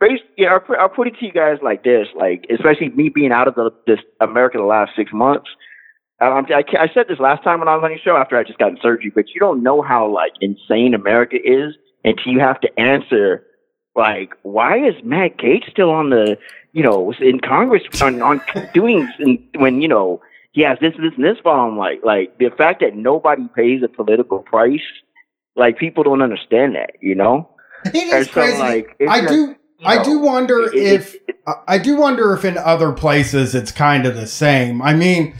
[0.00, 3.08] based, yeah, I'll put, I'll put it to you guys like this, like especially me
[3.08, 5.48] being out of the, this America the last six months.
[6.20, 8.42] Um, I, I said this last time when I was on your show after I
[8.42, 11.74] just got in surgery, but you don't know how like insane America is
[12.04, 13.44] until you have to answer
[13.94, 16.38] like, why is Matt Gaetz still on the,
[16.72, 18.40] you know, in Congress on, on
[18.74, 19.08] doing
[19.56, 20.20] when you know
[20.52, 21.78] he has this, this, and this problem?
[21.78, 24.80] Like, like the fact that nobody pays a political price,
[25.56, 27.48] like people don't understand that, you know.
[27.86, 28.58] It is And so, crazy.
[28.58, 29.40] like, it's I just, do.
[29.46, 29.56] you
[29.86, 33.54] I do wonder it- it- if it- I- I do wonder if in other places
[33.54, 34.82] it's kind of the same.
[34.82, 35.34] I mean,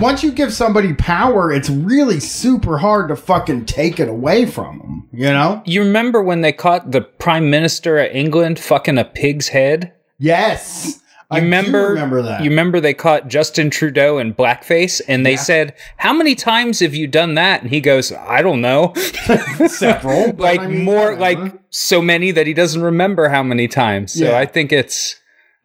[0.00, 4.78] once you give somebody power, it's really super hard to fucking take it away from
[4.78, 5.08] them.
[5.12, 5.62] You know?
[5.66, 9.92] you remember when they caught the prime minister of England fucking a pig's head?
[10.18, 10.99] Yes.
[11.32, 11.88] You I remember?
[11.90, 12.42] remember that.
[12.42, 15.36] You remember they caught Justin Trudeau in blackface, and they Yeah.
[15.38, 18.92] said, "How many times have you done that?" And he goes, "I don't know."
[19.66, 21.38] Several, like I mean, more, like
[21.70, 24.12] so many that he doesn't remember how many times.
[24.14, 24.38] So Yeah.
[24.38, 25.16] I think it's,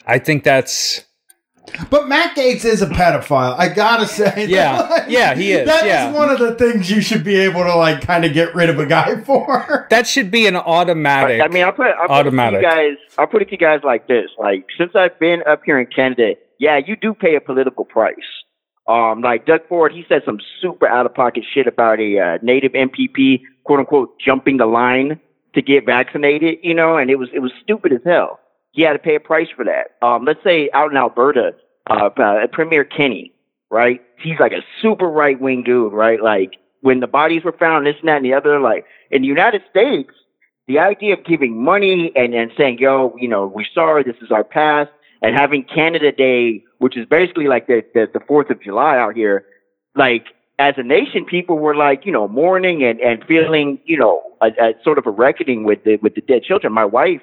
[0.06, 1.04] I think that's
[1.90, 3.56] But Matt Gaetz is a pedophile.
[3.58, 4.46] I gotta say.
[4.50, 4.82] Yeah.
[4.90, 6.12] Like, Yeah, he is, That is yeah.
[6.12, 8.80] one of the things you should be able to like kind of get rid of
[8.80, 9.88] a guy for.
[9.90, 11.42] that should be an automatic.
[11.42, 12.60] I mean, I'll put, I'll put Automatic.
[12.64, 12.98] it to you guys.
[13.18, 15.88] I'll put it to you guys like this: like, since I've been up here in
[15.88, 18.16] Canada, yeah, you do pay a political price.
[18.88, 22.38] Um, like Doug Ford, he said some super out of pocket shit about a uh,
[22.44, 25.20] native MPP, quote unquote, jumping the line
[25.56, 26.60] to get vaccinated.
[26.62, 28.40] You know, and it was it was stupid as hell.
[28.76, 29.95] He had to pay a price for that.
[30.06, 31.56] Um, let's say out in Alberta,
[31.89, 33.34] uh, uh, Premier Kenney,
[33.72, 34.02] right?
[34.22, 36.22] He's like a super right wing dude, right?
[36.22, 38.60] Like when the bodies were found, this and that and the other.
[38.60, 40.11] Like in the United States,
[40.68, 44.30] the idea of giving money and, and saying, yo, you know, we're sorry, this is
[44.30, 44.91] our past,
[45.22, 49.15] and having Canada Day, which is basically like the, the, the 4th of July out
[49.15, 49.45] here,
[49.95, 50.26] like,
[50.60, 54.47] as a nation, people were like, you know, mourning and, and feeling, you know, a,
[54.60, 56.73] a sort of a reckoning with the, with the dead children.
[56.73, 57.22] My wife,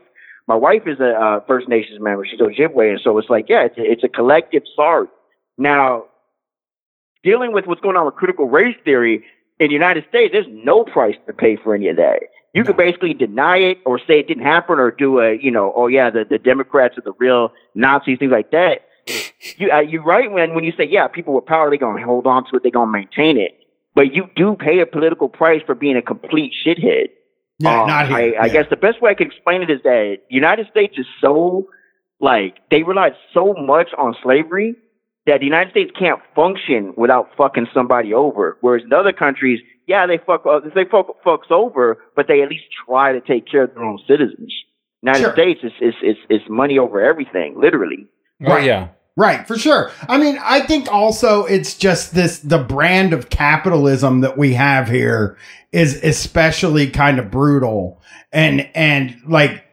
[0.49, 2.25] my wife is a uh, First Nations member.
[2.25, 2.91] She's Ojibwe.
[2.91, 5.09] And so it's like, yeah, it's a, it's a collective sorry.
[5.59, 6.05] Now,
[7.23, 9.25] dealing with what's going on with critical race theory
[9.61, 12.21] in the United States, there's no price to pay for any of that.
[12.55, 15.73] You could basically deny it or say it didn't happen or do a, you know,
[15.75, 18.87] oh yeah, the, the Democrats are the real Nazis, things like that.
[19.59, 22.07] You, uh, you're right when, when you say, yeah, people with power, they're going to
[22.07, 23.59] hold on to it, they're going to maintain it.
[23.95, 27.09] But you do pay a political price for being a complete shithead.
[27.63, 28.17] Yeah, Um, not here.
[28.17, 28.49] I, I Yeah.
[28.55, 31.67] guess the best way I can explain it is that United States is so
[32.21, 34.77] like they relied so much on slavery
[35.27, 38.59] that the United States can't function without fucking somebody over.
[38.61, 42.49] Whereas in other countries, yeah, they fuck uh, they fuck fucks over, but they at
[42.49, 44.53] least try to take care of their own citizens.
[45.03, 45.33] United Sure.
[45.33, 48.07] States is is, is is money over everything, literally.
[48.45, 48.65] oh Right.
[48.65, 49.91] yeah, Right, for sure.
[50.09, 54.89] I mean, I think also it's just this the brand of capitalism that we have
[54.89, 55.37] here
[55.71, 58.01] is especially kind of brutal
[58.33, 59.65] and and like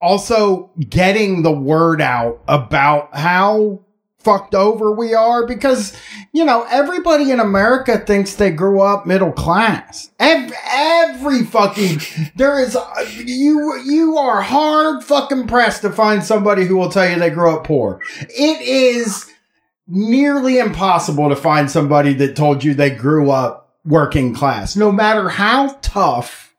[0.00, 3.84] also getting the word out about how
[4.18, 5.96] fucked over we are because
[6.32, 10.10] you know everybody in America thinks they grew up middle class.
[10.18, 12.00] Every, every fucking
[12.34, 12.76] there is
[13.24, 17.54] you you are hard fucking pressed to find somebody who will tell you they grew
[17.54, 18.00] up poor.
[18.20, 19.30] It is
[19.86, 25.28] nearly impossible to find somebody that told you they grew up working class, no matter
[25.28, 26.54] how tough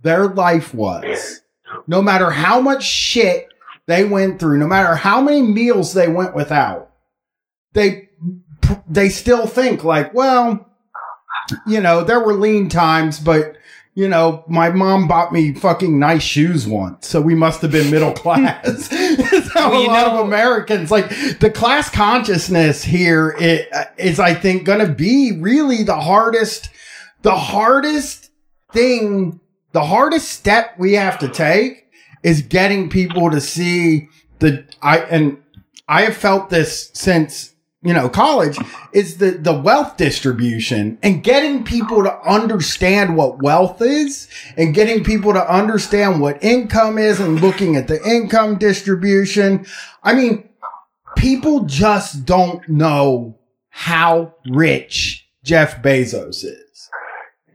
[0.00, 1.40] their life was,
[1.86, 3.48] no matter how much shit
[3.86, 6.90] they went through, no matter how many meals they went without.
[7.72, 8.08] They
[8.88, 10.68] they still think like, well,
[11.66, 13.56] you know, there were lean times, but
[13.94, 17.90] you know, my mom bought me fucking nice shoes once, so we must have been
[17.90, 18.88] middle class.
[19.54, 21.08] How Well, a lot know- of Americans like
[21.38, 23.84] the class consciousness here i- uh,
[24.22, 26.68] I think, going to be really the hardest,
[27.22, 28.30] the hardest
[28.72, 29.40] thing,
[29.72, 31.85] the hardest step we have to take
[32.26, 34.08] is getting people to see
[34.40, 35.38] the I and
[35.86, 38.58] I have felt this since you know college
[38.92, 44.26] is the the wealth distribution and getting people to understand what wealth is
[44.56, 49.64] and getting people to understand what income is and looking at the income distribution.
[50.02, 50.48] I mean
[51.16, 53.38] people just don't know
[53.68, 56.65] how rich jeff bezos is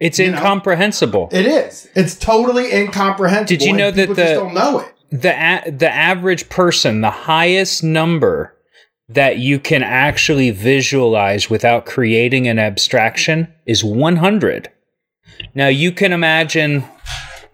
[0.02, 0.38] It's You know?
[0.38, 1.30] incomprehensible.
[1.32, 5.70] it is it's totally incomprehensible Did you know that the- don't know it the a-
[5.72, 8.56] the average person, the highest number
[9.10, 14.70] that you can actually visualize without creating an abstraction is 100.
[15.54, 16.86] Now you can imagine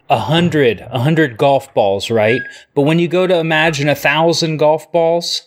[0.10, 2.42] a hundred, a hundred golf balls, right?
[2.76, 5.42] But when you go to imagine a thousand golf balls,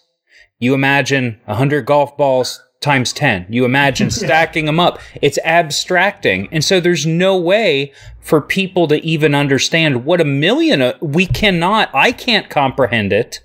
[0.59, 3.47] you imagine a hundred golf balls times 10.
[3.48, 4.98] You imagine stacking them up.
[5.23, 6.48] It's abstracting.
[6.51, 11.27] And so there's no way for people to even understand what a million, o- we
[11.27, 13.40] cannot, I can't comprehend it.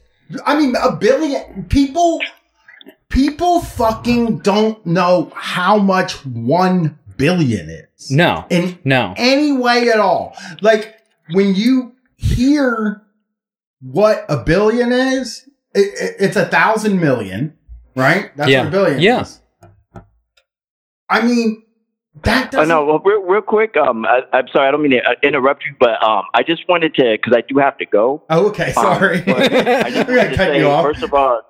[0.45, 2.19] I mean, a billion people,
[3.09, 8.11] people fucking don't know how much one billion is.
[8.11, 9.13] No, In no.
[9.17, 10.35] any way at all.
[10.61, 10.95] Like
[11.31, 13.01] when you hear
[13.81, 17.55] what a billion is, it, it- it's a thousand million,
[17.95, 18.31] right?
[18.35, 18.59] That's Yeah.
[18.61, 19.21] what a billion Yeah.
[19.21, 19.41] is.
[21.09, 21.63] I mean,
[22.23, 22.69] that Oh doesn't.
[22.69, 23.75] no, well, real, real quick.
[23.77, 26.67] Um, I, I'm sorry, I don't mean to uh, interrupt you, but um, I just
[26.67, 28.23] wanted to because I do have to go.
[28.29, 29.21] Oh, okay, Um, sorry.
[29.21, 30.83] but I just wanted gonna cut say, you off.
[30.83, 31.41] first of all,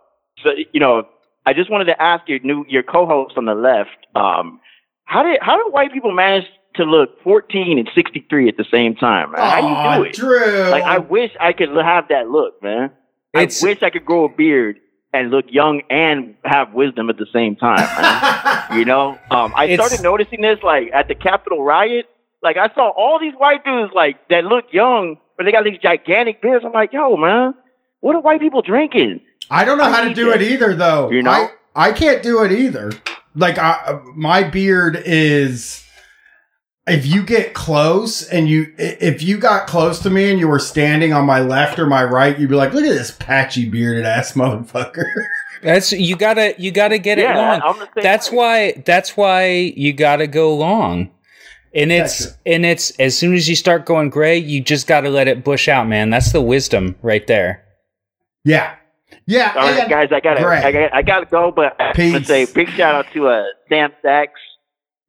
[0.44, 1.08] so, you know,
[1.46, 3.92] I just wanted to ask your new your co-host on the left.
[4.16, 4.60] Um,
[5.06, 6.46] how did how do white people manage
[6.76, 9.32] to look 14 and 63 at the same time?
[9.32, 9.40] Man?
[9.42, 10.16] How do you do it?
[10.16, 10.70] Drew.
[10.72, 12.92] Like I wish I could have that look, man.
[13.34, 14.78] It's- I wish I could grow a beard
[15.16, 18.78] and look young and have wisdom at the same time, man.
[18.80, 22.06] you know, um, I It's- started noticing this like at the Capitol riot.
[22.44, 25.80] Like I saw all these white dudes like that look young, but they got these
[25.80, 26.64] gigantic beards.
[26.66, 27.56] I'm like, yo, man,
[28.02, 29.22] what are white people drinking?
[29.50, 30.42] I don't know I how to do it.
[30.42, 31.10] it either, though.
[31.10, 31.32] You know?
[31.32, 32.92] I, I can't do it either.
[33.36, 35.85] Like, I, my beard is.
[36.88, 40.60] If you get close and you, if you got close to me and you were
[40.60, 44.06] standing on my left or my right, you'd be like, "Look at this patchy bearded
[44.06, 45.06] ass motherfucker."
[45.64, 47.62] That's, you gotta, you gotta get it yeah, long.
[47.64, 48.38] I'm the same that's way.
[48.38, 51.10] why that's why you got to go long
[51.74, 52.38] and it's Gotcha.
[52.46, 55.44] and it's as soon as you start going gray you just got to let it
[55.44, 57.66] bush out man that's the wisdom right there
[58.46, 58.76] yeah,
[59.26, 59.54] yeah.
[59.58, 61.52] All right, guys, I gotta, I gotta, I gotta go.
[61.52, 64.40] But I want to say big shout out to uh, Sam Sachs,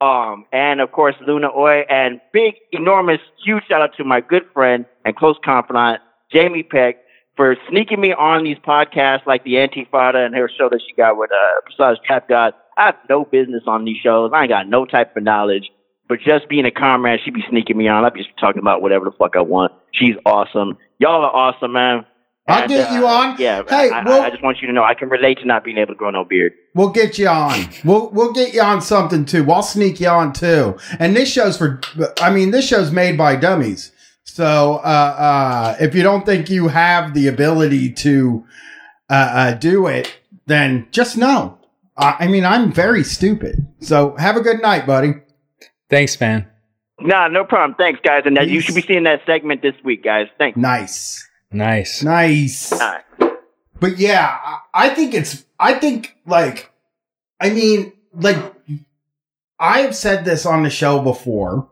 [0.01, 4.43] um, and of course Luna Oi, and big, enormous, huge shout out to my good
[4.53, 6.01] friend and close confidant
[6.31, 6.97] Jamie Peck
[7.35, 11.17] for sneaking me on these podcasts like the Antifada and her show that she got
[11.17, 12.53] with uh, Prasad Trap God.
[12.75, 14.31] I have no business on these shows.
[14.33, 15.71] I ain't got no type of knowledge.
[16.09, 18.05] But just being a comrade, she be sneaking me on.
[18.05, 19.73] I be talking about whatever the fuck I want.
[19.91, 20.77] She's awesome.
[20.99, 22.05] Y'all are awesome, man.
[22.47, 23.35] I'll And, get you uh, on.
[23.39, 25.45] Yeah, Hey, I, I- well- I just want you to know I can relate to
[25.45, 26.53] not being able to grow no beard.
[26.73, 27.69] We'll get you on.
[27.83, 29.49] We'll we'll get you on something too.
[29.51, 30.77] I'll sneak you on too.
[30.99, 31.81] And this show's for.
[32.21, 33.91] I mean, this show's made by dummies.
[34.23, 38.45] So uh, uh, if you don't think you have the ability to
[39.09, 41.57] uh, uh, do it, then just know.
[41.97, 43.67] I I mean, I'm very stupid.
[43.79, 45.13] So have a good night, buddy.
[45.89, 46.47] thanks man
[46.99, 47.75] Nah, no problem.
[47.77, 48.23] Thanks, guys.
[48.25, 50.27] And that, you should be seeing that segment this week, guys.
[50.39, 50.57] Thanks.
[50.57, 52.71] Nice, nice nice.
[52.71, 53.03] All right.
[53.79, 56.71] But yeah, I I think it's, I think like,
[57.39, 58.37] I mean, like,
[59.59, 61.67] I have said this on the show before,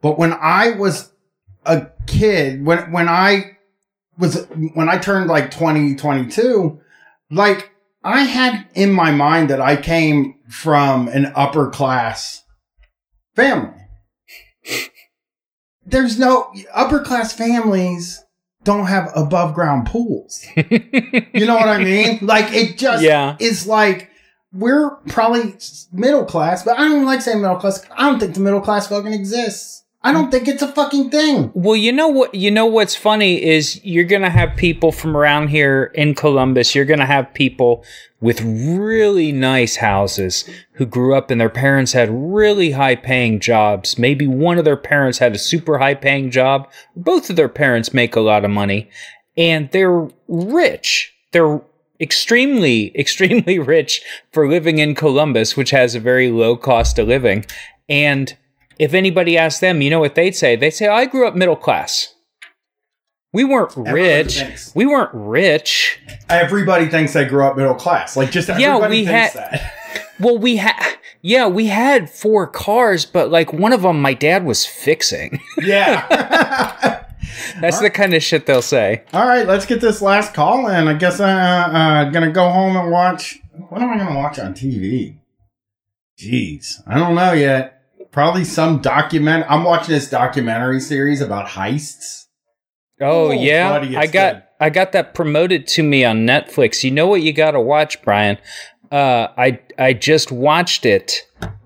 [0.00, 1.10] but when I was
[1.66, 3.56] a kid, when, when I
[4.18, 6.80] was, when I turned like 20, 22,
[7.30, 7.72] like,
[8.04, 12.44] I had in my mind that I came from an upper class
[13.34, 13.74] family.
[15.90, 18.22] There's no upper class families
[18.64, 20.44] don't have above ground pools.
[20.56, 22.18] You know what I mean?
[22.22, 23.36] Like it just Yeah.
[23.38, 24.10] is like
[24.52, 25.54] we're probably
[25.92, 27.84] middle class, but I don't like saying middle class.
[27.96, 29.84] I don't think the middle class fucking exists.
[30.08, 31.50] I don't think it's a fucking thing.
[31.52, 32.34] Well, you know what?
[32.34, 36.74] You know what's funny is you're gonna have people from around here in Columbus.
[36.74, 37.84] You're gonna have people
[38.18, 43.98] with really nice houses who grew up and their parents had really high paying jobs.
[43.98, 46.70] Maybe one of their parents had a super high paying job.
[46.96, 48.88] Both of their parents make a lot of money,
[49.36, 51.12] and they're rich.
[51.32, 51.60] They're
[52.00, 54.00] extremely, extremely rich
[54.32, 57.44] for living in Columbus, which has a very low cost of living.
[57.90, 58.34] And
[58.78, 60.56] if anybody asked them, you know what they'd say?
[60.56, 62.14] They'd say, I grew up middle class.
[63.32, 64.44] We weren't Everybody rich.
[64.74, 66.00] We weren't rich.
[66.30, 68.16] Everybody thinks they grew up middle class.
[68.16, 69.74] Like just Yeah, we thinks had- that.
[70.20, 74.44] Well, we had yeah, we had four cars, but like one of them my dad
[74.44, 75.40] was fixing.
[75.58, 76.06] Yeah.
[77.60, 79.04] That's the kind of shit they'll say.
[79.12, 80.88] All right, let's get this last call in.
[80.88, 81.36] I guess I'm
[81.74, 83.38] uh, uh, gonna go home and watch.
[83.68, 85.18] What am I gonna watch on TV?
[86.18, 87.77] Jeez, I don't know yet.
[88.10, 89.46] Probably some document.
[89.48, 92.24] I'm watching this documentary series about heists.
[93.00, 94.42] Oh, Oh, yeah, I got good.
[94.60, 96.82] I got that promoted to me on Netflix.
[96.82, 98.38] You know what you got to watch, Bryan?
[98.90, 101.22] Uh, I I just watched it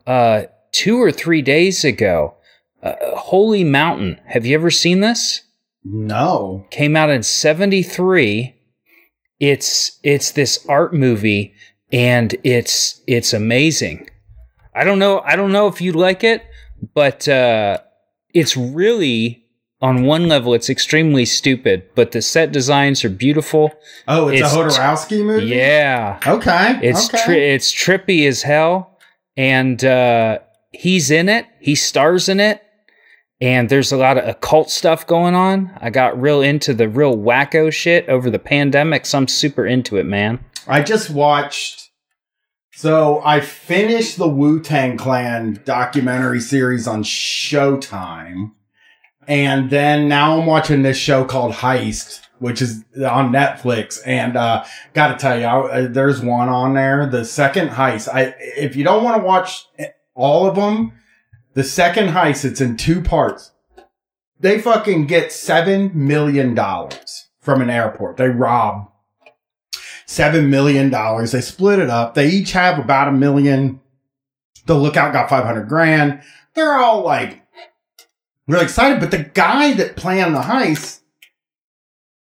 [0.07, 0.43] uh,
[0.73, 2.35] two or three days ago.
[2.83, 4.21] Uh, Holy Mountain.
[4.27, 5.41] Have you ever seen this?
[5.85, 6.67] No.
[6.71, 8.55] Came out in '73.
[9.41, 11.55] It's it's this art movie,
[11.91, 14.09] and it's it's amazing.
[14.75, 15.21] I don't know.
[15.21, 16.43] I don't know if you like it,
[16.95, 17.79] but uh,
[18.35, 19.45] it's really
[19.81, 23.73] on one level it's extremely stupid, but the set designs are beautiful.
[24.07, 25.47] Oh, it's, It's- a Jodorowsky movie.
[25.47, 26.79] Yeah, Okay.
[26.83, 27.25] it's okay.
[27.25, 28.99] tri- it's trippy as hell,
[29.37, 30.39] and uh,
[30.73, 31.47] he's in it.
[31.61, 32.63] He stars in it,
[33.41, 35.73] and there's a lot of occult stuff going on.
[35.81, 39.97] I got real into the real wacko shit over the pandemic, so I'm super into
[39.97, 40.45] it, man.
[40.69, 41.91] I just watched.
[42.83, 48.51] So I finished the Wu Tang Clan documentary series on Showtime,
[49.29, 54.01] and then now I'm watching this show called Heist, which is on Netflix.
[54.05, 54.65] And uh,
[54.95, 57.07] got to tell you, I, there's one on there.
[57.07, 58.13] The second Heist.
[58.13, 59.65] I if you don't want to watch
[60.17, 60.91] all of them,
[61.55, 63.53] the second Heist it's in two parts.
[64.41, 68.17] They fucking get seven million dollars from an airport.
[68.17, 68.92] They rob
[70.13, 71.33] seven million dollars.
[71.33, 72.15] They split it up.
[72.15, 73.81] They each have about a million.
[74.67, 76.23] The lookout got five hundred grand.
[76.55, 77.43] They're all like
[78.47, 81.01] really excited, but the guy that planned the heist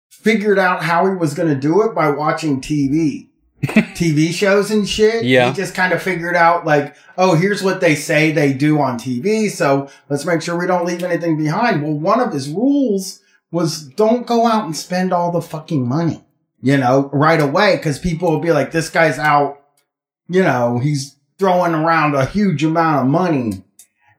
[0.09, 3.27] figured out how he was going to do it by watching TV.
[3.63, 5.25] TV shows and shit.
[5.25, 5.49] Yeah.
[5.49, 8.97] He just kind of figured out like, oh, here's what they say they do on
[8.97, 9.49] TV.
[9.49, 11.83] So let's make sure we don't leave anything behind.
[11.83, 16.23] Well, one of his rules was don't go out and spend all the fucking money
[16.61, 19.61] you know, right away because people will be like, this guy's out,
[20.27, 23.63] you know, he's throwing around a huge amount of money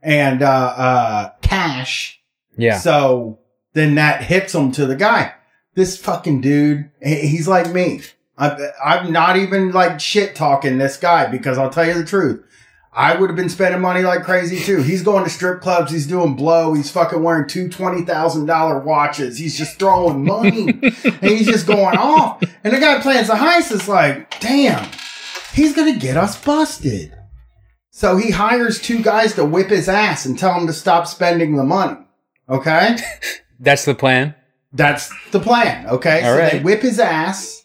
[0.02, 2.20] and uh, uh, cash.
[2.56, 3.38] Yeah, So
[3.74, 5.34] then that hits him to the guy.
[5.74, 8.02] This fucking dude, he's like me.
[8.36, 12.44] I, I'm not even like shit talking this guy because I'll tell you the truth.
[12.92, 14.82] I would have been spending money like crazy too.
[14.82, 15.92] He's going to strip clubs.
[15.92, 16.74] He's doing blow.
[16.74, 19.38] He's fucking wearing two $20,000 watches.
[19.38, 20.70] He's just throwing money
[21.04, 22.42] and he's just going off.
[22.64, 24.90] And the guy plans the heist is like, damn,
[25.54, 27.14] he's going to get us busted.
[27.90, 31.56] So he hires two guys to whip his ass and tell him to stop spending
[31.56, 31.98] the money.
[32.48, 32.96] Okay?
[33.60, 34.34] that's the plan.
[34.72, 35.86] That's the plan.
[35.86, 36.22] Okay?
[36.24, 36.52] All so right.
[36.52, 37.64] they whip his ass.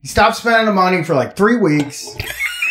[0.00, 2.16] He stops spending the money for like three weeks.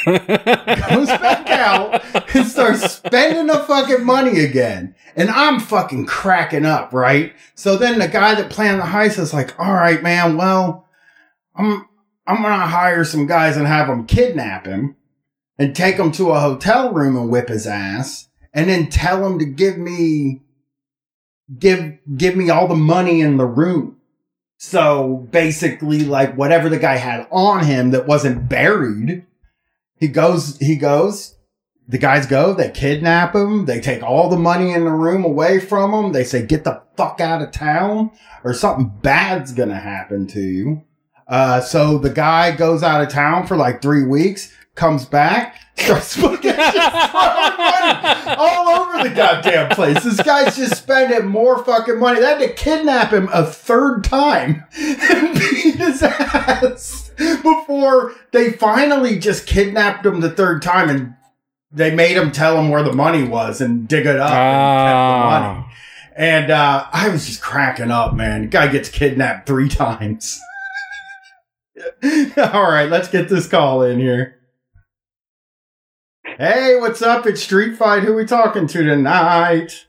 [0.05, 2.03] Goes back out
[2.35, 4.95] and starts spending the fucking money again.
[5.15, 7.33] And I'm fucking cracking up, right?
[7.55, 10.87] So then the guy that planned the heist is like, all right, man, well,
[11.55, 11.87] I'm,
[12.25, 14.95] I'm gonna hire some guys and have them kidnap him
[15.57, 19.39] and take him to a hotel room and whip his ass and then tell him
[19.39, 20.41] to give me,
[21.59, 23.97] give, give me all the money in the room.
[24.57, 29.25] So basically, like whatever the guy had on him that wasn't buried,
[30.03, 31.37] he goes, he goes,
[31.87, 35.61] the guys go, they kidnap him, they take all the money in the room away
[35.61, 38.11] from him, they say, get the fuck out of town,
[38.43, 40.83] or something bad's gonna happen to you.
[41.25, 46.15] Uh, so the guy goes out of town for like three weeks, comes back, starts
[46.15, 50.03] fucking just throwing money all over the goddamn place.
[50.03, 52.19] This guy's just spending more fucking money.
[52.19, 59.19] They had to kidnap him a third time and beat his ass before they finally
[59.19, 61.15] just kidnapped him the third time and
[61.71, 65.43] they made him tell him where the money was and dig it up and kept
[65.43, 65.65] the money.
[66.15, 68.49] And uh, I was just cracking up, man.
[68.49, 70.39] Guy gets kidnapped three times.
[72.37, 74.39] All right, let's get this call in here.
[76.37, 77.25] Hey, what's up?
[77.27, 78.03] It's Street Fight.
[78.03, 79.85] Who we talking to tonight?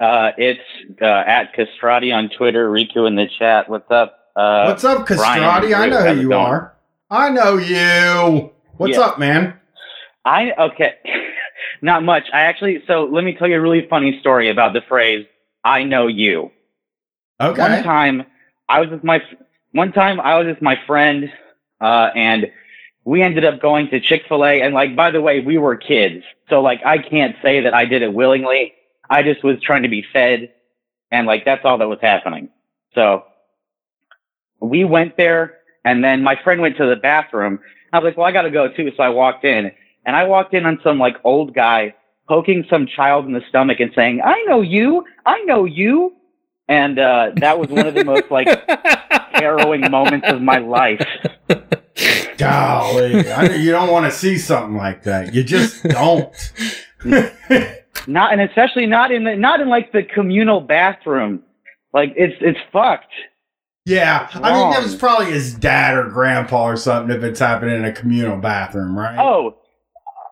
[0.00, 0.60] Uh, it's
[1.00, 3.68] uh, at Castrati on Twitter, Riku in the chat.
[3.68, 4.18] What's up?
[4.34, 5.74] Uh, What's up, Castrati?
[5.74, 6.32] I know who you going?
[6.40, 6.74] are.
[7.10, 8.50] I know you.
[8.78, 9.04] What's Yeah.
[9.04, 9.54] up, man?
[10.24, 10.94] I okay,
[11.82, 12.24] not much.
[12.32, 15.26] I actually so let me tell you a really funny story about the phrase
[15.62, 16.50] "I know you."
[17.40, 17.60] Okay.
[17.60, 18.24] One time,
[18.68, 19.22] I was with my
[19.72, 21.30] one time I was with my friend,
[21.80, 22.50] uh, and
[23.04, 24.62] we ended up going to Chick Fil A.
[24.62, 27.84] And like, by the way, we were kids, so like, I can't say that I
[27.84, 28.74] did it willingly.
[29.10, 30.52] I just was trying to be fed,
[31.10, 32.48] and like that's all that was happening.
[32.94, 33.24] So
[34.60, 37.58] we went there, and then my friend went to the bathroom.
[37.92, 38.90] I was like, well, I got to go too.
[38.96, 39.72] So I walked in,
[40.06, 41.94] and I walked in on some like old guy
[42.28, 46.14] poking some child in the stomach and saying, "I know you, I know you,"
[46.68, 48.48] and uh, that was one of the most like
[49.32, 51.06] harrowing moments of my life.
[52.38, 55.34] Golly, I, you don't want to see something like that.
[55.34, 56.32] You just don't.
[58.06, 61.42] Not and especially not in the not in like the communal bathroom.
[61.92, 63.12] Like it's it's fucked.
[63.84, 67.76] yeah, I mean, that was probably his dad or grandpa or something if it's happening
[67.76, 69.18] in a communal bathroom, right?
[69.18, 69.58] Oh,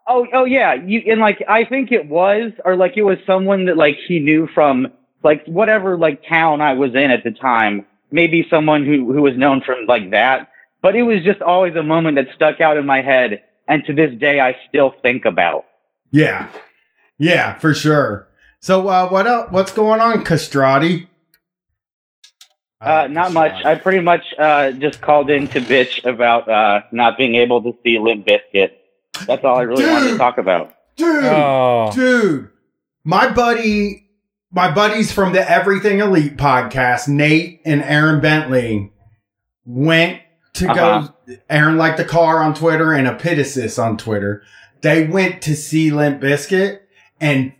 [0.07, 0.73] oh, oh, yeah.
[0.73, 4.19] You and like I think it was, or like it was someone that like he
[4.19, 4.87] knew from
[5.23, 7.85] like whatever like town I was in at the time.
[8.11, 10.50] Maybe someone who who was known from like that.
[10.81, 13.93] But it was just always a moment that stuck out in my head, and to
[13.93, 15.65] this day I still think about.
[16.11, 16.49] Yeah,
[17.17, 18.27] yeah, for sure.
[18.59, 19.47] So, uh, what else?
[19.51, 21.07] What's going on, Castrati?
[22.79, 23.63] Uh, not much.
[23.63, 27.77] I pretty much uh, just called in to bitch about uh, not being able to
[27.83, 28.71] see Limp Bizkit.
[29.27, 30.73] That's all I really wanted to talk about.
[30.95, 31.91] dude, Oh.
[31.93, 32.49] dude,
[33.03, 34.09] my buddy,
[34.51, 38.91] my buddies from the Everything Elite podcast, Nate and Aaron Bentley,
[39.63, 40.19] went
[40.53, 41.07] to Uh-huh.
[41.27, 41.35] go.
[41.49, 44.43] Aaron liked the car on Twitter and a Epitasis on Twitter.
[44.81, 46.79] They went to see Limp Bizkit,
[47.19, 47.53] and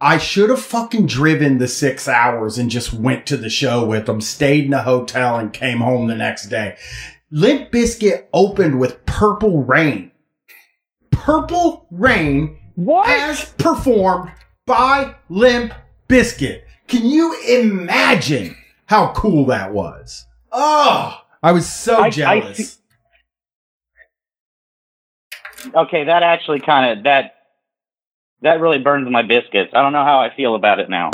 [0.00, 4.06] I should have fucking driven the six hours and just went to the show with
[4.06, 6.76] them, stayed in a hotel, and came home the next day.
[7.30, 10.12] Limp Bizkit opened with Purple Rain.
[11.10, 13.08] Purple Rain What?
[13.08, 14.30] as performed
[14.66, 15.72] by Limp
[16.08, 16.62] Bizkit.
[16.86, 18.56] Can you imagine
[18.86, 20.26] how cool that was?
[20.52, 22.56] Oh, I was so I- I jealous.
[22.56, 22.74] see-
[25.74, 27.34] Okay, that actually kind of that
[28.42, 29.72] that really burns my biscuits.
[29.74, 31.10] I don't know how I feel about it now.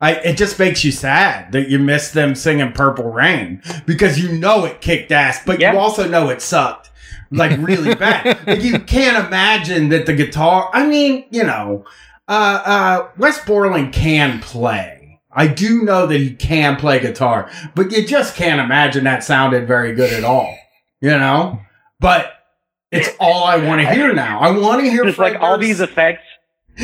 [0.00, 4.32] I, it just makes you sad that you missed them singing Purple Rain because you
[4.32, 5.72] know it kicked ass, but Yeah.
[5.72, 6.90] you also know it sucked
[7.30, 8.46] like really bad.
[8.46, 10.70] like you can't imagine that the guitar.
[10.72, 11.84] I mean, you know,
[12.26, 15.03] uh, uh, Wes Borland can play.
[15.34, 19.66] I do know that he can play guitar, but you just can't imagine that sounded
[19.66, 20.56] very good at all.
[21.00, 21.60] You know,
[22.00, 22.32] but
[22.90, 24.40] it's all I want to hear now.
[24.40, 26.22] I want to hear Just Fred like all these effects.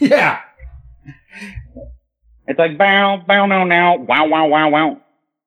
[0.00, 0.40] yeah.
[2.46, 5.00] It's like bow, bow, now, now, wow, wow, wow, wow.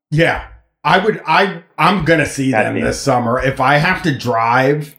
[0.09, 0.47] Yeah.
[0.83, 3.41] I would I I'm gonna see God them this summer.
[3.41, 4.97] If I have to drive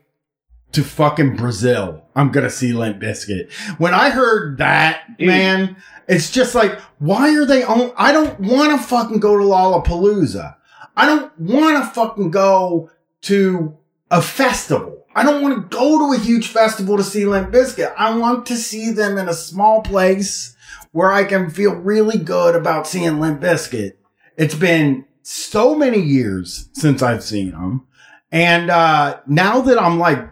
[0.73, 3.53] to fucking Brazil, I'm gonna see Limp Bizkit.
[3.78, 5.28] When I heard that, Dude.
[5.28, 5.77] man,
[6.09, 10.57] it's just like, why are they on I don't wanna fucking go to Lollapalooza.
[10.97, 12.90] I don't wanna fucking go
[13.23, 13.77] to
[14.11, 15.07] a festival.
[15.15, 17.93] I don't want to go to a huge festival to see Limp Bizkit.
[17.97, 20.57] I want to see them in a small place
[20.93, 23.95] where I can feel really good about seeing Limp Bizkit.
[24.36, 27.86] It's been so many years since I've seen them.
[28.31, 30.31] And uh, now that I'm like,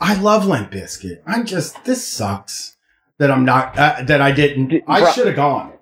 [0.00, 1.22] I love Limp Bizkit.
[1.26, 2.76] I'm just, this sucks
[3.18, 4.82] that I'm not, uh, that I didn't.
[4.88, 5.74] I should have gone.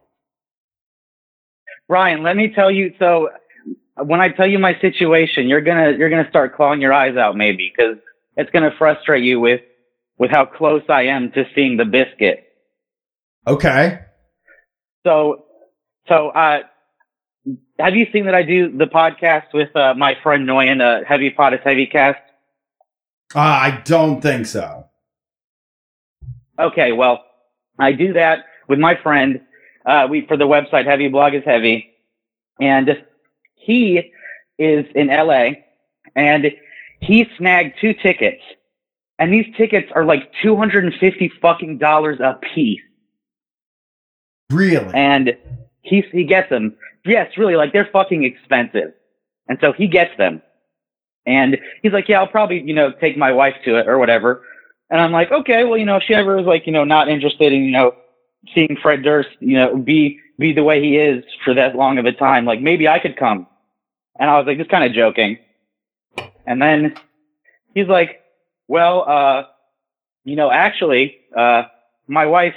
[1.89, 2.94] Ryan, let me tell you.
[2.98, 3.31] So
[3.97, 7.36] when I tell you my situation, you're gonna you're gonna start clawing your eyes out
[7.36, 7.97] maybe because
[8.36, 9.61] it's gonna frustrate you with
[10.19, 12.44] with how close I am to seeing the biscuit.
[13.47, 14.01] Okay.
[15.05, 15.47] So
[16.09, 16.61] so uh,
[17.78, 21.31] have you seen that I do the podcast with uh, my friend Noyan, uh, Heavy
[21.31, 22.20] Pot is Heavy Cast?
[23.35, 24.86] Uh, I don't think so.
[26.59, 27.24] Okay, well,
[27.78, 29.40] I do that with my friend.
[29.86, 31.90] Uh, we for the website Heavy Blog is Heavy,
[32.61, 33.02] and
[33.55, 34.12] he
[34.59, 35.51] is in LA,
[36.15, 36.51] and
[37.01, 38.43] he snagged two tickets,
[39.19, 42.81] and these tickets are like two hundred and fifty fucking dollars a piece,
[44.51, 44.93] Really?
[44.93, 45.36] and
[45.82, 46.77] he he gets them.
[47.07, 48.93] Yes, really, like they're fucking expensive,
[49.48, 50.43] and so he gets them,
[51.26, 54.42] and he's like, yeah, I'll probably you know take my wife to it or whatever.
[54.90, 57.09] And I'm like, okay, well, you know, if she ever is like, you know, not
[57.09, 57.94] interested in, you know,
[58.55, 62.06] seeing Fred Durst, you know, be be the way he is for that long of
[62.06, 63.47] a time, like maybe I could come.
[64.18, 65.38] And I was like, just kind of joking.
[66.47, 66.94] And then
[67.74, 68.22] he's like,
[68.66, 69.44] well, uh,
[70.24, 71.64] you know, actually, uh,
[72.06, 72.55] my wife,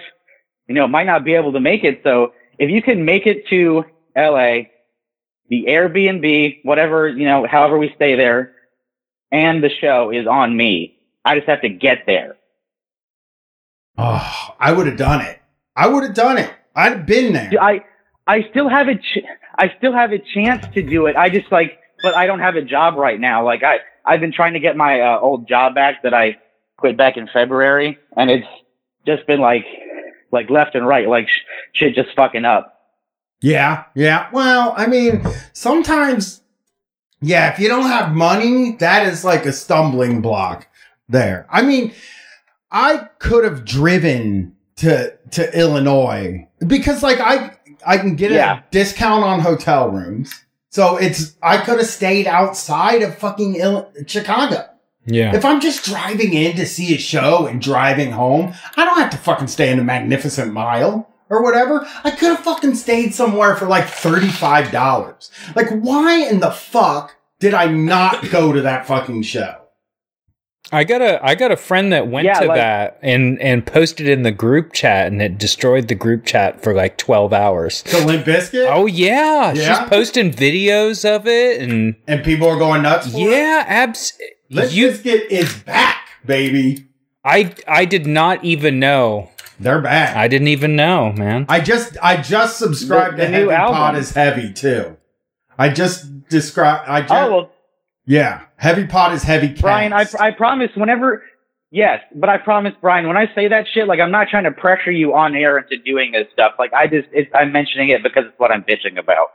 [0.68, 2.02] you know, might not be able to make it.
[2.03, 3.85] So if you can make it to
[4.15, 4.64] LA,
[5.49, 8.53] the Airbnb, whatever, you know, however we stay there,
[9.32, 10.98] and the show is on me.
[11.26, 12.38] I just have to get there.
[13.98, 15.40] Oh, I would have done it.
[15.76, 16.52] I would have done it.
[16.76, 17.52] I'd been there.
[17.60, 17.84] I
[18.26, 19.26] I still have a ch-
[19.57, 21.15] I still have a chance to do it.
[21.15, 23.45] I just like, but I don't have a job right now.
[23.45, 26.38] Like I I've been trying to get my uh, old job back that I
[26.78, 28.48] quit back in February, and it's
[29.06, 29.65] just been like
[30.32, 31.41] like left and right, like sh-
[31.74, 32.73] shit just fucking up.
[33.44, 34.30] Yeah, yeah.
[34.32, 35.22] Well, I mean,
[35.52, 36.41] sometimes,
[37.22, 40.65] yeah, if you don't have money, that is like a stumbling block
[41.10, 41.45] there.
[41.49, 41.91] I mean,
[42.72, 47.52] I could have driven to to Illinois because like I
[47.86, 48.60] I can get Yeah.
[48.60, 50.34] a discount on hotel rooms.
[50.70, 54.65] So it's I could have stayed outside of fucking Ill- Chicago.
[55.06, 55.36] Yeah.
[55.36, 59.10] If I'm just driving in to see a show and driving home, I don't have
[59.11, 61.86] to fucking stay in the Magnificent Mile or whatever.
[62.04, 65.56] I could have fucking stayed somewhere for like $35.
[65.56, 69.56] Like, why in the fuck did I not go to that fucking show?
[70.72, 73.66] I got a I got a friend that went Yeah, to like- that and and
[73.66, 77.84] posted in the group chat and it destroyed the group chat for like 12 hours.
[77.84, 78.66] To Limp Bizkit?
[78.70, 79.80] Oh yeah, Yeah?
[79.82, 83.30] she's posting videos of it and And people are going nuts for it?
[83.32, 84.14] yeah, abs
[84.50, 86.88] Limp you Bizkit is back, baby.
[87.26, 89.30] I I did not even know.
[89.60, 90.16] They're back.
[90.16, 91.46] I didn't even know, man.
[91.50, 93.76] I just I just subscribed The- to the new Heavy album.
[93.76, 94.98] Pot is Heavy too.
[95.58, 97.52] I just described I oh, just Oh well,
[98.06, 98.42] yeah.
[98.58, 101.24] Heavy Pot is Heavy Bryan, I I promise whenever.
[101.76, 104.52] Yes, but I promise, Bryan, when I say that shit, like I'm not trying to
[104.52, 106.54] pressure you on air into doing this stuff.
[106.60, 109.30] Like I just, it's, I'm mentioning it because it's what I'm bitching about.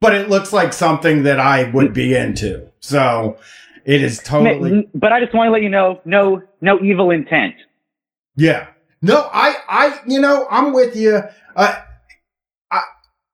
[0.00, 2.68] but it looks like something that I would be into.
[2.78, 3.36] So
[3.84, 7.56] it is totally But I just want to let you know, no, no evil intent.
[8.36, 8.68] yeah.
[9.02, 11.20] No, I I you know, I'm with you.
[11.56, 11.82] Uh,
[12.70, 12.82] I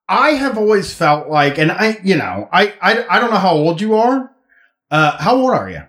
[0.08, 3.52] I have always felt like and I you know, I I I don't know how
[3.52, 4.30] old you are.
[4.90, 5.82] Uh how old are you?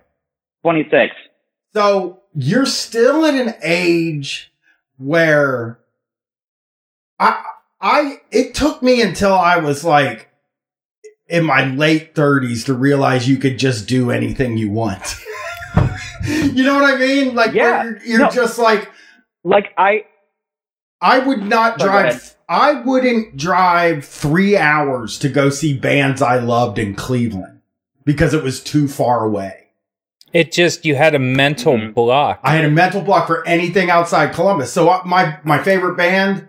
[0.62, 1.14] Twenty six.
[1.72, 4.52] So you're still at an age
[4.98, 5.78] where
[7.18, 7.42] I
[7.80, 10.28] I it took me until I was like
[11.28, 15.16] in my late 30s to realize you could just do anything you want.
[16.26, 17.36] you know what I mean?
[17.36, 17.84] Like Yeah.
[17.84, 18.30] you're, you're No.
[18.30, 18.90] just like
[19.44, 20.04] Like I,
[21.00, 26.38] I would not Sorry, drive I wouldn't drive 3 hours to go see bands I
[26.38, 27.60] loved in Cleveland
[28.04, 29.68] because it was too far away.
[30.32, 31.94] It just you had a mental Mhm.
[31.94, 32.40] block.
[32.42, 34.72] I had a mental block for anything outside Columbus.
[34.72, 36.46] So uh, my my favorite band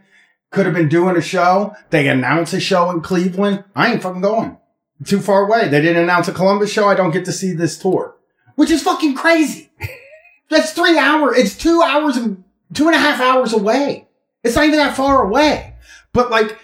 [0.52, 1.74] could have been doing a show.
[1.92, 3.64] They announce a show in Cleveland.
[3.76, 4.58] I ain't fucking going.
[5.06, 5.68] Too far away.
[5.68, 6.88] They didn't announce a Columbus show.
[6.88, 8.16] I don't get to see this tour,
[8.56, 9.72] which is fucking crazy.
[10.50, 11.38] That's three hours.
[11.40, 12.44] It's two hours and
[12.74, 14.08] two and a half hours away.
[14.44, 15.76] It's not even that far away.
[16.14, 16.58] But like,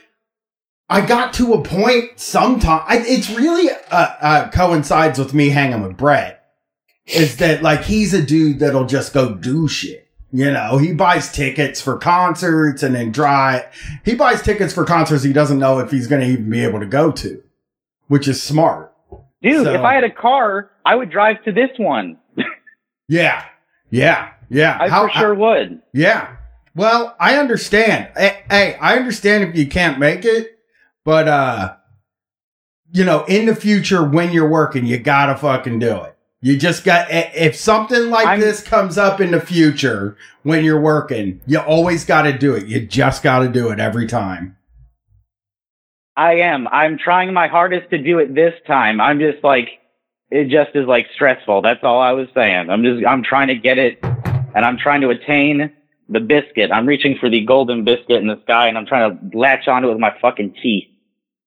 [0.90, 2.82] I got to a point sometime.
[2.88, 6.46] I, it's really uh, uh, coincides with me hanging with Brett
[7.06, 10.08] is that like he's a dude that'll just go do shit.
[10.34, 13.64] You know, he buys tickets for concerts and then drive.
[14.04, 16.82] He buys tickets for concerts he doesn't know if he's going to even be able
[16.82, 17.42] to go to,
[18.08, 18.94] which is smart.
[19.42, 22.18] dude, So- if I had a car, I would drive to this one.
[23.10, 23.46] Yeah.
[23.90, 24.32] Yeah.
[24.49, 24.78] Yeah.
[24.80, 25.82] I How- for sure would.
[25.94, 26.36] Yeah.
[26.76, 28.10] Well, I understand.
[28.15, 30.60] Hey, I understand if you can't make it,
[31.03, 31.74] but uh
[32.94, 36.15] you know, in the future when you're working, you got to fucking do it.
[36.40, 40.80] You just got if something like I'm- this comes up in the future when you're
[40.80, 42.68] working, you always got to do it.
[42.68, 44.56] You just got to do it every time.
[46.15, 46.68] I am.
[46.69, 48.99] I'm trying my hardest to do it this time.
[48.99, 49.69] I'm just like,
[50.32, 51.61] it just is like stressful.
[51.61, 52.69] That's all I was saying.
[52.69, 53.99] I'm just, I'm trying to get it
[54.58, 55.72] and I'm trying to attain
[56.10, 56.72] the biscuit.
[56.72, 59.88] I'm reaching for the golden biscuit in the sky and I'm trying to latch onto
[59.90, 60.88] it with my fucking teeth.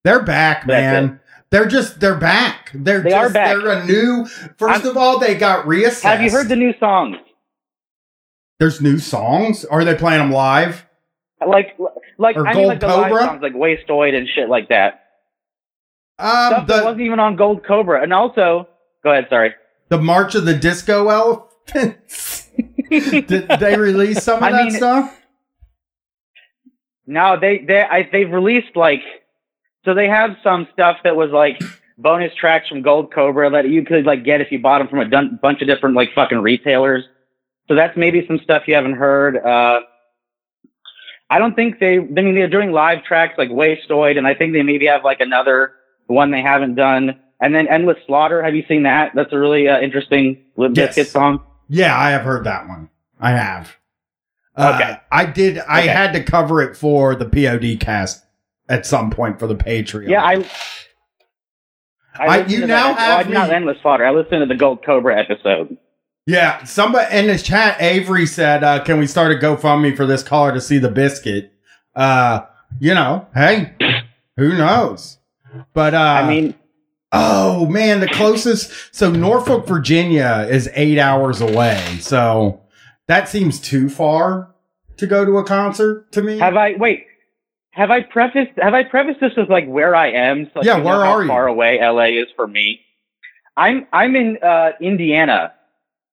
[0.04, 1.18] They're back, man.
[1.50, 2.70] They're just they're back.
[2.72, 3.56] They're They just are back.
[3.56, 4.24] they're a new
[4.58, 6.02] 1st I'm- of all, they got reassessed.
[6.02, 7.16] Have you heard the new songs?
[8.60, 9.64] There's new songs?
[9.64, 10.86] Are they playing them live?
[11.44, 11.76] Like,
[12.18, 13.24] like, Or I mean, Gold like the live Cobra?
[13.24, 15.00] songs, like Wastoid and shit like that.
[16.18, 18.02] Um, Stuff that wasn't even on Gold Cobra.
[18.02, 18.68] And also,
[19.02, 19.54] go ahead, sorry.
[19.88, 22.39] the March of the Disco Elephants.
[22.90, 25.16] Did they release some of I that mean- stuff?
[27.06, 29.02] No, they they I, they've released like
[29.84, 31.60] so they have some stuff that was like
[31.98, 35.00] bonus tracks from Gold Cobra that you could like get if you bought them from
[35.00, 37.04] a dun- bunch of different like fucking retailers.
[37.68, 39.36] So that's maybe some stuff you haven't heard.
[39.38, 39.80] Uh,
[41.30, 41.96] I don't think they.
[41.96, 45.20] I mean, they're doing live tracks like Wasteoid, and I think they maybe have like
[45.20, 45.72] another
[46.06, 47.18] one they haven't done.
[47.40, 48.42] And then Endless Slaughter.
[48.42, 49.12] Have you seen that?
[49.14, 50.96] That's a really uh, interesting Limp Yes.
[50.96, 51.42] Bizkit song.
[51.72, 52.90] Yeah, I have heard that one.
[53.20, 53.76] I have.
[54.56, 54.96] Uh, Okay.
[55.12, 55.58] I did.
[55.58, 55.88] I Okay.
[55.88, 58.24] had to cover it for the POD cast
[58.68, 60.08] at some point for the Patreon.
[60.08, 60.44] Yeah, I.
[62.18, 62.98] I- listened you now that.
[62.98, 64.04] have well, not Endless Slaughter.
[64.04, 65.76] I listened to the Gold Cobra episode.
[66.26, 70.22] Yeah, somebody in the chat, Avery said, uh, "Can we start a GoFundMe for this
[70.22, 71.52] caller to see the biscuit?"
[71.96, 72.40] Uh,
[72.78, 73.72] you know, hey,
[74.36, 75.18] who knows?
[75.72, 76.54] But uh, I mean,
[77.12, 78.94] oh man, the closest.
[78.94, 81.98] So Norfolk, Virginia, is eight hours away.
[82.00, 82.60] So
[83.08, 84.54] that seems too far
[84.96, 86.38] to go to a concert to me.
[86.38, 87.06] Have I wait?
[87.72, 90.46] have I prefaced have I prefaced this with like where I am?
[90.52, 91.28] So like, Yeah, where how are you?
[91.28, 92.80] Far away LA is for me.
[93.56, 95.54] I'm I'm in uh, Indiana.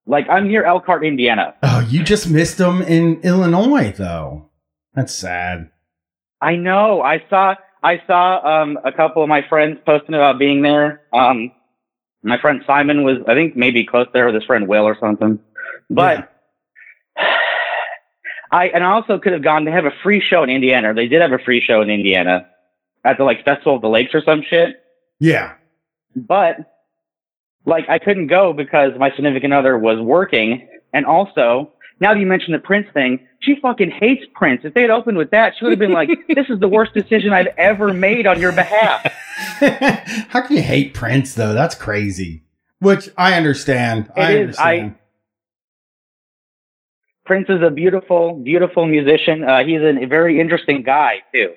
[0.05, 1.55] Like I'm near Elkhart, Indiana.
[1.63, 4.49] Oh, you just missed them in Illinois, though.
[4.93, 5.69] That's sad.
[6.39, 7.01] I know.
[7.01, 7.55] I saw
[7.87, 11.03] I saw um, a couple of my friends posting about being there.
[11.13, 11.53] Um,
[12.21, 15.39] my friend Simon was I think maybe close there with his friend Will or something.
[15.89, 16.29] But
[18.51, 19.63] I and I also could have gone.
[19.63, 20.93] They have a free show in Indiana.
[20.93, 22.49] They did have a free show in Indiana
[23.05, 24.83] at the like Festival of the Lakes or some shit.
[25.19, 25.53] Yeah.
[26.13, 26.57] But
[27.65, 32.25] like I couldn't go because my significant other was working, and also now that you
[32.27, 34.61] mentioned the Prince thing, she fucking hates Prince.
[34.63, 36.93] If they had opened with that, she would have been like, "This is the worst
[36.93, 39.03] decision I've ever made on your behalf."
[40.29, 41.53] How can you hate Prince though?
[41.53, 42.43] That's crazy.
[42.79, 44.11] Which I understand.
[44.15, 44.57] I It is.
[44.59, 44.95] I-
[47.25, 49.43] Prince is a beautiful, beautiful musician.
[49.43, 51.53] Uh, he's a very interesting guy too.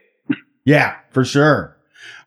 [0.64, 1.76] yeah, for sure.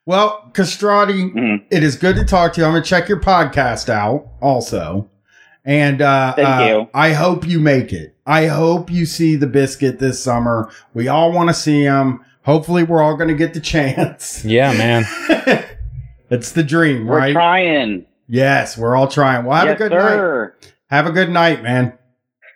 [0.06, 1.64] Well, Castrati, Mhm.
[1.72, 2.68] it is good to talk to you.
[2.68, 5.10] I'm gonna check your podcast out also.
[5.66, 6.90] And uh, Thank uh, you.
[6.94, 8.16] I hope you make it.
[8.26, 10.70] I hope you see the biscuit this summer.
[10.94, 12.20] We all want to see him.
[12.44, 14.44] Hopefully, we're all going to get the chance.
[14.44, 15.06] Yeah, man.
[16.30, 17.34] it's the dream, We're right?
[17.34, 18.06] trying.
[18.28, 19.46] yes, we're all trying.
[19.46, 20.52] Well, have yes, a good night.
[20.90, 21.98] Have a good night, man.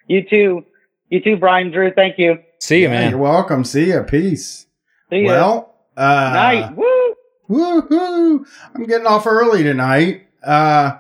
[0.08, 0.66] You too.
[1.10, 1.94] You too, Bryan Drew.
[1.94, 2.40] Thank you.
[2.60, 3.10] See you, Yeah, man.
[3.12, 3.64] You're welcome.
[3.64, 4.04] See ya.
[4.04, 4.66] Peace.
[5.10, 5.28] See you.
[5.28, 6.76] Well, uh, night.
[6.76, 7.16] Woo.
[7.50, 8.46] Woohoo!
[8.76, 10.28] I'm getting off early tonight.
[10.44, 10.98] Uh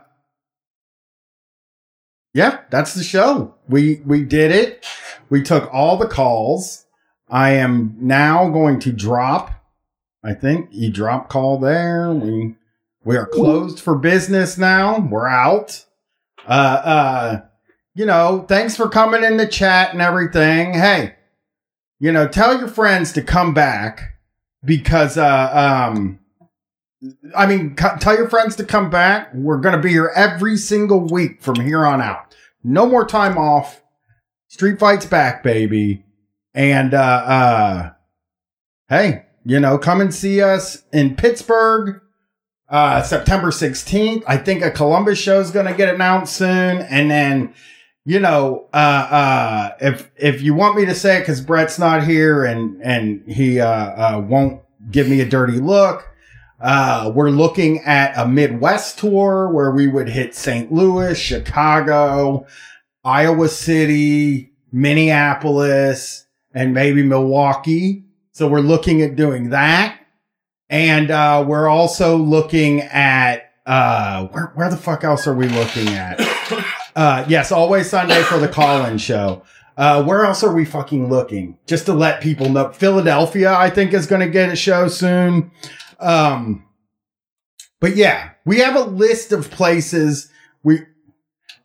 [2.34, 3.56] Yeah, that's the show.
[3.68, 4.86] We we did it.
[5.30, 6.86] We took all the calls.
[7.30, 9.52] I am now going to drop.
[10.24, 12.12] I think you drop call there.
[12.12, 12.56] We
[13.04, 15.00] we are closed for business now.
[15.00, 15.86] We're out.
[16.48, 17.42] Uh uh
[17.96, 20.74] you know, thanks for coming in the chat and everything.
[20.74, 21.16] Hey,
[22.00, 24.18] you know, tell your friends to come back
[24.64, 26.20] because uh um
[27.36, 29.34] I mean, tell your friends to come back.
[29.34, 32.36] We're going to be here every single week from here on out.
[32.64, 33.82] No more time off.
[34.48, 36.04] Street Fight's back, baby.
[36.54, 37.90] And, uh, uh,
[38.90, 42.02] hey, you know, come and see us in Pittsburgh,
[42.70, 44.24] uh, September 16th.
[44.28, 46.82] I think a Columbus show is going to get announced soon.
[46.82, 47.54] And then,
[48.06, 52.04] you know, uh, uh, if, if you want me to say it, cause Brett's not
[52.04, 54.62] here and, and he, uh, uh, won't
[54.92, 56.10] give me a dirty look.
[56.60, 60.72] Uh, we're looking at a Midwest tour where we would hit St.
[60.72, 62.48] Louis, Chicago,
[63.04, 68.04] Iowa City, Minneapolis, and maybe Milwaukee.
[68.32, 70.00] So we're looking at doing that.
[70.70, 75.90] And, uh, we're also looking at, uh, where, where the fuck else are we looking
[75.90, 76.20] at?
[76.98, 79.44] Uh, yes, always Sunday for the call-in show.
[79.78, 81.56] Uh, where else are we fucking looking?
[81.68, 82.74] Just to let people know.
[82.74, 85.52] Philadelphia, I think, is going to get a show soon.
[86.00, 86.66] Um,
[87.80, 90.32] but yeah, we have a list of places
[90.64, 90.82] we,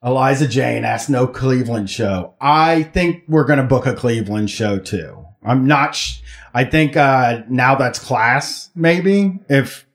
[0.02, 2.34] Eliza Jane asked no Cleveland show.
[2.40, 5.24] I think we're going to book a Cleveland show too.
[5.44, 6.20] I'm not, sh-
[6.54, 9.86] I think, uh, now that's class, maybe if,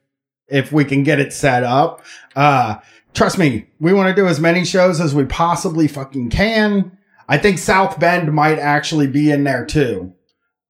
[0.48, 2.04] if we can get it set up.
[2.36, 2.78] Uh,
[3.14, 6.98] trust me, we want to do as many shows as we possibly fucking can.
[7.30, 10.14] I think South Bend might actually be in there too.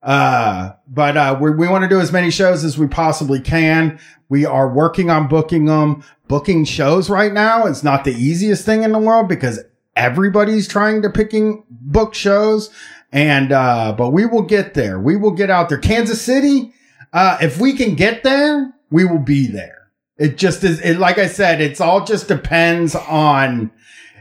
[0.02, 3.98] Uh, but, uh, we, we want to do as many shows as we possibly can.
[4.28, 6.04] We are working on booking them.
[6.28, 9.60] Booking shows right now is not the easiest thing in the world because
[9.96, 12.70] everybody's trying to picking book shows.
[13.10, 15.00] And, uh, but we will get there.
[15.00, 15.78] We will get out there.
[15.78, 16.72] Kansas City,
[17.12, 19.90] uh, if we can get there, we will be there.
[20.18, 23.70] It just is, it, like I said, it's all just depends on,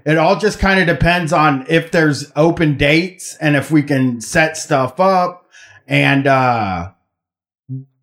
[0.05, 4.21] it all just kind of depends on if there's open dates and if we can
[4.21, 5.46] set stuff up.
[5.87, 6.91] And, uh,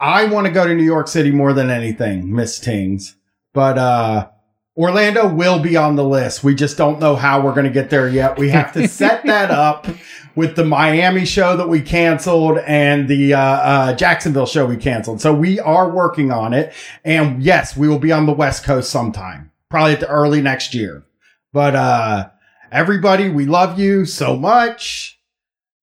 [0.01, 3.16] I want to go to New York City more than anything, Miss Tings.
[3.55, 4.28] But uh
[4.77, 6.43] Orlando will be on the list.
[6.43, 8.36] We just don't know how we're going to get there yet.
[8.40, 9.86] We have to set that up
[10.35, 15.20] with the Miami show that we canceled and the uh, uh, Jacksonville show we canceled.
[15.20, 16.74] So we are working on it.
[17.05, 20.74] And yes, we will be on the West Coast sometime, probably at the early next
[20.74, 21.05] year.
[21.52, 22.31] But uh
[22.73, 25.20] everybody, we love you so much.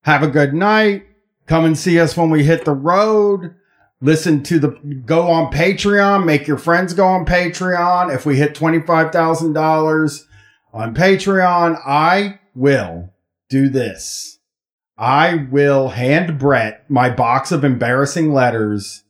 [0.04, 1.06] Have a good night.
[1.52, 3.54] Come and see us when we hit the road.
[4.00, 4.70] Listen to the
[5.06, 6.26] go on patreon.
[6.26, 8.16] Make your friends go on patreon.
[8.16, 10.26] If we hit $25000
[10.72, 13.14] on patreon i will
[13.50, 14.40] do this.
[14.98, 19.04] I will hand brett my box of embarrassing letters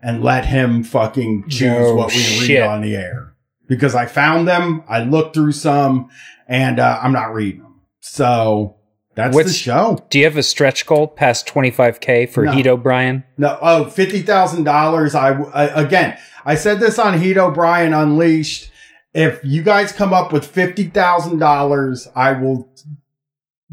[0.00, 2.60] and let him fucking choose No what we shit.
[2.60, 3.34] read on the air.
[3.66, 6.08] Because i found them i looked through some
[6.46, 7.80] and uh, i'm not reading them.
[7.98, 8.76] So
[9.14, 10.04] That's What's- the show.
[10.10, 12.52] Do you have a stretch goal past 25k for No.
[12.52, 13.24] Heat O'Brien?
[13.38, 15.14] No, Oh, oh, fifty thousand dollars.
[15.14, 18.70] I, I again, I said this on Heat O'Brien Unleashed.
[19.12, 22.68] If you guys come up with fifty thousand dollars, I will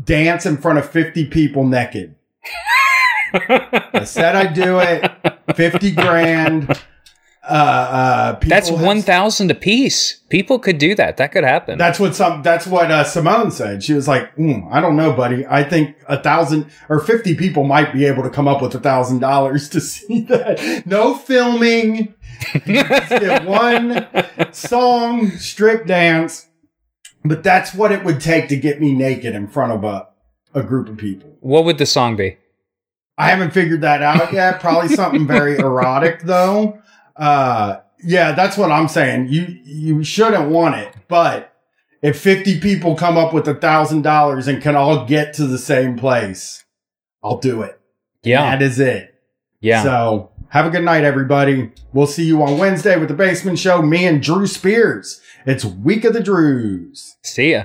[0.03, 2.15] dance in front of fifty people naked.
[3.33, 5.11] I said I'd do it.
[5.55, 6.79] Fifty grand.
[7.49, 10.19] Uh, uh, people That's 1,000 a piece.
[10.29, 11.15] People could do that.
[11.17, 11.77] That could happen.
[11.77, 12.41] That's what some.
[12.43, 13.81] That's what uh, Simone said.
[13.83, 15.45] She was like, "Mm, "I don't know, buddy.
[15.47, 18.79] I think a thousand or fifty people might be able to come up with a
[18.79, 20.83] thousand dollars to see that.
[20.85, 22.13] No filming.
[22.65, 24.05] Get one
[24.51, 26.47] song, strip dance.
[27.23, 30.07] But that's what it would take to get me naked in front of a
[30.53, 31.29] a group of people.
[31.39, 32.37] what would the song be?
[33.17, 34.59] I haven't figured that out yet.
[34.59, 36.79] Probably something very erotic though.
[37.17, 39.27] Uh, yeah, that's what I'm saying.
[39.29, 41.53] You you shouldn't want it, but
[42.01, 45.57] if 50 people come up with a thousand dollars and can all get to the
[45.57, 46.63] same place,
[47.23, 47.79] I'll do it.
[48.23, 48.41] Yeah.
[48.51, 49.15] That is it.
[49.61, 49.81] yeah.
[49.83, 51.71] So have a good night, everybody.
[51.93, 53.81] We'll see you on Wednesday with the Basement Show.
[53.81, 55.19] Me and Drew Spears.
[55.45, 57.15] It's Week of the Drews.
[57.23, 57.63] See ya.